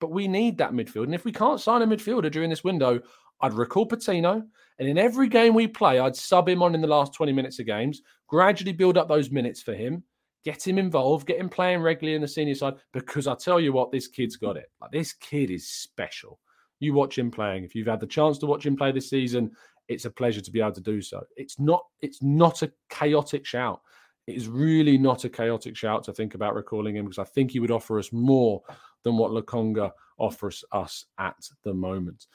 but 0.00 0.10
we 0.10 0.28
need 0.28 0.58
that 0.58 0.72
midfield. 0.72 1.04
And 1.04 1.14
if 1.14 1.24
we 1.24 1.32
can't 1.32 1.60
sign 1.60 1.82
a 1.82 1.86
midfielder 1.86 2.30
during 2.30 2.50
this 2.50 2.64
window, 2.64 3.00
I'd 3.40 3.54
recall 3.54 3.86
Patino. 3.86 4.42
And 4.78 4.88
in 4.88 4.98
every 4.98 5.28
game 5.28 5.54
we 5.54 5.66
play, 5.66 5.98
I'd 5.98 6.16
sub 6.16 6.48
him 6.48 6.62
on 6.62 6.74
in 6.74 6.80
the 6.80 6.86
last 6.86 7.12
20 7.14 7.32
minutes 7.32 7.58
of 7.58 7.66
games, 7.66 8.02
gradually 8.26 8.72
build 8.72 8.96
up 8.96 9.08
those 9.08 9.30
minutes 9.30 9.62
for 9.62 9.74
him, 9.74 10.02
get 10.44 10.66
him 10.66 10.78
involved, 10.78 11.26
get 11.26 11.38
him 11.38 11.48
playing 11.48 11.82
regularly 11.82 12.16
in 12.16 12.22
the 12.22 12.28
senior 12.28 12.54
side. 12.54 12.74
Because 12.92 13.26
I 13.26 13.34
tell 13.34 13.60
you 13.60 13.72
what, 13.72 13.92
this 13.92 14.08
kid's 14.08 14.36
got 14.36 14.56
it. 14.56 14.70
Like 14.80 14.90
this 14.90 15.12
kid 15.12 15.50
is 15.50 15.68
special. 15.68 16.40
You 16.80 16.94
watch 16.94 17.16
him 17.16 17.30
playing. 17.30 17.64
If 17.64 17.74
you've 17.74 17.86
had 17.86 18.00
the 18.00 18.06
chance 18.06 18.38
to 18.38 18.46
watch 18.46 18.66
him 18.66 18.76
play 18.76 18.90
this 18.90 19.10
season, 19.10 19.52
it's 19.88 20.04
a 20.04 20.10
pleasure 20.10 20.40
to 20.40 20.50
be 20.50 20.60
able 20.60 20.72
to 20.72 20.80
do 20.80 21.00
so. 21.00 21.22
It's 21.36 21.60
not, 21.60 21.84
it's 22.00 22.22
not 22.22 22.62
a 22.62 22.72
chaotic 22.88 23.44
shout. 23.44 23.82
It 24.26 24.36
is 24.36 24.48
really 24.48 24.96
not 24.98 25.24
a 25.24 25.28
chaotic 25.28 25.76
shout 25.76 26.04
to 26.04 26.12
think 26.12 26.34
about 26.34 26.54
recalling 26.54 26.96
him 26.96 27.04
because 27.04 27.18
I 27.18 27.24
think 27.24 27.50
he 27.50 27.60
would 27.60 27.72
offer 27.72 27.98
us 27.98 28.12
more 28.12 28.62
than 29.02 29.16
what 29.16 29.32
Lokonga 29.32 29.90
offers 30.18 30.64
us 30.72 31.06
at 31.18 31.36
the 31.64 31.74
moment. 31.74 32.26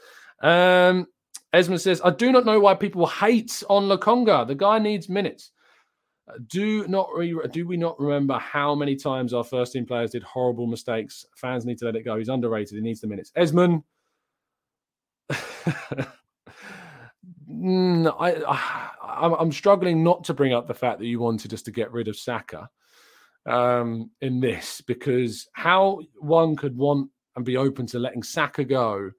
Um, 0.42 1.08
Esmond 1.54 1.82
says, 1.82 2.02
I 2.04 2.10
do 2.10 2.32
not 2.32 2.46
know 2.46 2.60
why 2.60 2.76
people 2.76 3.08
hate 3.08 3.64
on 3.70 3.84
Lokonga. 3.84 4.46
The 4.48 4.56
guy 4.56 4.80
needs 4.80 5.08
minutes. 5.08 5.52
Do 6.48 6.86
not 6.88 7.10
re- 7.16 7.40
do 7.52 7.66
we 7.66 7.78
not 7.78 7.98
remember 8.02 8.38
how 8.38 8.76
many 8.76 8.98
times 8.98 9.34
our 9.34 9.46
first 9.46 9.72
team 9.72 9.86
players 9.86 10.12
did 10.12 10.24
horrible 10.24 10.68
mistakes? 10.68 11.26
Fans 11.36 11.66
need 11.66 11.78
to 11.78 11.86
let 11.86 11.96
it 11.96 12.04
go. 12.04 12.18
He's 12.18 12.28
underrated. 12.28 12.76
He 12.76 12.82
needs 12.82 13.00
the 13.00 13.08
minutes. 13.08 13.32
Esmond, 13.34 13.84
mm, 17.50 18.14
I, 18.20 18.44
I, 18.46 18.87
am 19.26 19.34
I'm, 19.34 19.52
struggling 19.52 20.04
not 20.04 20.24
to 20.26 20.34
bring 20.34 20.54
up 20.54 20.68
the 20.68 20.74
fact 20.74 21.00
that 21.00 21.06
you 21.06 21.20
wanted 21.20 21.54
us 21.54 21.62
to 21.64 21.72
get 21.72 21.92
rid 21.92 22.08
of 22.08 22.18
Saka 22.18 22.70
um, 23.46 24.12
in 24.22 24.40
this 24.40 24.82
because 24.82 25.48
how 25.54 26.02
one 26.20 26.56
could 26.56 26.78
want 26.78 27.10
and 27.36 27.46
be 27.46 27.58
open 27.58 27.86
to 27.88 28.00
letting 28.00 28.24
Saka 28.24 28.64
go 28.64 29.12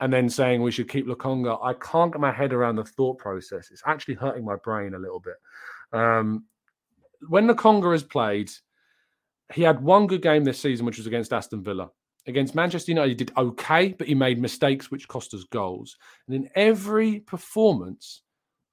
and 0.00 0.12
then 0.12 0.28
saying 0.28 0.62
we 0.62 0.70
should 0.70 0.88
keep 0.88 1.06
Lokonga, 1.06 1.58
I 1.62 1.74
can't 1.74 2.12
get 2.12 2.20
my 2.20 2.32
head 2.32 2.52
around 2.52 2.76
the 2.76 2.84
thought 2.84 3.18
process. 3.18 3.70
It's 3.70 3.82
actually 3.84 4.14
hurting 4.14 4.44
my 4.44 4.56
brain 4.56 4.94
a 4.94 4.98
little 4.98 5.20
bit. 5.20 5.36
Um, 5.92 6.46
when 7.28 7.46
Lokonga 7.46 7.92
has 7.92 8.02
played, 8.02 8.50
he 9.52 9.62
had 9.62 9.82
one 9.82 10.06
good 10.06 10.22
game 10.22 10.44
this 10.44 10.60
season, 10.60 10.86
which 10.86 10.96
was 10.96 11.06
against 11.06 11.32
Aston 11.32 11.62
Villa. 11.62 11.90
Against 12.26 12.54
Manchester 12.54 12.92
United, 12.92 13.08
he 13.08 13.14
did 13.14 13.32
okay, 13.36 13.88
but 13.92 14.06
he 14.06 14.14
made 14.14 14.40
mistakes 14.40 14.90
which 14.90 15.08
cost 15.08 15.34
us 15.34 15.44
goals. 15.44 15.96
And 16.26 16.36
in 16.36 16.50
every 16.54 17.20
performance 17.20 18.22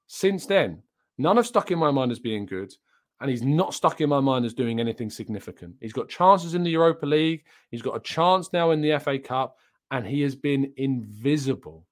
since 0.08 0.46
then, 0.46 0.82
none 1.18 1.38
have 1.38 1.48
stuck 1.48 1.72
in 1.72 1.80
my 1.80 1.92
mind 1.92 2.12
as 2.12 2.20
being 2.20 2.46
good, 2.46 2.74
and 3.20 3.30
he's 3.30 3.44
not 3.44 3.74
stuck 3.74 4.02
in 4.02 4.10
my 4.10 4.20
mind 4.20 4.46
as 4.46 4.54
doing 4.54 4.80
anything 4.80 5.10
significant. 5.10 5.76
He's 5.82 5.94
got 5.94 6.10
chances 6.10 6.54
in 6.54 6.64
the 6.64 6.72
Europa 6.72 7.06
League, 7.06 7.44
he's 7.70 7.82
got 7.82 7.96
a 7.96 8.02
chance 8.02 8.52
now 8.54 8.72
in 8.72 8.82
the 8.82 8.98
FA 9.00 9.20
Cup, 9.20 9.58
and 9.92 10.06
he 10.06 10.22
has 10.22 10.36
been 10.36 10.74
invisible. 10.78 11.86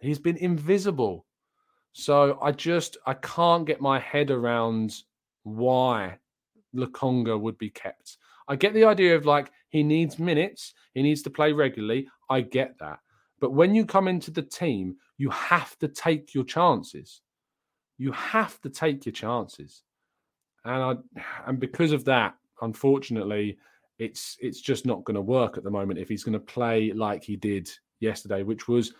He's 0.00 0.18
been 0.18 0.36
invisible. 0.36 1.26
So 1.92 2.38
I 2.42 2.52
just 2.52 2.98
I 3.06 3.14
can't 3.14 3.66
get 3.66 3.80
my 3.80 3.98
head 3.98 4.30
around 4.30 4.94
why 5.44 6.18
Lokonga 6.74 7.40
would 7.40 7.56
be 7.56 7.70
kept. 7.70 8.18
I 8.48 8.56
get 8.56 8.74
the 8.74 8.84
idea 8.84 9.16
of 9.16 9.24
like 9.24 9.50
he 9.70 9.82
needs 9.82 10.18
minutes, 10.18 10.74
he 10.94 11.02
needs 11.02 11.22
to 11.22 11.30
play 11.30 11.52
regularly. 11.52 12.06
I 12.28 12.42
get 12.42 12.78
that. 12.80 12.98
But 13.40 13.52
when 13.52 13.74
you 13.74 13.84
come 13.84 14.08
into 14.08 14.30
the 14.30 14.42
team, 14.42 14.96
you 15.18 15.30
have 15.30 15.78
to 15.78 15.88
take 15.88 16.34
your 16.34 16.44
chances. 16.44 17.22
You 17.98 18.12
have 18.12 18.60
to 18.62 18.70
take 18.70 19.06
your 19.06 19.12
chances. 19.12 19.82
And 20.64 20.82
I 20.82 20.94
and 21.46 21.60
because 21.60 21.92
of 21.92 22.04
that, 22.06 22.34
unfortunately, 22.60 23.58
it's 23.98 24.36
it's 24.40 24.60
just 24.60 24.86
not 24.86 25.04
going 25.04 25.14
to 25.14 25.22
work 25.22 25.56
at 25.56 25.64
the 25.64 25.70
moment 25.70 25.98
if 25.98 26.08
he's 26.08 26.24
going 26.24 26.32
to 26.34 26.40
play 26.40 26.92
like 26.92 27.22
he 27.22 27.36
did 27.36 27.70
yesterday, 28.00 28.42
which 28.42 28.68
was 28.68 28.92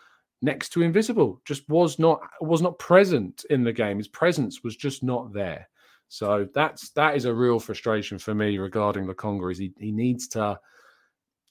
next 0.43 0.71
to 0.71 0.83
invisible, 0.83 1.41
just 1.45 1.69
was 1.69 1.99
not 1.99 2.21
was 2.41 2.63
not 2.63 2.79
present 2.79 3.45
in 3.51 3.65
the 3.65 3.73
game. 3.73 3.99
His 3.99 4.09
presence 4.09 4.63
was 4.63 4.77
just 4.77 5.03
not 5.03 5.33
there. 5.33 5.69
So 6.09 6.49
that's 6.55 6.91
that 6.91 7.17
is 7.17 7.25
a 7.25 7.35
real 7.35 7.59
frustration 7.59 8.19
for 8.19 8.35
me 8.35 8.59
regarding 8.59 9.07
Lokonga. 9.07 9.51
Is 9.51 9.59
he 9.59 9.73
he 9.79 9.93
needs 9.93 10.29
to 10.29 10.59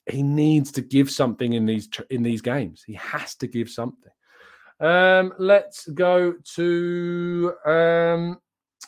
he 0.10 0.24
needs 0.24 0.72
to 0.74 0.82
give 0.82 1.10
something 1.12 1.54
in 1.54 1.66
these 1.66 1.90
in 2.10 2.24
these 2.24 2.42
games. 2.42 2.84
He 2.86 2.94
has 2.94 3.36
to 3.36 3.48
give 3.48 3.70
something. 3.70 4.12
Um, 4.80 5.34
let's 5.38 5.88
go 5.88 6.34
to 6.56 7.54
um, 7.66 8.40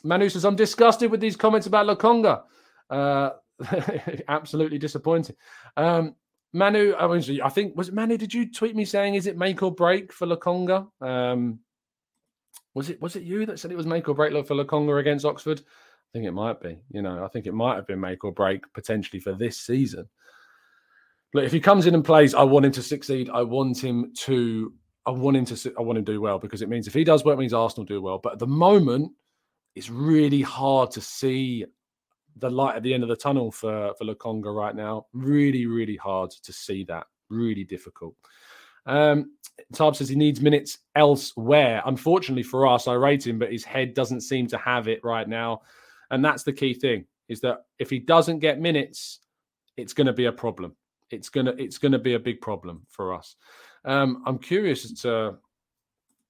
Manu 0.03 0.29
says 0.29 0.45
I'm 0.45 0.55
disgusted 0.55 1.11
with 1.11 1.19
these 1.19 1.35
comments 1.35 1.67
about 1.67 1.87
Lokonga. 1.87 2.43
Uh, 2.89 3.31
absolutely 4.27 4.77
disappointing. 4.77 5.35
Um, 5.75 6.15
Manu, 6.53 6.95
I, 6.97 7.07
mean, 7.07 7.41
I 7.41 7.49
think 7.49 7.75
was 7.75 7.89
it 7.89 7.93
Manu? 7.93 8.17
Did 8.17 8.33
you 8.33 8.51
tweet 8.51 8.75
me 8.75 8.85
saying 8.85 9.15
is 9.15 9.27
it 9.27 9.37
make 9.37 9.61
or 9.63 9.73
break 9.73 10.13
for 10.13 10.27
Lokonga? 10.27 10.87
Um, 11.01 11.59
was 12.73 12.89
it 12.89 13.01
was 13.01 13.15
it 13.15 13.23
you 13.23 13.45
that 13.45 13.59
said 13.59 13.71
it 13.71 13.77
was 13.77 13.85
make 13.85 14.07
or 14.07 14.15
break 14.15 14.31
for 14.45 14.55
Lokonga 14.55 14.99
against 14.99 15.25
Oxford? 15.25 15.59
I 15.59 16.09
think 16.13 16.25
it 16.25 16.31
might 16.31 16.61
be. 16.61 16.79
You 16.89 17.01
know, 17.01 17.23
I 17.23 17.27
think 17.27 17.47
it 17.47 17.53
might 17.53 17.75
have 17.75 17.87
been 17.87 17.99
make 17.99 18.23
or 18.23 18.31
break 18.31 18.71
potentially 18.73 19.19
for 19.19 19.33
this 19.33 19.59
season. 19.59 20.07
But 21.33 21.43
if 21.43 21.51
he 21.51 21.59
comes 21.59 21.85
in 21.85 21.95
and 21.95 22.05
plays, 22.05 22.33
I 22.33 22.43
want 22.43 22.65
him 22.65 22.71
to 22.73 22.83
succeed. 22.83 23.29
I 23.29 23.41
want 23.41 23.83
him 23.83 24.13
to. 24.19 24.73
I 25.07 25.11
want 25.11 25.37
him 25.37 25.45
to. 25.45 25.73
I 25.77 25.81
want 25.81 25.97
him 25.97 26.05
to 26.05 26.11
do 26.11 26.21
well 26.21 26.37
because 26.37 26.61
it 26.61 26.67
means 26.67 26.85
if 26.85 26.93
he 26.93 27.05
does 27.05 27.23
well, 27.23 27.33
it 27.33 27.39
means 27.39 27.53
Arsenal 27.53 27.85
do 27.85 28.01
well. 28.01 28.19
But 28.19 28.33
at 28.33 28.39
the 28.39 28.47
moment, 28.47 29.13
it's 29.73 29.89
really 29.89 30.41
hard 30.41 30.91
to 30.91 31.01
see 31.01 31.65
the 32.35 32.49
light 32.49 32.75
at 32.75 32.83
the 32.83 32.93
end 32.93 33.03
of 33.03 33.09
the 33.09 33.15
tunnel 33.15 33.49
for 33.49 33.93
for 33.97 34.03
Lokonga 34.03 34.53
right 34.53 34.75
now. 34.75 35.05
Really, 35.13 35.65
really 35.65 35.95
hard 35.95 36.31
to 36.43 36.51
see 36.51 36.83
that. 36.85 37.07
Really 37.29 37.63
difficult. 37.63 38.15
Um, 38.85 39.31
Tarb 39.73 39.95
says 39.95 40.09
he 40.09 40.15
needs 40.15 40.41
minutes 40.41 40.79
elsewhere. 40.95 41.81
Unfortunately 41.85 42.43
for 42.43 42.67
us, 42.67 42.87
I 42.87 42.93
rate 42.93 43.25
him, 43.25 43.39
but 43.39 43.51
his 43.51 43.63
head 43.63 43.93
doesn't 43.93 44.21
seem 44.21 44.47
to 44.47 44.57
have 44.57 44.89
it 44.89 44.99
right 45.03 45.27
now, 45.27 45.61
and 46.11 46.23
that's 46.23 46.43
the 46.43 46.53
key 46.53 46.73
thing: 46.73 47.05
is 47.29 47.39
that 47.41 47.63
if 47.79 47.89
he 47.89 47.99
doesn't 47.99 48.39
get 48.39 48.59
minutes, 48.59 49.19
it's 49.77 49.93
going 49.93 50.07
to 50.07 50.13
be 50.13 50.25
a 50.25 50.33
problem. 50.33 50.75
It's 51.11 51.29
gonna 51.29 51.53
it's 51.57 51.77
going 51.77 51.93
to 51.93 51.99
be 51.99 52.15
a 52.15 52.19
big 52.19 52.41
problem 52.41 52.85
for 52.89 53.13
us. 53.13 53.37
Um, 53.87 54.21
I'm 54.25 54.37
curious 54.37 54.85
as 54.85 55.01
to 55.01 55.37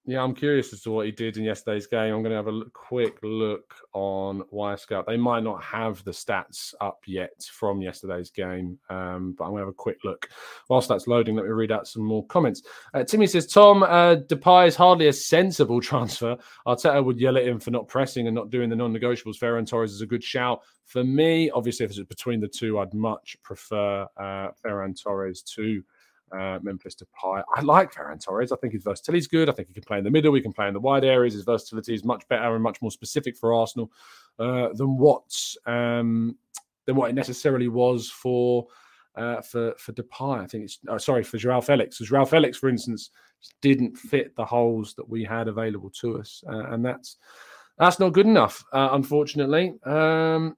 yeah, 0.08 0.22
I'm 0.22 0.34
curious 0.34 0.72
as 0.72 0.80
to 0.82 0.90
what 0.90 1.04
he 1.04 1.12
did 1.12 1.36
in 1.36 1.44
yesterday's 1.44 1.86
game. 1.86 2.14
I'm 2.14 2.22
going 2.22 2.30
to 2.30 2.36
have 2.36 2.46
a 2.46 2.50
look, 2.50 2.72
quick 2.72 3.18
look 3.22 3.74
on 3.92 4.42
Wire 4.50 4.74
Wyscout. 4.74 5.04
They 5.04 5.18
might 5.18 5.42
not 5.42 5.62
have 5.62 6.02
the 6.02 6.12
stats 6.12 6.72
up 6.80 7.00
yet 7.06 7.42
from 7.52 7.82
yesterday's 7.82 8.30
game, 8.30 8.78
um, 8.88 9.34
but 9.36 9.44
I'm 9.44 9.50
going 9.50 9.60
to 9.60 9.66
have 9.66 9.68
a 9.68 9.74
quick 9.74 9.98
look. 10.04 10.30
Whilst 10.70 10.88
that's 10.88 11.08
loading, 11.08 11.36
let 11.36 11.44
me 11.44 11.50
read 11.50 11.72
out 11.72 11.86
some 11.86 12.04
more 12.04 12.24
comments. 12.24 12.62
Uh, 12.94 13.04
Timmy 13.04 13.26
says, 13.26 13.48
Tom, 13.48 13.82
uh, 13.82 14.16
Depay 14.16 14.68
is 14.68 14.76
hardly 14.76 15.08
a 15.08 15.12
sensible 15.12 15.78
transfer. 15.82 16.38
Arteta 16.66 17.04
would 17.04 17.20
yell 17.20 17.36
at 17.36 17.46
him 17.46 17.60
for 17.60 17.70
not 17.70 17.86
pressing 17.86 18.28
and 18.28 18.34
not 18.34 18.48
doing 18.48 18.70
the 18.70 18.76
non-negotiables. 18.76 19.36
Ferran 19.36 19.68
Torres 19.68 19.92
is 19.92 20.00
a 20.00 20.06
good 20.06 20.24
shout. 20.24 20.62
For 20.86 21.04
me, 21.04 21.50
obviously, 21.50 21.84
if 21.84 21.90
it's 21.90 22.00
between 22.00 22.40
the 22.40 22.48
two, 22.48 22.78
I'd 22.78 22.94
much 22.94 23.36
prefer 23.42 24.06
uh, 24.16 24.48
Ferran 24.64 24.98
Torres 24.98 25.42
to 25.54 25.82
uh, 26.32 26.58
Memphis 26.62 26.96
Depay. 26.96 27.42
I 27.54 27.60
like 27.62 27.92
Ferran 27.92 28.22
Torres. 28.22 28.52
I 28.52 28.56
think 28.56 28.72
his 28.72 28.82
versatility 28.82 29.18
is 29.18 29.26
good. 29.26 29.48
I 29.48 29.52
think 29.52 29.68
he 29.68 29.74
can 29.74 29.82
play 29.82 29.98
in 29.98 30.04
the 30.04 30.10
middle. 30.10 30.34
He 30.34 30.40
can 30.40 30.52
play 30.52 30.68
in 30.68 30.74
the 30.74 30.80
wide 30.80 31.04
areas. 31.04 31.34
His 31.34 31.44
versatility 31.44 31.94
is 31.94 32.04
much 32.04 32.26
better 32.28 32.54
and 32.54 32.62
much 32.62 32.80
more 32.82 32.90
specific 32.90 33.36
for 33.36 33.54
Arsenal 33.54 33.90
uh, 34.38 34.68
than 34.74 34.96
what 34.96 35.34
um, 35.66 36.36
than 36.86 36.96
what 36.96 37.10
it 37.10 37.14
necessarily 37.14 37.68
was 37.68 38.10
for 38.10 38.66
uh, 39.16 39.40
for 39.42 39.74
for 39.78 39.92
Depay. 39.92 40.42
I 40.42 40.46
think 40.46 40.64
it's 40.64 40.78
oh, 40.88 40.98
sorry 40.98 41.22
for 41.22 41.38
Joao 41.38 41.60
Felix. 41.60 41.98
Because 41.98 42.10
Joao 42.10 42.24
Felix, 42.24 42.56
for 42.56 42.68
instance, 42.68 43.10
didn't 43.60 43.96
fit 43.96 44.34
the 44.36 44.44
holes 44.44 44.94
that 44.94 45.08
we 45.08 45.24
had 45.24 45.48
available 45.48 45.90
to 46.00 46.18
us, 46.18 46.42
uh, 46.48 46.70
and 46.70 46.84
that's 46.84 47.16
that's 47.78 48.00
not 48.00 48.12
good 48.12 48.26
enough, 48.26 48.64
uh, 48.72 48.90
unfortunately. 48.92 49.74
Um, 49.84 50.56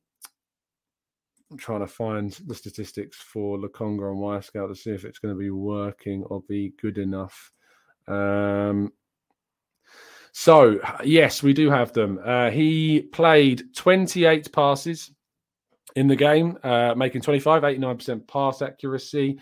trying 1.59 1.81
to 1.81 1.87
find 1.87 2.33
the 2.47 2.55
statistics 2.55 3.17
for 3.17 3.59
Lokonga 3.59 4.11
and 4.11 4.19
Wyscout 4.21 4.69
to 4.69 4.75
see 4.75 4.91
if 4.91 5.05
it's 5.05 5.19
going 5.19 5.35
to 5.35 5.39
be 5.39 5.51
working 5.51 6.25
or 6.25 6.43
be 6.43 6.73
good 6.81 6.99
enough. 6.99 7.53
Um, 8.07 8.93
so, 10.33 10.79
yes, 11.05 11.43
we 11.43 11.53
do 11.53 11.71
have 11.71 11.93
them. 11.93 12.21
Uh, 12.25 12.51
he 12.51 13.03
played 13.03 13.75
28 13.75 14.53
passes 14.53 15.11
in 15.97 16.07
the 16.07 16.17
game, 16.17 16.57
uh, 16.63 16.95
making 16.97 17.23
25, 17.23 17.63
89% 17.63 18.29
pass 18.29 18.63
accuracy. 18.63 19.41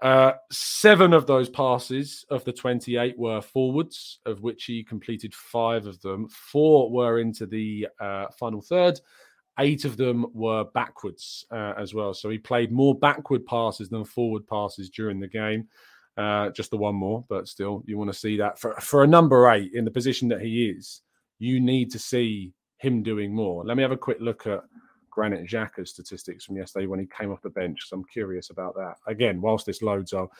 Uh, 0.00 0.32
seven 0.50 1.12
of 1.12 1.26
those 1.26 1.48
passes 1.48 2.26
of 2.30 2.44
the 2.44 2.52
28 2.52 3.16
were 3.16 3.40
forwards, 3.40 4.18
of 4.26 4.42
which 4.42 4.64
he 4.64 4.82
completed 4.82 5.34
five 5.34 5.86
of 5.86 6.00
them. 6.02 6.28
Four 6.28 6.90
were 6.90 7.20
into 7.20 7.46
the 7.46 7.88
uh, 8.00 8.26
final 8.38 8.60
third, 8.60 9.00
eight 9.58 9.84
of 9.84 9.96
them 9.96 10.26
were 10.32 10.64
backwards 10.74 11.46
uh, 11.50 11.74
as 11.78 11.94
well. 11.94 12.14
So 12.14 12.30
he 12.30 12.38
played 12.38 12.72
more 12.72 12.94
backward 12.94 13.46
passes 13.46 13.88
than 13.88 14.04
forward 14.04 14.46
passes 14.46 14.90
during 14.90 15.20
the 15.20 15.28
game. 15.28 15.68
Uh, 16.16 16.50
just 16.50 16.70
the 16.70 16.76
one 16.76 16.94
more, 16.94 17.24
but 17.28 17.48
still, 17.48 17.82
you 17.86 17.98
want 17.98 18.12
to 18.12 18.18
see 18.18 18.36
that 18.36 18.58
for 18.58 18.74
for 18.80 19.02
a 19.02 19.06
number 19.06 19.50
eight 19.50 19.72
in 19.74 19.84
the 19.84 19.90
position 19.90 20.28
that 20.28 20.40
he 20.40 20.68
is. 20.68 21.02
You 21.40 21.60
need 21.60 21.90
to 21.90 21.98
see 21.98 22.52
him 22.78 23.02
doing 23.02 23.34
more. 23.34 23.64
Let 23.64 23.76
me 23.76 23.82
have 23.82 23.90
a 23.90 23.96
quick 23.96 24.18
look 24.20 24.46
at 24.46 24.62
Granit 25.14 25.48
Xhaka's 25.48 25.90
statistics 25.90 26.44
from 26.44 26.56
yesterday 26.56 26.86
when 26.86 26.98
he 26.98 27.06
came 27.06 27.30
off 27.30 27.40
the 27.40 27.50
bench. 27.50 27.88
So 27.88 27.96
I'm 27.96 28.04
curious 28.04 28.50
about 28.50 28.74
that. 28.74 28.96
Again, 29.06 29.40
whilst 29.40 29.64
this 29.64 29.80
loads, 29.80 30.12
I'll 30.12 30.32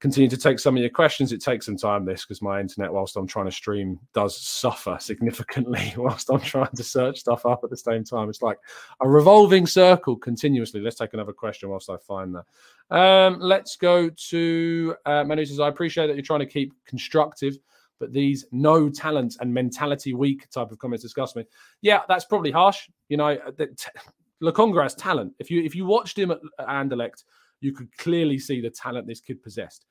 continue 0.00 0.28
to 0.28 0.36
take 0.36 0.58
some 0.58 0.76
of 0.76 0.80
your 0.80 0.90
questions. 0.90 1.32
It 1.32 1.40
takes 1.40 1.66
some 1.66 1.76
time, 1.76 2.04
this, 2.04 2.24
because 2.24 2.42
my 2.42 2.60
internet, 2.60 2.92
whilst 2.92 3.16
I'm 3.16 3.26
trying 3.26 3.46
to 3.46 3.52
stream, 3.52 4.00
does 4.14 4.36
suffer 4.36 4.98
significantly 5.00 5.94
whilst 5.96 6.28
I'm 6.30 6.40
trying 6.40 6.74
to 6.74 6.82
search 6.82 7.20
stuff 7.20 7.46
up 7.46 7.60
at 7.62 7.70
the 7.70 7.76
same 7.76 8.02
time. 8.02 8.28
It's 8.28 8.42
like 8.42 8.58
a 9.00 9.08
revolving 9.08 9.66
circle 9.66 10.16
continuously. 10.16 10.80
Let's 10.80 10.96
take 10.96 11.14
another 11.14 11.32
question 11.32 11.70
whilst 11.70 11.88
I 11.88 11.96
find 11.96 12.34
that. 12.34 12.96
Um, 12.96 13.38
let's 13.40 13.76
go 13.76 14.10
to 14.10 14.96
uh, 15.06 15.24
Manu 15.24 15.44
says, 15.44 15.60
I 15.60 15.68
appreciate 15.68 16.08
that 16.08 16.14
you're 16.14 16.22
trying 16.22 16.40
to 16.40 16.46
keep 16.46 16.72
constructive 16.84 17.58
but 17.98 18.12
these 18.12 18.46
no 18.52 18.88
talent 18.88 19.36
and 19.40 19.52
mentality 19.52 20.14
weak 20.14 20.48
type 20.50 20.70
of 20.70 20.78
comments 20.78 21.02
disgust 21.02 21.36
me. 21.36 21.44
Yeah, 21.82 22.00
that's 22.08 22.24
probably 22.24 22.50
harsh. 22.50 22.88
You 23.08 23.16
know, 23.16 23.28
uh, 23.28 23.50
that 23.56 23.86
Lokonga 24.42 24.82
has 24.82 24.94
talent. 24.94 25.34
If 25.38 25.50
you 25.50 25.62
if 25.62 25.74
you 25.74 25.86
watched 25.86 26.18
him 26.18 26.30
at, 26.30 26.38
at 26.58 26.68
Anderlecht, 26.68 27.24
you 27.60 27.72
could 27.72 27.94
clearly 27.96 28.38
see 28.38 28.60
the 28.60 28.70
talent 28.70 29.06
this 29.06 29.20
kid 29.20 29.42
possessed. 29.42 29.86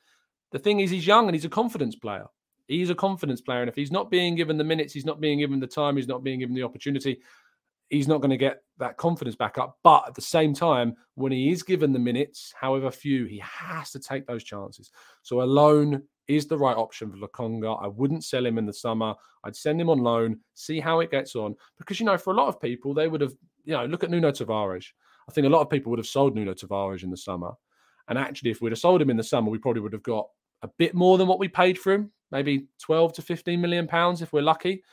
The 0.52 0.60
thing 0.60 0.80
is, 0.80 0.92
he's 0.92 1.08
young 1.08 1.28
and 1.28 1.36
he's 1.36 1.46
a 1.46 1.50
confidence 1.50 1.96
player. 1.96 2.26
He's 2.68 2.90
a 2.90 2.96
confidence 2.96 3.42
player, 3.42 3.62
and 3.62 3.70
if 3.70 3.76
he's 3.76 3.92
not 3.92 4.10
being 4.10 4.36
given 4.36 4.58
the 4.58 4.64
minutes, 4.64 4.94
he's 4.94 5.06
not 5.06 5.22
being 5.22 5.40
given 5.40 5.60
the 5.60 5.68
time, 5.68 5.98
he's 5.98 6.08
not 6.08 6.24
being 6.24 6.40
given 6.40 6.56
the 6.56 6.64
opportunity, 6.64 7.20
he's 7.90 8.08
not 8.08 8.22
going 8.22 8.32
to 8.32 8.38
get 8.38 8.64
that 8.80 8.98
confidence 8.98 9.36
back 9.36 9.58
up. 9.58 9.78
But 9.84 10.06
at 10.08 10.16
the 10.16 10.22
same 10.22 10.54
time, 10.54 10.96
when 11.14 11.32
he 11.32 11.52
is 11.52 11.62
given 11.62 11.94
the 11.94 12.00
minutes, 12.00 12.54
however 12.60 12.90
few, 12.90 13.26
he 13.26 13.40
has 13.40 13.92
to 13.92 14.00
take 14.00 14.26
those 14.26 14.44
chances. 14.44 14.90
So 15.22 15.42
a 15.42 15.44
loan 15.44 16.04
is 16.28 16.48
the 16.48 16.58
right 16.58 16.76
option 16.76 17.12
for 17.12 17.18
Lokonga. 17.18 17.82
I 17.84 17.88
wouldn't 17.88 18.24
sell 18.24 18.46
him 18.46 18.58
in 18.58 18.66
the 18.66 18.74
summer. 18.74 19.14
I'd 19.44 19.56
send 19.56 19.80
him 19.80 19.90
on 19.90 20.00
loan, 20.00 20.40
see 20.54 20.80
how 20.80 21.00
it 21.00 21.12
gets 21.12 21.36
on. 21.36 21.56
Because, 21.78 22.00
you 22.00 22.06
know, 22.06 22.18
for 22.18 22.34
a 22.34 22.36
lot 22.36 22.48
of 22.48 22.62
people, 22.62 22.94
they 22.94 23.08
would 23.08 23.22
have, 23.22 23.34
you 23.64 23.74
know, 23.74 23.86
look 23.86 24.04
at 24.04 24.10
Nuno 24.10 24.32
Tavares. 24.32 24.86
I 25.30 25.32
think 25.32 25.48
a 25.48 25.50
lot 25.50 25.62
of 25.62 25.70
people 25.70 25.90
would 25.92 26.00
have 26.00 26.08
sold 26.08 26.36
Nuno 26.36 26.54
Tavares 26.54 27.04
in 27.04 27.12
the 27.12 27.18
summer. 27.18 27.52
And 28.08 28.18
actually, 28.18 28.52
if 28.52 28.62
we'd 28.62 28.72
have 28.72 28.80
sold 28.80 29.02
him 29.02 29.10
in 29.10 29.18
the 29.18 29.24
summer, 29.24 29.50
we 29.50 29.58
probably 29.58 29.82
would 29.82 29.94
have 29.94 30.04
got 30.04 30.28
a 30.62 30.70
bit 30.78 30.94
more 30.94 31.18
than 31.18 31.28
what 31.28 31.40
we 31.40 31.48
paid 31.48 31.78
for 31.78 31.92
him, 31.92 32.12
maybe 32.32 32.68
12 32.82 33.14
to 33.14 33.22
15 33.22 33.60
million 33.60 33.88
pounds 33.88 34.22
if 34.22 34.32
we're 34.34 34.42
lucky. 34.42 34.84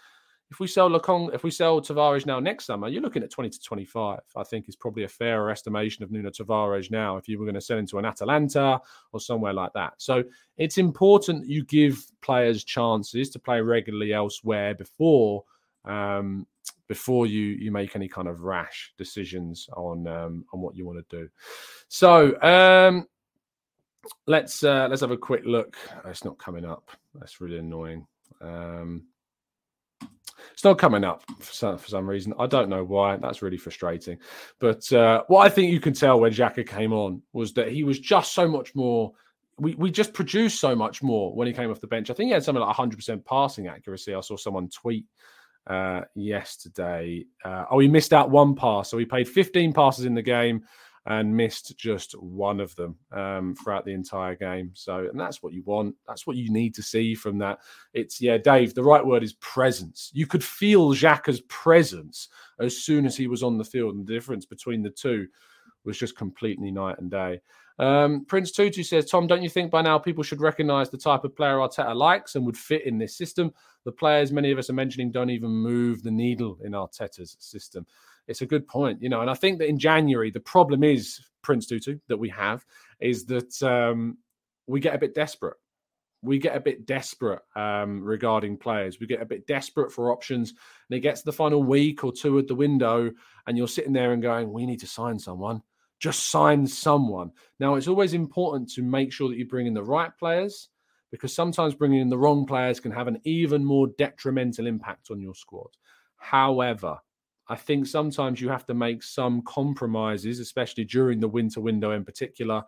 If 0.53 0.61
we 0.61 0.67
sell 0.67 0.91
Lacong, 0.91 1.35
if 1.35 1.45
we 1.45 1.51
sell 1.51 1.81
Tavares 1.81 2.27
now 2.27 2.39
next 2.39 2.67
summer, 2.67 2.87
you're 2.87 3.01
looking 3.01 3.23
at 3.23 3.31
20 3.31 3.49
to 3.49 3.59
25. 3.59 4.21
I 4.37 4.43
think 4.43 4.69
is 4.69 4.77
probably 4.77 5.05
a 5.05 5.09
fairer 5.09 5.51
estimation 5.51 6.05
of 6.05 6.11
Nuno 6.11 6.29
Tavares 6.29 6.91
now 6.91 7.17
if 7.17 7.27
you 7.27 7.39
were 7.39 7.47
going 7.47 7.55
to 7.55 7.61
sell 7.63 7.79
him 7.79 7.87
to 7.87 7.99
an 7.99 8.05
Atalanta 8.05 8.79
or 9.13 9.21
somewhere 9.21 9.55
like 9.55 9.73
that. 9.73 9.95
So 9.97 10.23
it's 10.59 10.77
important 10.77 11.49
you 11.49 11.65
give 11.65 12.05
players 12.21 12.65
chances 12.65 13.31
to 13.31 13.39
play 13.39 13.63
regularly 13.63 14.13
elsewhere 14.13 14.75
before 14.75 15.45
um, 15.87 16.47
before 16.87 17.27
you 17.27 17.41
you 17.41 17.73
make 17.73 17.97
any 17.97 18.07
kind 18.07 18.29
of 18.29 18.43
rash 18.43 18.93
decisions 18.99 19.71
on 19.73 20.07
um, 20.07 20.45
on 20.53 20.61
what 20.61 20.77
you 20.77 20.85
want 20.85 20.99
to 21.09 21.17
do. 21.17 21.31
So 21.89 22.39
um, 22.43 23.09
let's 24.27 24.63
uh, 24.63 24.87
let's 24.91 25.01
have 25.01 25.13
a 25.13 25.17
quick 25.17 25.45
look. 25.47 25.79
It's 26.05 26.27
not 26.27 26.37
coming 26.37 26.67
up. 26.67 26.91
That's 27.15 27.41
really 27.41 27.57
annoying. 27.57 28.07
Um, 28.43 29.07
it's 30.53 30.65
not 30.65 30.79
coming 30.79 31.05
up 31.05 31.23
for 31.41 31.53
some, 31.53 31.79
for 31.79 31.89
some 31.89 32.09
reason. 32.09 32.35
I 32.39 32.47
don't 32.47 32.69
know 32.69 32.85
why. 32.85 33.17
That's 33.17 33.43
really 33.43 33.57
frustrating. 33.57 34.19
But 34.59 34.91
uh, 34.93 35.25
what 35.29 35.47
I 35.47 35.49
think 35.49 35.73
you 35.73 35.81
can 35.81 35.95
tell 35.95 36.21
when 36.21 36.33
Xhaka 36.33 36.67
came 36.67 36.93
on 36.93 37.23
was 37.33 37.53
that 37.55 37.69
he 37.69 37.85
was 37.85 37.99
just 37.99 38.33
so 38.33 38.49
much 38.49 38.75
more. 38.75 39.13
We, 39.59 39.75
we 39.75 39.91
just 39.91 40.13
produced 40.13 40.61
so 40.61 40.75
much 40.75 41.03
more 41.03 41.35
when 41.35 41.47
he 41.47 41.53
came 41.53 41.71
off 41.71 41.81
the 41.81 41.87
bench. 41.87 42.11
I 42.11 42.15
think 42.15 42.29
he 42.29 42.33
had 42.33 42.43
something 42.43 42.63
like 42.63 42.77
100% 42.77 43.25
passing 43.25 43.67
accuracy. 43.67 44.15
I 44.15 44.21
saw 44.21 44.37
someone 44.37 44.69
tweet 44.69 45.07
uh, 45.67 46.03
yesterday. 46.15 47.27
Uh, 47.45 47.67
oh, 47.71 47.79
he 47.79 47.89
missed 47.89 48.13
out 48.13 48.31
one 48.31 48.55
pass. 48.55 48.91
So 48.91 48.99
he 48.99 49.05
played 49.05 49.29
15 49.29 49.73
passes 49.73 50.05
in 50.05 50.15
the 50.15 50.23
game 50.23 50.65
and 51.07 51.37
missed 51.37 51.77
just 51.77 52.13
one 52.13 52.61
of 52.61 52.75
them 52.77 52.97
um, 53.11 53.57
throughout 53.57 53.85
the 53.85 53.93
entire 53.93 54.37
game. 54.37 54.71
So, 54.75 55.09
and 55.11 55.19
that's 55.19 55.43
what 55.43 55.53
you 55.53 55.63
want. 55.65 55.97
That's 56.07 56.27
what 56.27 56.37
you 56.37 56.51
need 56.53 56.75
to 56.77 56.83
see 56.83 57.15
from 57.15 57.39
that. 57.39 57.59
It's, 57.93 58.21
yeah, 58.21 58.39
Dave, 58.39 58.75
the 58.75 58.85
right 58.85 59.05
word 59.05 59.25
is 59.25 59.33
presence. 59.35 60.11
You 60.15 60.27
could 60.27 60.45
feel 60.45 60.91
Xhaka's 60.91 61.41
presence 61.43 62.29
as 62.61 62.79
soon 62.79 63.05
as 63.05 63.17
he 63.17 63.27
was 63.27 63.43
on 63.43 63.59
the 63.59 63.65
field, 63.65 63.97
and 63.97 64.07
the 64.07 64.15
difference 64.15 64.47
between 64.47 64.83
the 64.83 64.91
two 64.91 65.27
was 65.85 65.99
just 65.99 66.17
completely 66.17 66.71
night 66.71 66.99
and 66.99 67.11
day. 67.11 67.41
Um, 67.81 68.25
Prince 68.27 68.53
Tutu 68.53 68.85
says, 68.85 69.11
Tom, 69.11 69.27
don't 69.27 69.43
you 69.43 69.49
think 69.49 69.73
by 69.73 69.83
now 69.83 69.99
people 69.99 70.23
should 70.23 70.41
recognize 70.41 70.89
the 70.89 70.99
type 70.99 71.25
of 71.25 71.35
player 71.35 71.57
Arteta 71.57 71.97
likes 71.97 72.37
and 72.37 72.47
would 72.47 72.57
fit 72.57 72.87
in 72.87 72.99
this 72.99 73.17
system? 73.17 73.53
The 73.85 73.91
players 73.91 74.31
many 74.31 74.53
of 74.53 74.59
us 74.59 74.71
are 74.71 74.75
mentioning 74.75 75.11
don't 75.11 75.31
even 75.31 75.51
move 75.51 76.05
the 76.05 76.11
needle 76.11 76.59
in 76.63 76.73
Arteta's 76.73 77.37
system 77.41 77.87
it's 78.29 78.43
a 78.43 78.47
good 78.47 78.67
point, 78.67 79.03
you 79.03 79.09
know. 79.09 79.21
And 79.21 79.31
I 79.31 79.35
think 79.35 79.59
that 79.59 79.69
in 79.69 79.79
January, 79.79 80.31
the 80.31 80.41
problem 80.41 80.85
is 80.85 81.21
Prince 81.43 81.67
Tutu 81.67 81.99
that 82.09 82.17
we 82.17 82.29
have 82.31 82.65
is 83.01 83.27
that 83.27 83.63
um, 83.63 84.19
we 84.67 84.81
get 84.81 84.95
a 84.95 84.99
bit 84.99 85.15
desperate. 85.15 85.57
We 86.25 86.39
get 86.39 86.57
a 86.57 86.61
bit 86.61 86.87
desperate 86.87 87.43
um, 87.57 88.01
regarding 88.03 88.57
players. 88.57 89.01
We 89.01 89.09
get 89.09 89.21
a 89.21 89.27
bit 89.27 89.47
desperate 89.47 89.91
for 89.91 90.13
options, 90.13 90.51
and 90.51 90.97
it 90.97 91.01
gets 91.01 91.23
the 91.23 91.33
final 91.33 91.65
week 91.65 92.05
or 92.05 92.13
two 92.13 92.39
at 92.39 92.47
the 92.47 92.55
window, 92.55 93.11
and 93.47 93.59
you're 93.59 93.67
sitting 93.67 93.93
there 93.93 94.13
and 94.13 94.23
going, 94.23 94.53
"We 94.53 94.67
need 94.67 94.81
to 94.81 94.87
sign 94.87 95.19
someone." 95.19 95.63
Just 95.99 96.31
sign 96.31 96.67
someone. 96.67 97.31
Now, 97.61 97.77
it's 97.77 97.87
always 97.87 98.13
important 98.13 98.69
to 98.73 98.83
make 98.83 99.13
sure 99.13 99.29
that 99.29 99.39
you 99.39 99.47
bring 99.47 99.69
in 99.69 99.75
the 99.75 99.85
right 99.85 100.11
players 100.19 100.69
because 101.13 101.33
sometimes 101.33 101.75
bringing 101.75 102.01
in 102.01 102.09
the 102.09 102.19
wrong 102.19 102.45
players 102.45 102.81
can 102.81 102.91
have 102.91 103.07
an 103.07 103.21
even 103.23 103.65
more 103.65 103.87
detrimental 103.99 104.67
impact 104.67 105.13
on 105.13 105.21
your 105.21 105.35
squad. 105.35 105.69
However, 106.17 106.99
I 107.53 107.57
think 107.57 107.87
sometimes 107.87 108.41
you 108.41 108.49
have 108.49 108.65
to 108.65 108.73
make 108.73 109.03
some 109.03 109.43
compromises, 109.43 110.41
especially 110.41 110.85
during 110.85 111.21
the 111.21 111.29
winter 111.29 111.61
window 111.61 111.91
in 111.91 112.03
particular. 112.03 112.63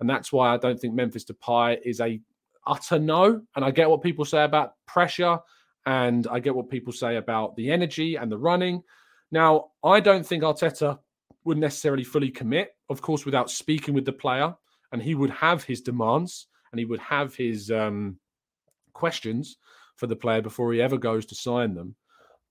And 0.00 0.08
that's 0.08 0.32
why 0.32 0.54
I 0.54 0.56
don't 0.56 0.80
think 0.80 0.94
Memphis 0.94 1.26
Depay 1.26 1.76
is 1.84 2.00
a 2.00 2.18
utter 2.66 2.98
no. 2.98 3.42
And 3.54 3.62
I 3.62 3.70
get 3.70 3.90
what 3.90 4.00
people 4.00 4.24
say 4.24 4.44
about 4.44 4.76
pressure, 4.86 5.40
and 5.84 6.26
I 6.28 6.40
get 6.40 6.54
what 6.54 6.70
people 6.70 6.90
say 6.90 7.16
about 7.16 7.54
the 7.56 7.70
energy 7.70 8.16
and 8.16 8.32
the 8.32 8.38
running. 8.38 8.82
Now, 9.30 9.72
I 9.84 10.00
don't 10.00 10.24
think 10.24 10.42
Arteta 10.42 10.98
would 11.44 11.58
necessarily 11.58 12.02
fully 12.02 12.30
commit, 12.30 12.74
of 12.88 13.02
course, 13.02 13.26
without 13.26 13.50
speaking 13.50 13.92
with 13.92 14.06
the 14.06 14.12
player, 14.14 14.54
and 14.90 15.02
he 15.02 15.14
would 15.14 15.32
have 15.32 15.64
his 15.64 15.82
demands 15.82 16.46
and 16.72 16.78
he 16.78 16.86
would 16.86 17.00
have 17.00 17.34
his 17.34 17.70
um, 17.70 18.18
questions 18.94 19.58
for 19.96 20.06
the 20.06 20.16
player 20.16 20.40
before 20.40 20.72
he 20.72 20.80
ever 20.80 20.96
goes 20.96 21.26
to 21.26 21.34
sign 21.34 21.74
them. 21.74 21.94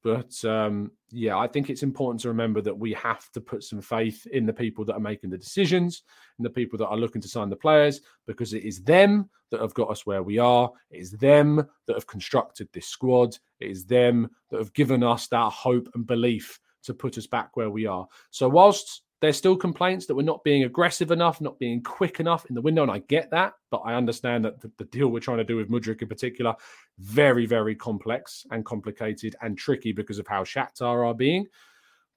But 0.03 0.43
um, 0.43 0.91
yeah, 1.11 1.37
I 1.37 1.47
think 1.47 1.69
it's 1.69 1.83
important 1.83 2.21
to 2.21 2.27
remember 2.27 2.61
that 2.61 2.77
we 2.77 2.91
have 2.93 3.31
to 3.31 3.41
put 3.41 3.63
some 3.63 3.81
faith 3.81 4.25
in 4.27 4.45
the 4.45 4.53
people 4.53 4.83
that 4.85 4.95
are 4.95 4.99
making 4.99 5.29
the 5.29 5.37
decisions 5.37 6.03
and 6.37 6.45
the 6.45 6.49
people 6.49 6.77
that 6.79 6.87
are 6.87 6.97
looking 6.97 7.21
to 7.21 7.27
sign 7.27 7.49
the 7.49 7.55
players 7.55 8.01
because 8.27 8.53
it 8.53 8.63
is 8.63 8.83
them 8.83 9.29
that 9.49 9.61
have 9.61 9.73
got 9.73 9.89
us 9.89 10.05
where 10.05 10.21
we 10.21 10.39
are. 10.39 10.69
It 10.91 10.99
is 10.99 11.11
them 11.11 11.65
that 11.87 11.95
have 11.95 12.07
constructed 12.07 12.67
this 12.73 12.87
squad. 12.87 13.37
It 13.61 13.71
is 13.71 13.85
them 13.85 14.29
that 14.49 14.59
have 14.59 14.73
given 14.73 15.03
us 15.03 15.27
that 15.27 15.51
hope 15.53 15.87
and 15.95 16.05
belief 16.05 16.59
to 16.83 16.93
put 16.93 17.17
us 17.17 17.27
back 17.27 17.55
where 17.55 17.69
we 17.69 17.85
are. 17.85 18.05
So, 18.29 18.49
whilst 18.49 19.03
there's 19.23 19.37
still 19.37 19.55
complaints 19.55 20.05
that 20.05 20.15
we're 20.15 20.21
not 20.21 20.43
being 20.43 20.65
aggressive 20.65 21.09
enough, 21.09 21.39
not 21.39 21.57
being 21.57 21.81
quick 21.81 22.19
enough 22.19 22.45
in 22.47 22.55
the 22.55 22.61
window. 22.61 22.81
And 22.81 22.91
I 22.91 22.97
get 22.97 23.31
that, 23.31 23.53
but 23.71 23.77
I 23.85 23.93
understand 23.93 24.43
that 24.43 24.59
the, 24.59 24.69
the, 24.77 24.83
deal 24.83 25.07
we're 25.07 25.21
trying 25.21 25.37
to 25.37 25.45
do 25.45 25.55
with 25.55 25.71
Mudryk 25.71 26.01
in 26.01 26.09
particular, 26.09 26.53
very, 26.99 27.45
very 27.45 27.73
complex 27.73 28.45
and 28.51 28.65
complicated 28.65 29.33
and 29.41 29.57
tricky 29.57 29.93
because 29.93 30.19
of 30.19 30.27
how 30.27 30.43
Shakhtar 30.43 31.07
are 31.07 31.13
being. 31.13 31.47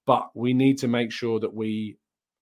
But 0.05 0.31
we 0.35 0.53
need 0.53 0.79
to 0.79 0.89
make 0.89 1.13
sure 1.13 1.39
that 1.39 1.55
we, 1.55 1.97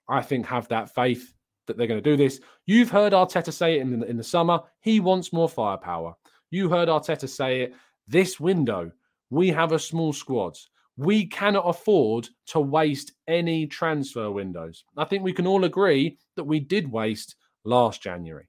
I 0.08 0.22
think, 0.22 0.46
have 0.46 0.66
that 0.68 0.94
faith 0.94 1.34
that 1.66 1.76
they're 1.76 1.86
going 1.86 2.02
to 2.02 2.10
do 2.10 2.16
this. 2.16 2.40
You've 2.64 2.90
heard 2.90 3.12
Arteta 3.12 3.52
say 3.52 3.76
it 3.76 3.82
in 3.82 4.00
the, 4.00 4.06
in 4.06 4.16
the 4.16 4.24
summer. 4.24 4.60
He 4.80 4.98
wants 4.98 5.30
more 5.30 5.50
firepower. 5.50 6.14
You 6.50 6.70
heard 6.70 6.88
Arteta 6.88 7.28
say 7.28 7.60
it 7.60 7.74
this 8.08 8.40
window. 8.40 8.92
We 9.28 9.50
have 9.50 9.72
a 9.72 9.78
small 9.78 10.14
squad 10.14 10.56
we 10.96 11.26
cannot 11.26 11.68
afford 11.68 12.28
to 12.46 12.60
waste 12.60 13.12
any 13.26 13.66
transfer 13.66 14.30
windows. 14.30 14.84
I 14.96 15.04
think 15.04 15.22
we 15.22 15.32
can 15.32 15.46
all 15.46 15.64
agree 15.64 16.18
that 16.36 16.44
we 16.44 16.60
did 16.60 16.90
waste 16.90 17.36
last 17.64 18.02
January. 18.02 18.48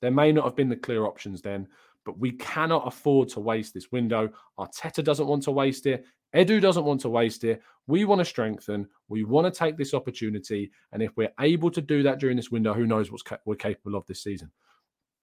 There 0.00 0.10
may 0.10 0.32
not 0.32 0.44
have 0.44 0.56
been 0.56 0.68
the 0.68 0.76
clear 0.76 1.06
options 1.06 1.42
then, 1.42 1.68
but 2.04 2.18
we 2.18 2.32
cannot 2.32 2.86
afford 2.86 3.28
to 3.30 3.40
waste 3.40 3.74
this 3.74 3.92
window. 3.92 4.30
Arteta 4.58 5.04
doesn't 5.04 5.26
want 5.26 5.42
to 5.44 5.50
waste 5.50 5.86
it. 5.86 6.04
Edu 6.34 6.60
doesn't 6.60 6.84
want 6.84 7.00
to 7.02 7.08
waste 7.08 7.44
it. 7.44 7.62
We 7.86 8.04
want 8.04 8.20
to 8.20 8.24
strengthen. 8.24 8.86
We 9.08 9.24
want 9.24 9.52
to 9.52 9.56
take 9.56 9.76
this 9.76 9.94
opportunity. 9.94 10.70
And 10.92 11.02
if 11.02 11.16
we're 11.16 11.32
able 11.40 11.70
to 11.70 11.80
do 11.80 12.02
that 12.02 12.18
during 12.18 12.36
this 12.36 12.50
window, 12.50 12.74
who 12.74 12.86
knows 12.86 13.10
what 13.10 13.22
we're 13.44 13.56
capable 13.56 13.96
of 13.96 14.06
this 14.06 14.22
season. 14.22 14.50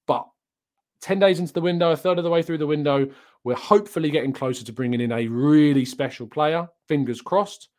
But 0.07 0.25
10 1.05 1.19
days 1.19 1.39
into 1.39 1.53
the 1.53 1.61
window, 1.61 1.91
a 1.91 1.95
third 1.95 2.17
of 2.17 2.23
the 2.23 2.31
way 2.31 2.41
through 2.41 2.57
the 2.57 2.65
window, 2.65 3.07
we're 3.43 3.53
hopefully 3.53 4.09
getting 4.09 4.33
closer 4.33 4.65
to 4.65 4.73
bringing 4.73 5.01
in 5.01 5.11
a 5.11 5.27
really 5.27 5.85
special 5.85 6.25
player. 6.25 6.67
Fingers 6.87 7.21
crossed. 7.21 7.69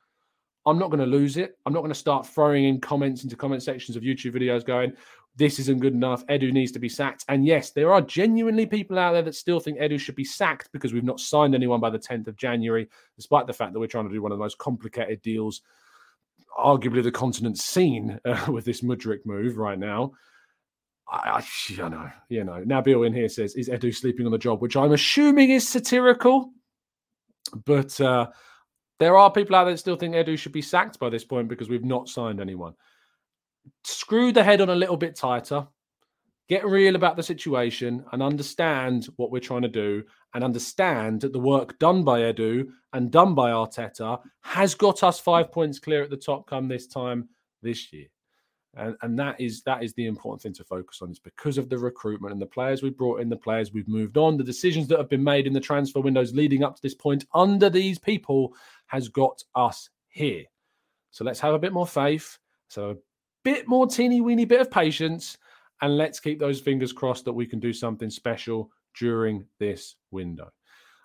I'm 0.65 0.79
not 0.79 0.91
going 0.91 1.01
to 1.01 1.07
lose 1.07 1.37
it. 1.37 1.59
I'm 1.67 1.73
not 1.73 1.81
going 1.81 1.93
to 1.93 1.99
start 1.99 2.25
throwing 2.25 2.67
in 2.67 2.81
comments 2.81 3.25
into 3.25 3.35
comment 3.35 3.65
sections 3.65 3.97
of 3.97 4.05
YouTube 4.05 4.37
videos 4.37 4.65
going, 4.65 4.93
this 5.35 5.59
isn't 5.59 5.81
good 5.81 5.93
enough. 5.93 6.25
Edu 6.29 6.53
needs 6.53 6.71
to 6.71 6.79
be 6.79 6.89
sacked. 6.89 7.25
And 7.27 7.45
yes, 7.45 7.73
there 7.73 7.93
are 7.93 8.01
genuinely 8.01 8.65
people 8.65 8.97
out 8.97 9.15
there 9.15 9.23
that 9.23 9.35
still 9.35 9.59
think 9.59 9.79
Edu 9.79 9.99
should 9.99 10.15
be 10.15 10.25
sacked 10.25 10.71
because 10.71 10.93
we've 10.93 11.03
not 11.03 11.19
signed 11.19 11.57
anyone 11.57 11.81
by 11.81 11.91
the 11.91 11.99
10th 11.99 12.29
of 12.29 12.37
January, 12.37 12.89
despite 13.17 13.49
the 13.49 13.53
fact 13.53 13.73
that 13.73 13.81
we're 13.81 13.89
trying 13.89 14.07
to 14.07 14.15
do 14.15 14.23
one 14.23 14.31
of 14.31 14.39
the 14.39 14.45
most 14.45 14.59
complicated 14.59 15.21
deals, 15.21 15.63
arguably 16.57 17.03
the 17.03 17.11
continent's 17.11 17.65
seen 17.75 18.21
uh, 18.25 18.47
with 18.53 18.65
this 18.65 18.83
Mudryk 18.83 19.27
move 19.27 19.57
right 19.57 19.81
now. 19.81 20.13
I, 21.09 21.43
I, 21.79 21.89
know, 21.89 22.11
you 22.29 22.45
know. 22.45 22.65
Nabil 22.65 23.07
in 23.07 23.15
here 23.15 23.29
says, 23.29 23.55
"Is 23.55 23.69
Edu 23.69 23.95
sleeping 23.95 24.27
on 24.27 24.33
the 24.33 24.39
job?" 24.39 24.61
Which 24.61 24.77
I'm 24.77 24.93
assuming 24.93 25.51
is 25.51 25.69
satirical, 25.69 26.51
but 27.65 28.01
uh, 28.01 28.29
there 28.99 29.17
are 29.17 29.31
people 29.31 29.55
out 29.55 29.65
there 29.65 29.75
that 29.75 29.79
still 29.79 29.97
think 29.97 30.15
Edu 30.15 30.37
should 30.39 30.53
be 30.53 30.63
sacked 30.63 30.99
by 30.99 31.09
this 31.09 31.25
point 31.25 31.49
because 31.49 31.69
we've 31.69 31.85
not 31.85 32.09
signed 32.09 32.41
anyone. 32.41 32.75
Screw 33.85 34.33
the 34.33 34.43
head 34.43 34.61
on 34.61 34.71
a 34.71 34.75
little 34.75 34.97
bit 34.97 35.15
tighter. 35.15 35.67
Get 36.49 36.65
real 36.65 36.95
about 36.95 37.17
the 37.17 37.25
situation 37.25 38.05
and 38.13 38.23
understand 38.23 39.09
what 39.17 39.33
we're 39.33 39.41
trying 39.41 39.63
to 39.63 39.69
do, 39.69 40.03
and 40.35 40.43
understand 40.43 41.21
that 41.21 41.33
the 41.33 41.39
work 41.39 41.79
done 41.79 42.03
by 42.03 42.21
Edu 42.21 42.69
and 42.93 43.13
done 43.13 43.35
by 43.35 43.51
Arteta 43.51 44.21
has 44.43 44.75
got 44.75 45.05
us 45.05 45.21
five 45.21 45.53
points 45.53 45.79
clear 45.79 46.03
at 46.03 46.11
the 46.11 46.17
top 46.17 46.49
come 46.49 46.67
this 46.67 46.87
time 46.87 47.29
this 47.63 47.93
year. 47.93 48.07
And, 48.77 48.95
and 49.03 49.19
that 49.19 49.41
is 49.41 49.63
that 49.63 49.83
is 49.83 49.95
the 49.95 50.07
important 50.07 50.43
thing 50.43 50.53
to 50.55 50.65
focus 50.65 51.01
on. 51.03 51.11
Is 51.11 51.19
because 51.19 51.59
of 51.59 51.69
the 51.69 51.79
recruitment 51.79 52.33
and 52.33 52.41
the 52.41 52.47
players 52.47 52.83
we 52.83 52.91
brought 52.91 53.21
in, 53.21 53.29
the 53.29 53.37
players 53.37 53.73
we've 53.73 53.89
moved 53.89 54.19
on, 54.19 54.37
the 54.37 54.45
decisions 54.45 54.87
that 54.89 54.99
have 54.99 55.09
been 55.09 55.25
made 55.25 55.47
in 55.47 55.53
the 55.53 55.61
transfer 55.61 56.01
windows 56.01 56.35
leading 56.35 56.63
up 56.63 56.77
to 56.77 56.83
this 56.83 56.95
point 56.95 57.25
under 57.35 57.71
these 57.71 57.99
people 57.99 58.55
has 58.87 59.09
got 59.09 59.43
us 59.55 59.89
here. 60.09 60.45
So 61.11 61.25
let's 61.25 61.41
have 61.41 61.55
a 61.55 61.59
bit 61.59 61.73
more 61.73 61.87
faith. 61.87 62.39
So 62.69 62.91
a 62.91 62.97
bit 63.45 63.67
more 63.67 63.87
teeny 63.87 64.21
weeny 64.21 64.45
bit 64.45 64.61
of 64.61 64.71
patience, 64.71 65.39
and 65.81 65.97
let's 65.97 66.21
keep 66.21 66.39
those 66.39 66.61
fingers 66.61 66.93
crossed 66.93 67.25
that 67.25 67.33
we 67.33 67.47
can 67.47 67.61
do 67.61 67.73
something 67.73 68.11
special 68.11 68.71
during 68.99 69.47
this 69.59 69.97
window. 70.11 70.51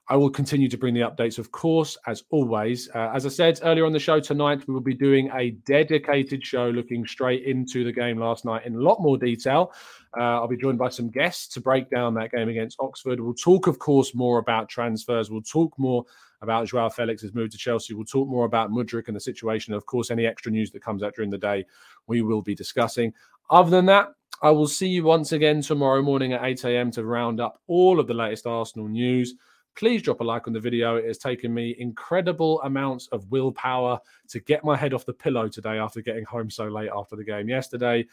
I 0.08 0.16
will 0.16 0.30
continue 0.30 0.68
to 0.68 0.78
bring 0.78 0.94
the 0.94 1.02
updates, 1.02 1.40
of 1.40 1.52
course, 1.52 1.98
as 2.06 2.24
always. 2.32 2.90
Uh, 2.94 3.12
as 3.14 3.26
I 3.26 3.30
said 3.30 3.60
earlier 3.64 3.86
on 3.86 3.94
the 3.94 4.00
show 4.00 4.20
tonight, 4.20 4.68
we 4.68 4.74
will 4.74 4.82
be 4.82 4.94
doing 4.94 5.30
a 5.34 5.52
dedicated 5.66 6.46
show 6.46 6.70
looking 6.70 7.06
straight 7.06 7.46
into 7.46 7.84
the 7.84 7.94
game 7.94 8.18
last 8.18 8.44
night 8.44 8.66
in 8.66 8.76
a 8.76 8.80
lot 8.80 9.00
more 9.00 9.18
detail. 9.18 9.72
Uh, 10.18 10.42
I'll 10.42 10.48
be 10.48 10.58
joined 10.58 10.80
by 10.80 10.90
some 10.90 11.10
guests 11.10 11.48
to 11.54 11.62
break 11.62 11.90
down 11.90 12.14
that 12.16 12.32
game 12.32 12.50
against 12.50 12.78
Oxford. 12.80 13.22
We'll 13.22 13.34
talk, 13.34 13.68
of 13.68 13.80
course, 13.80 14.14
more 14.14 14.40
about 14.40 14.68
transfers. 14.68 15.30
We'll 15.30 15.44
talk 15.44 15.78
more 15.78 16.04
about 16.42 16.68
Joao 16.68 16.90
Felix's 16.90 17.34
move 17.34 17.52
to 17.52 17.58
Chelsea. 17.58 17.94
We'll 17.94 18.04
talk 18.04 18.28
more 18.28 18.46
about 18.46 18.72
Mudryk 18.72 19.08
and 19.08 19.16
the 19.16 19.22
situation. 19.22 19.74
Of 19.74 19.86
course, 19.86 20.12
any 20.12 20.26
extra 20.26 20.52
news 20.52 20.72
that 20.72 20.84
comes 20.84 21.04
out 21.04 21.16
during 21.16 21.30
the 21.30 21.38
day, 21.38 21.66
we 22.08 22.22
will 22.22 22.42
be 22.42 22.56
discussing. 22.56 23.14
Other 23.50 23.70
than 23.70 23.86
that, 23.86 24.10
I 24.42 24.50
will 24.50 24.68
see 24.68 24.88
you 24.88 25.04
once 25.04 25.34
again 25.34 25.62
tomorrow 25.62 26.02
morning 26.02 26.34
at 26.34 26.44
8 26.44 26.64
a.m. 26.66 26.92
to 26.92 27.06
round 27.06 27.40
up 27.40 27.62
all 27.68 28.00
of 28.00 28.08
the 28.08 28.14
latest 28.14 28.48
Arsenal 28.48 28.88
news 28.88 29.36
please 29.76 30.02
drop 30.02 30.22
a 30.22 30.24
like 30.24 30.48
on 30.48 30.54
the 30.54 30.60
video. 30.60 30.96
It 30.96 31.06
has 31.06 31.18
taken 31.18 31.54
me 31.54 31.76
incredible 31.80 32.62
amounts 32.64 33.08
of 33.08 33.30
willpower 33.32 34.00
to 34.30 34.40
get 34.40 34.64
my 34.64 34.76
head 34.76 34.94
off 34.94 35.06
the 35.06 35.14
pillow 35.14 35.48
today 35.48 35.78
after 35.78 36.02
getting 36.02 36.26
home 36.26 36.50
so 36.50 36.68
late 36.68 36.90
after 36.96 37.16
the 37.16 37.24
game 37.24 37.50
yesterday 37.50 38.06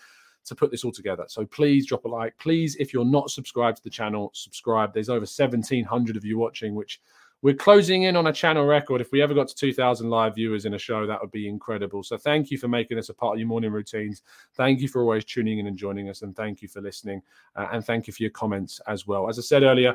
to 0.44 0.54
put 0.54 0.70
this 0.70 0.84
all 0.84 0.92
together. 0.92 1.24
So 1.28 1.44
please 1.44 1.86
drop 1.86 2.04
a 2.04 2.08
like. 2.08 2.36
Please, 2.38 2.76
if 2.76 2.92
you're 2.92 3.04
not 3.04 3.30
subscribed 3.30 3.78
to 3.78 3.84
the 3.84 3.90
channel, 3.90 4.30
subscribe. 4.34 4.92
There's 4.92 5.08
over 5.08 5.20
1,700 5.20 6.16
of 6.16 6.24
you 6.24 6.38
watching, 6.38 6.74
which 6.74 7.00
we're 7.40 7.54
closing 7.54 8.02
in 8.02 8.16
on 8.16 8.26
a 8.26 8.32
channel 8.32 8.66
record. 8.66 9.00
If 9.00 9.12
we 9.12 9.22
ever 9.22 9.32
got 9.32 9.46
to 9.46 9.54
2,000 9.54 10.10
live 10.10 10.34
viewers 10.34 10.64
in 10.64 10.74
a 10.74 10.78
show, 10.78 11.06
that 11.06 11.20
would 11.20 11.30
be 11.30 11.48
incredible. 11.48 12.02
So 12.02 12.16
thank 12.16 12.50
you 12.50 12.58
for 12.58 12.66
making 12.66 12.96
this 12.96 13.10
a 13.10 13.14
part 13.14 13.34
of 13.34 13.38
your 13.38 13.46
morning 13.46 13.70
routines. 13.70 14.22
Thank 14.54 14.80
you 14.80 14.88
for 14.88 15.02
always 15.02 15.24
tuning 15.24 15.60
in 15.60 15.68
and 15.68 15.76
joining 15.76 16.08
us. 16.08 16.22
And 16.22 16.34
thank 16.34 16.62
you 16.62 16.68
for 16.68 16.80
listening. 16.80 17.22
Uh, 17.54 17.68
and 17.70 17.84
thank 17.84 18.08
you 18.08 18.12
for 18.12 18.24
your 18.24 18.32
comments 18.32 18.80
as 18.88 19.06
well. 19.06 19.28
As 19.28 19.38
I 19.38 19.42
said 19.42 19.62
earlier, 19.62 19.94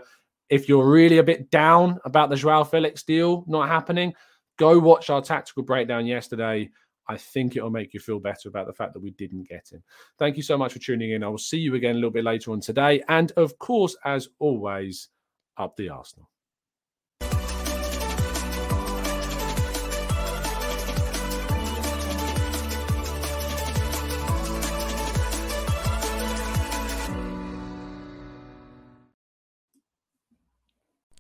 if 0.50 0.70
you're 0.70 0.90
really 0.90 1.18
a 1.18 1.24
bit 1.24 1.50
down 1.50 2.00
about 2.06 2.30
the 2.30 2.36
Joao 2.36 2.64
Felix 2.64 3.04
deal 3.04 3.44
not 3.48 3.70
happening, 3.70 4.14
go 4.58 4.80
watch 4.80 5.10
our 5.10 5.22
tactical 5.22 5.64
breakdown 5.64 6.06
yesterday. 6.06 6.70
I 7.08 7.18
think 7.18 7.56
it'll 7.56 7.70
make 7.70 7.94
you 7.94 8.00
feel 8.00 8.20
better 8.20 8.48
about 8.48 8.68
the 8.68 8.74
fact 8.74 8.94
that 8.94 9.02
we 9.02 9.12
didn't 9.12 9.50
get 9.50 9.68
him. 9.70 9.84
Thank 10.18 10.38
you 10.38 10.44
so 10.44 10.58
much 10.58 10.74
for 10.74 10.80
tuning 10.80 11.12
in. 11.12 11.24
I 11.24 11.28
will 11.28 11.38
see 11.38 11.58
you 11.58 11.76
again 11.76 11.92
a 11.92 11.96
little 11.96 12.12
bit 12.12 12.24
later 12.24 12.52
on 12.52 12.62
today. 12.62 13.04
And 13.10 13.32
of 13.34 13.58
course, 13.60 13.96
as 14.06 14.30
always, 14.40 15.10
up 15.58 15.76
the 15.76 15.90
Arsenal. 15.90 16.30